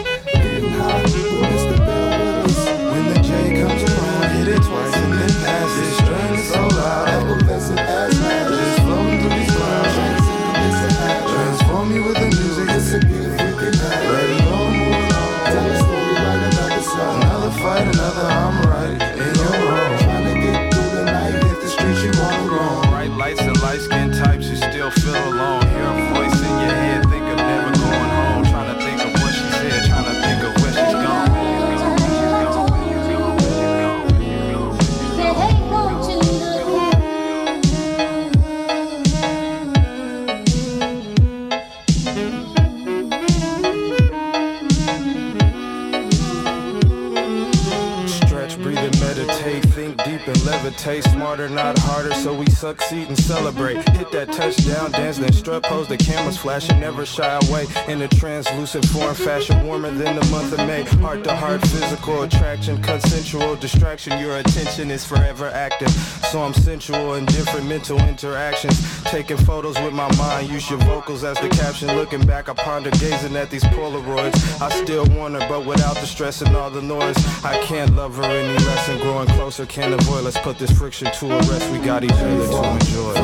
[50.84, 51.04] Levitate.
[51.14, 53.76] Smarter, not harder, so we succeed and celebrate.
[53.90, 55.88] Hit that touchdown, dance, then strut pose.
[55.88, 57.66] The cameras flashing, never shy away.
[57.88, 60.82] In a translucent form, fashion warmer than the month of May.
[60.82, 64.18] Heart to heart, physical attraction, consensual distraction.
[64.18, 65.90] Your attention is forever active,
[66.30, 69.02] so I'm sensual in different mental interactions.
[69.04, 71.94] Taking photos with my mind, use your vocals as the caption.
[71.96, 74.60] Looking back, I ponder gazing at these Polaroids.
[74.60, 77.16] I still want her, but without the stress and all the noise.
[77.44, 80.24] I can't love her any less, and growing closer can't avoid.
[80.24, 81.70] Let's put this friction to a rest.
[81.70, 83.14] We got each other to enjoy.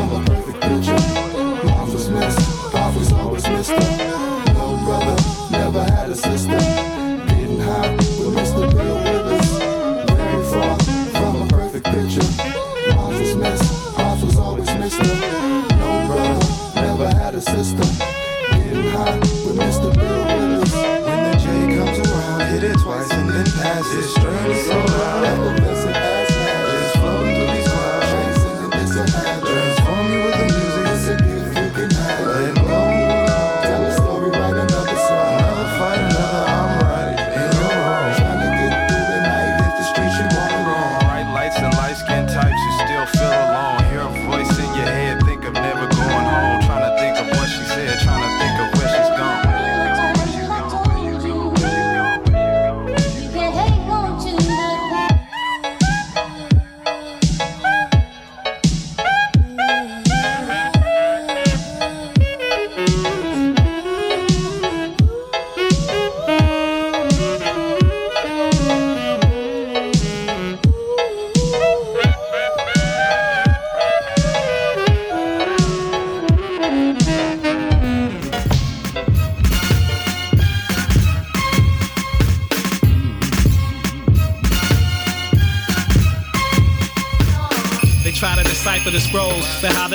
[3.20, 3.70] Always missed.
[4.54, 5.16] No brother,
[5.50, 6.58] never had a sister.
[6.58, 8.70] Getting high with Mr.
[8.70, 9.48] Bill Withers.
[10.16, 10.78] Very far
[11.12, 12.26] from a perfect picture.
[12.98, 13.98] Ours was missed,
[14.38, 14.98] always missed.
[15.00, 16.46] No brother,
[16.76, 17.86] never had a sister.
[18.52, 19.92] Getting high with Mr.
[19.94, 20.72] Bill Withers.
[21.06, 21.46] When the J
[21.76, 24.02] comes around, hit it twice and then pass it.
[24.02, 25.69] String is so loud,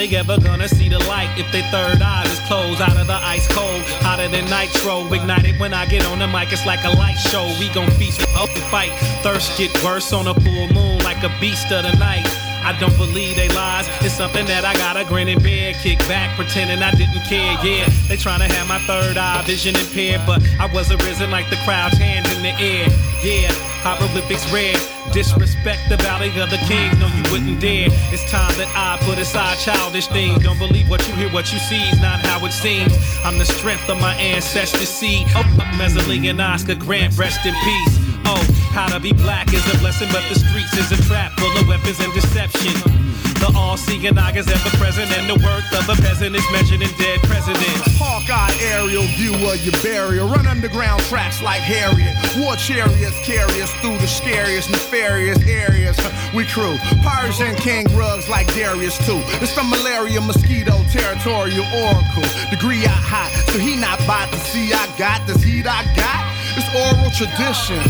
[0.09, 3.13] they ever gonna see the light if their third eye is closed out of the
[3.13, 3.81] ice cold?
[4.01, 7.45] Hotter than nitro, ignited when I get on the mic, it's like a light show.
[7.59, 8.91] We gon' feast up and fight.
[9.23, 12.25] Thirst get worse on a full moon like a beast of the night.
[12.63, 13.87] I don't believe they lies.
[14.01, 15.73] It's something that I gotta grin and bear.
[15.73, 17.57] Kick back, pretending I didn't care.
[17.63, 21.57] Yeah, they tryna have my third eye vision impaired, but I was arisen like the
[21.65, 22.89] crowd's hands in the air.
[23.23, 23.51] Yeah,
[23.81, 24.94] hieroglyphics red.
[25.15, 26.91] Disrespect the valley of the king.
[26.99, 27.87] No, you wouldn't dare.
[28.11, 30.43] It's time that I put aside childish things.
[30.43, 32.91] Don't believe what you hear, what you see is not how it seems.
[33.23, 35.25] I'm the strength of my ancestors' seed.
[35.33, 35.43] Oh,
[35.79, 37.95] Messerly and Oscar Grant, rest in peace.
[38.25, 38.43] Oh,
[38.75, 41.65] how to be black is a blessing, but the streets is a trap full of
[41.65, 43.04] weapons and deception.
[43.39, 46.89] The all-seeing eye is ever present, and the worth of a peasant is measured in
[46.97, 47.83] dead presidents.
[47.99, 50.27] Hawkeye aerial view of your burial.
[50.27, 52.15] Run underground tracks like Harriet.
[52.37, 55.97] War chariots carry us through the scariest, nefarious areas.
[56.33, 56.77] We crew.
[57.03, 59.21] Persian king rugs like Darius too.
[59.39, 62.27] It's the malaria mosquito territorial oracle.
[62.49, 66.23] Degree I hot, so he not about to see I got this heat I got.
[66.57, 67.83] It's oral tradition.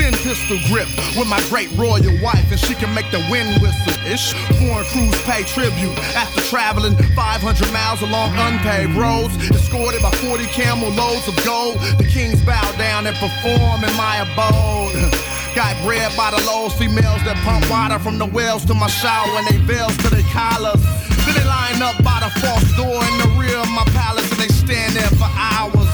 [0.00, 3.92] Thin pistol grip with my great royal wife, and she can make the wind whistle.
[4.08, 4.32] Ish.
[4.56, 10.88] Foreign crews pay tribute after traveling 500 miles along unpaved roads, escorted by 40 camel
[10.96, 11.76] loads of gold.
[12.00, 14.96] The kings bow down and perform in my abode.
[15.54, 19.28] Got bred by the low females that pump water from the wells to my shower
[19.36, 20.80] and they veils to their collars.
[21.28, 24.40] Then they line up by the false door in the rear of my palace and
[24.40, 25.89] they stand there for hours.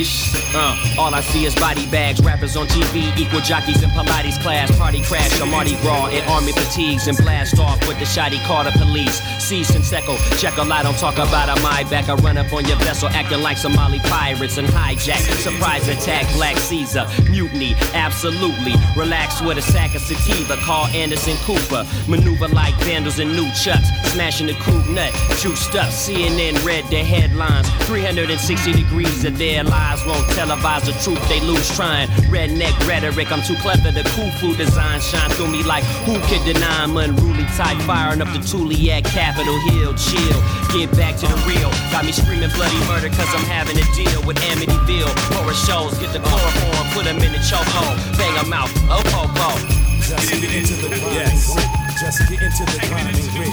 [0.00, 4.74] Uh, all I see is body bags, rappers on TV, equal jockeys in Pilates class,
[4.78, 8.70] party crash on Mardi Gras in army fatigues and blast off with the shoddy Carter
[8.78, 9.20] police.
[9.38, 12.08] Cease and Seco, check a lot, don't talk about a my back.
[12.08, 15.20] I run up on your vessel acting like Somali pirates and hijack.
[15.36, 18.72] Surprise attack, Black Caesar, mutiny, absolutely.
[18.96, 21.86] Relax with a sack of sativa, call Anderson Cooper.
[22.08, 25.12] Maneuver like vandals in new chucks, smashing the coupe nut.
[25.40, 27.68] Juiced up, CNN read the headlines.
[27.84, 32.08] 360 degrees of their lives won't televise the truth, they lose trying.
[32.30, 33.90] Redneck rhetoric, I'm too clever.
[33.90, 36.82] The Khufu design shine through me like who could deny?
[36.82, 39.94] I'm unruly type, firing up the Tuliak Capitol Hill.
[39.94, 40.38] Chill,
[40.72, 41.70] get back to the real.
[41.90, 45.10] Got me screaming bloody murder cause I'm having a deal with Amityville.
[45.34, 47.96] Horror shows, get the chloroform, put them in the chokehold.
[48.16, 49.80] Bang them out, oh, oh, oh.
[50.00, 51.14] Just get into the grind.
[51.14, 51.54] Yes.
[52.00, 53.52] Just get into the grind and grit.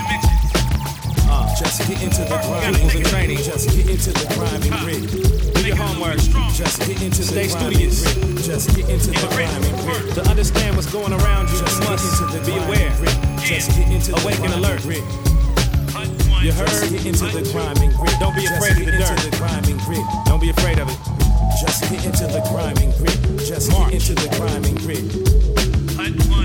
[1.29, 2.75] Uh, just get into the grind.
[2.89, 3.37] Pupils in.
[3.37, 5.36] Just get into the grind and grit.
[5.77, 6.17] Homework.
[6.57, 8.03] Just get into the Stay studious.
[8.45, 9.63] Just get into the grind.
[10.15, 12.89] To understand what's going around you, you must be aware.
[13.45, 14.81] Just get into the awake and alert.
[16.41, 16.69] You heard?
[16.69, 18.13] Just get into the grind and grit.
[18.19, 19.19] Don't be afraid of the dirt.
[19.21, 20.05] The grind and grit.
[20.25, 20.97] Don't be afraid of it.
[21.61, 23.17] Just get into the grind and grit.
[23.45, 25.05] Just get into the grind and grit.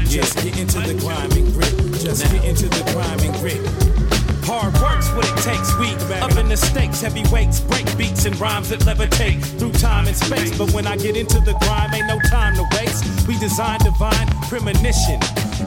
[0.08, 1.72] Just get into the grind and grit.
[2.00, 3.60] Just get into the grind and grit.
[4.44, 5.72] Hard work's what it takes.
[5.78, 7.86] We up in the stakes, heavy weights, break
[8.36, 10.56] rhymes that levitate through time and space.
[10.56, 13.26] But when I get into the grime, ain't no time to waste.
[13.26, 15.20] We design divine premonition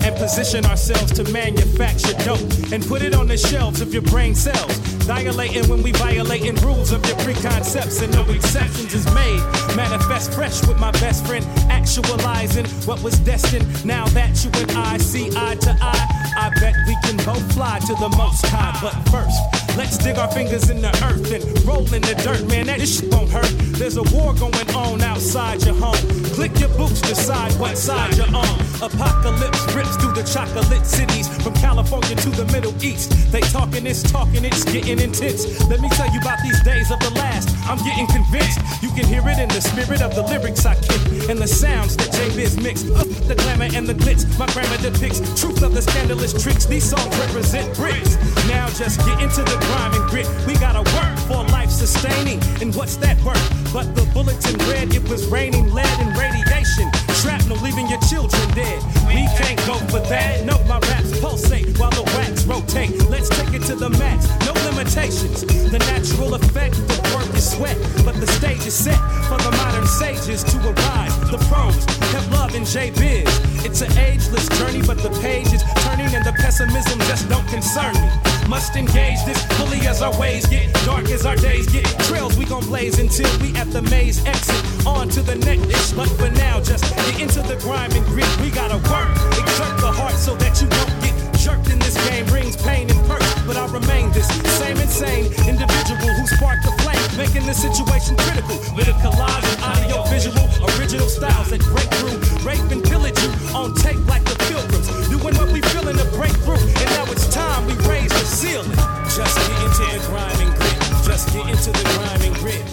[0.04, 2.40] and position ourselves to manufacture dope
[2.72, 4.78] and put it on the shelves of your brain cells.
[5.06, 9.40] Dilating when we violating rules of your preconcepts and no exceptions is made.
[9.76, 13.86] Manifest fresh with my best friend, actualizing what was destined.
[13.86, 17.80] Now that you and I see eye to eye, I bet we can both fly
[17.80, 18.78] to the most high.
[18.82, 22.68] But first, let's dig our fingers in the earth and roll in the dirt, man.
[22.68, 23.52] That shit won't hurt.
[23.78, 26.00] There's a war going on outside your home.
[26.36, 28.60] Click your boots, decide what side you're on.
[28.82, 33.12] Apocalypse rips through the chocolate cities from California to the Middle East.
[33.32, 35.44] They talking, it's talking, it's getting intense.
[35.70, 37.50] Let me tell you about these days of the last.
[37.68, 38.60] I'm getting convinced.
[38.82, 41.98] You can hear it in the spirit of the lyrics I kick and the sounds
[41.98, 42.88] that J Biz mixed.
[42.96, 44.24] Up the glamour and the glitz.
[44.40, 46.66] My grammar depicts truth of the scandalous tricks.
[46.66, 48.16] These songs represent bricks.
[48.48, 50.28] Now just get into the grime and grit.
[50.48, 52.40] We gotta work for life sustaining.
[52.62, 53.42] And what's that work?
[53.74, 56.92] But the bulletin read it was raining lead and radiation.
[57.22, 58.82] Shrapnel leaving your children dead.
[59.08, 60.46] We can't go for that.
[60.46, 62.94] No, my raps pulsate while the wax rotate.
[63.10, 64.45] Let's take it to the max.
[64.66, 65.46] Limitations.
[65.46, 67.78] The natural effect of work is sweat.
[68.04, 68.98] But the stage is set
[69.30, 71.16] for the modern sages to arise.
[71.30, 71.78] The pros
[72.14, 73.30] have love in J Biz.
[73.66, 77.94] It's an ageless journey, but the page is turning and the pessimism just don't concern
[77.94, 78.10] me.
[78.50, 81.86] Must engage this fully as our ways get dark as our days get.
[82.08, 84.62] Trails we gon' blaze until we at the maze exit.
[84.86, 88.30] On to the next ish, but for now, just get into the grime and grit.
[88.42, 92.26] We gotta work, exert the heart so that you don't get jerked in this game.
[92.28, 94.28] Brings pain and perks, but I remain this
[94.58, 99.64] same insane individual who sparked the flame, making the situation critical with a collage of
[99.64, 100.46] audio visual
[100.76, 104.90] original styles that break through, rape and pillage you on tape like the pilgrims.
[105.10, 106.58] Doing what we feeling to breakthrough.
[106.58, 108.78] and now it's time we raise the ceiling.
[109.14, 110.82] Just get into the grime grit.
[111.06, 112.66] Just get into the rhyming grit.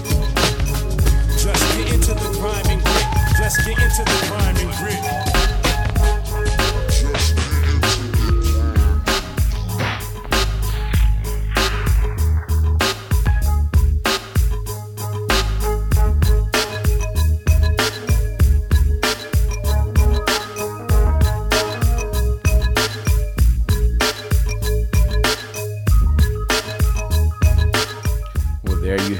[1.37, 3.09] Just get into the rhyming grit.
[3.37, 5.62] Just get into the rhyming grit.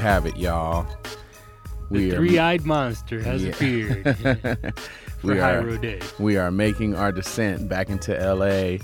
[0.03, 0.85] Have it, y'all.
[1.89, 3.51] The three-eyed monster has Yeah.
[3.51, 4.17] appeared
[5.19, 6.01] for we are, Day.
[6.19, 8.79] We are making our descent back into LA,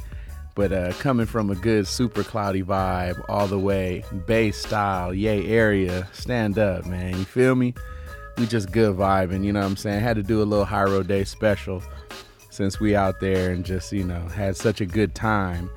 [0.55, 5.45] but uh, coming from a good super cloudy vibe all the way, Bay style, yay
[5.47, 6.07] area.
[6.13, 7.17] Stand up, man.
[7.17, 7.73] You feel me?
[8.37, 9.99] We just good vibing, you know what I'm saying?
[9.99, 11.83] Had to do a little Hiero Day special
[12.49, 15.69] since we out there and just, you know, had such a good time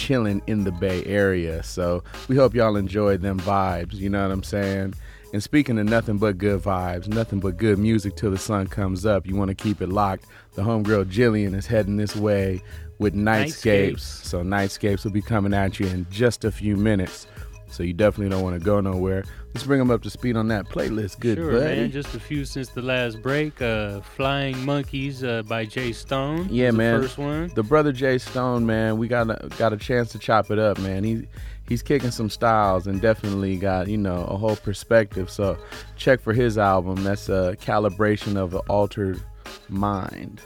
[0.00, 1.62] chilling in the Bay Area.
[1.62, 4.94] So we hope y'all enjoyed them vibes, you know what I'm saying?
[5.32, 9.04] And speaking of nothing but good vibes, nothing but good music till the sun comes
[9.04, 10.24] up, you want to keep it locked.
[10.54, 12.62] The homegirl Jillian is heading this way
[12.98, 13.92] with Nightscapes.
[13.92, 14.00] Nightscapes.
[14.00, 17.26] So Nightscapes will be coming at you in just a few minutes.
[17.70, 19.24] So you definitely don't want to go nowhere.
[19.54, 21.18] Let's bring them up to speed on that playlist.
[21.20, 21.76] Good sure, buddy.
[21.76, 21.90] man.
[21.90, 23.60] Just a few since the last break.
[23.60, 26.48] Uh, Flying Monkeys uh, by Jay Stone.
[26.50, 27.00] Yeah, was the man.
[27.00, 27.48] first one.
[27.54, 30.78] The brother Jay Stone, man, we got a, got a chance to chop it up,
[30.78, 31.04] man.
[31.04, 31.26] He
[31.68, 35.30] he's kicking some styles and definitely got you know a whole perspective.
[35.30, 35.56] So
[35.96, 37.02] check for his album.
[37.02, 39.22] That's a calibration of an altered
[39.68, 40.40] mind.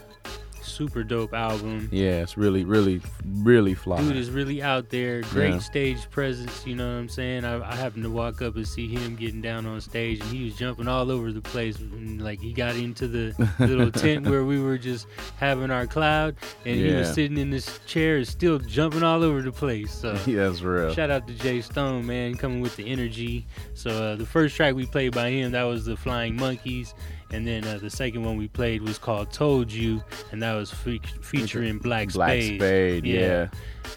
[0.75, 1.87] Super dope album.
[1.91, 4.01] Yeah, it's really, really, really fly.
[4.01, 5.21] Dude is really out there.
[5.21, 5.59] Great Yeah.
[5.59, 6.67] stage presence.
[6.67, 7.45] You know what I'm saying?
[7.45, 10.43] I, I happened to walk up and see him getting down on stage, and he
[10.43, 11.77] was jumping all over the place.
[11.79, 15.07] And, like he got into the little tent where we were just
[15.37, 16.35] having our cloud,
[16.65, 19.91] and he was sitting in this chair, and still jumping all over the place.
[19.93, 20.93] So Yeah, that's real.
[20.93, 23.47] Shout out to Jay Stone, man, coming with the energy.
[23.75, 26.93] So uh, the first track we played by him that was the Flying Monkeys.
[27.31, 30.71] And then uh, the second one we played was called "Told You," and that was
[30.71, 32.59] fe- featuring Black Black Spade.
[32.61, 33.47] Spade, yeah.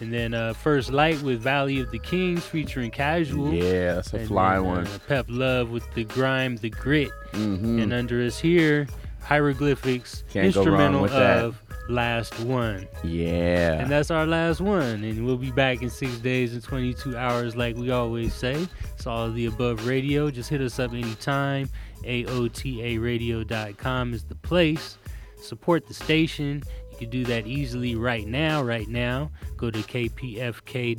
[0.00, 3.52] And then uh, First Light with Valley of the Kings featuring Casual.
[3.52, 4.86] Yeah, that's a And fly then, one.
[4.86, 7.10] Uh, Pep Love with the Grime, the Grit.
[7.32, 7.82] Mhm.
[7.82, 8.86] And under us here,
[9.22, 11.44] Hieroglyphics, Can't instrumental with that.
[11.44, 12.88] of Last One.
[13.04, 13.80] Yeah.
[13.80, 15.04] And that's our last one.
[15.04, 18.66] And we'll be back in six days and 22 hours, like we always say.
[18.94, 20.30] It's all of the above radio.
[20.30, 21.68] Just hit us up anytime.
[22.04, 24.98] AOTARadio.com is the place.
[25.40, 26.62] Support the station.
[26.90, 28.62] You can do that easily right now.
[28.62, 30.98] Right now, go to kpfk.org.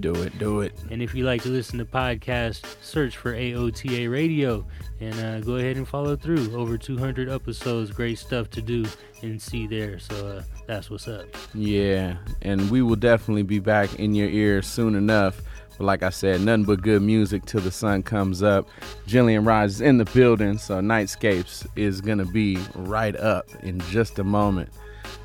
[0.00, 0.72] Do it, do it.
[0.90, 4.66] And if you like to listen to podcasts, search for AOTA Radio
[5.00, 6.56] and uh, go ahead and follow through.
[6.56, 8.84] Over 200 episodes, great stuff to do
[9.22, 9.98] and see there.
[9.98, 11.26] So uh, that's what's up.
[11.54, 15.40] Yeah, and we will definitely be back in your ear soon enough.
[15.80, 18.68] But like I said, nothing but good music till the sun comes up.
[19.06, 24.18] Jillian Rise is in the building, so Nightscapes is gonna be right up in just
[24.18, 24.68] a moment.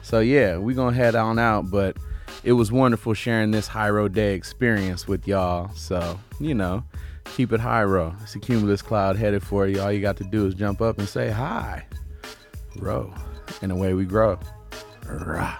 [0.02, 1.98] So yeah, we gonna head on out, but
[2.46, 5.72] it was wonderful sharing this Hiero Day experience with y'all.
[5.76, 6.86] So, you know,
[7.36, 8.16] keep it Hiero.
[8.24, 9.82] It's a cumulus cloud headed for you.
[9.82, 11.86] All you got to do is jump up and say hi.
[12.78, 13.14] Row.
[13.62, 14.40] And away we grow.
[15.06, 15.58] Rah.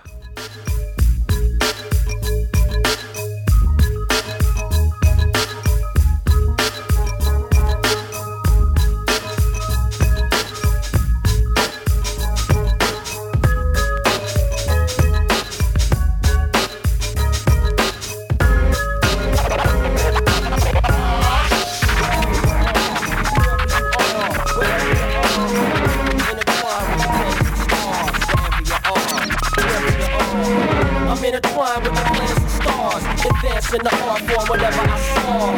[34.36, 35.52] Form whatever I saw.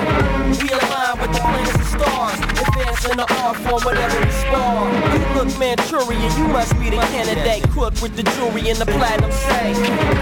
[0.61, 4.87] We align with the planets and stars, advancing the art form whatever we spawn.
[5.13, 7.63] You look Manchurian, you must be the candidate.
[7.71, 9.73] Cook with the jewelry and the platinum say.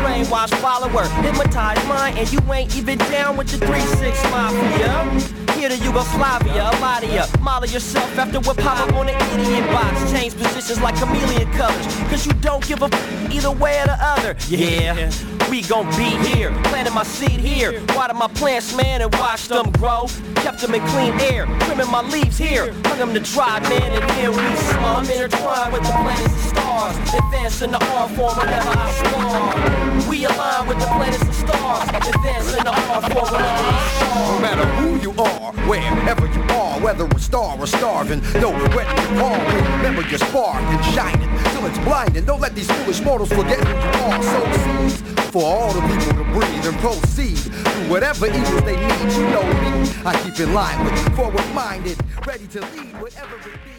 [0.02, 5.56] Brainwash follower, hypnotized mind, and you ain't even down with the 3-6 mafia.
[5.56, 7.26] Here to Yugoslavia, a lot of ya.
[7.42, 10.12] Molly yourself after what pop up on the idiot box.
[10.12, 11.86] Change positions like chameleon colors.
[12.10, 14.36] Cause you don't give a f- either way or the other.
[14.50, 15.10] Yeah,
[15.56, 16.52] we gon' be here.
[16.66, 17.82] Planting my seed here.
[17.96, 20.08] Water my plants, man, and watch them grow.
[20.36, 21.46] Kept them in clean air.
[21.62, 22.74] Trimming my leaves here.
[22.84, 24.38] Hung them to dry, man, and here we.
[24.38, 26.98] I'm intertwined with the planets and stars.
[27.24, 30.10] Advancing the art form whenever I spawn.
[30.10, 31.88] We align with the planets and stars.
[32.04, 34.36] Advancing the art form whenever I spawn.
[34.36, 38.88] No matter who you are, wherever you are, whether a star or starving, know when
[39.00, 39.78] you are.
[39.78, 42.26] Remember your spark and shining till it's blinding.
[42.26, 44.24] Don't let these foolish mortals forget who you are.
[44.24, 49.12] So for all the people to breathe and proceed through whatever evils they need.
[49.12, 53.60] You know me, I keep in line with forward minded, ready to lead whatever it
[53.66, 53.75] be.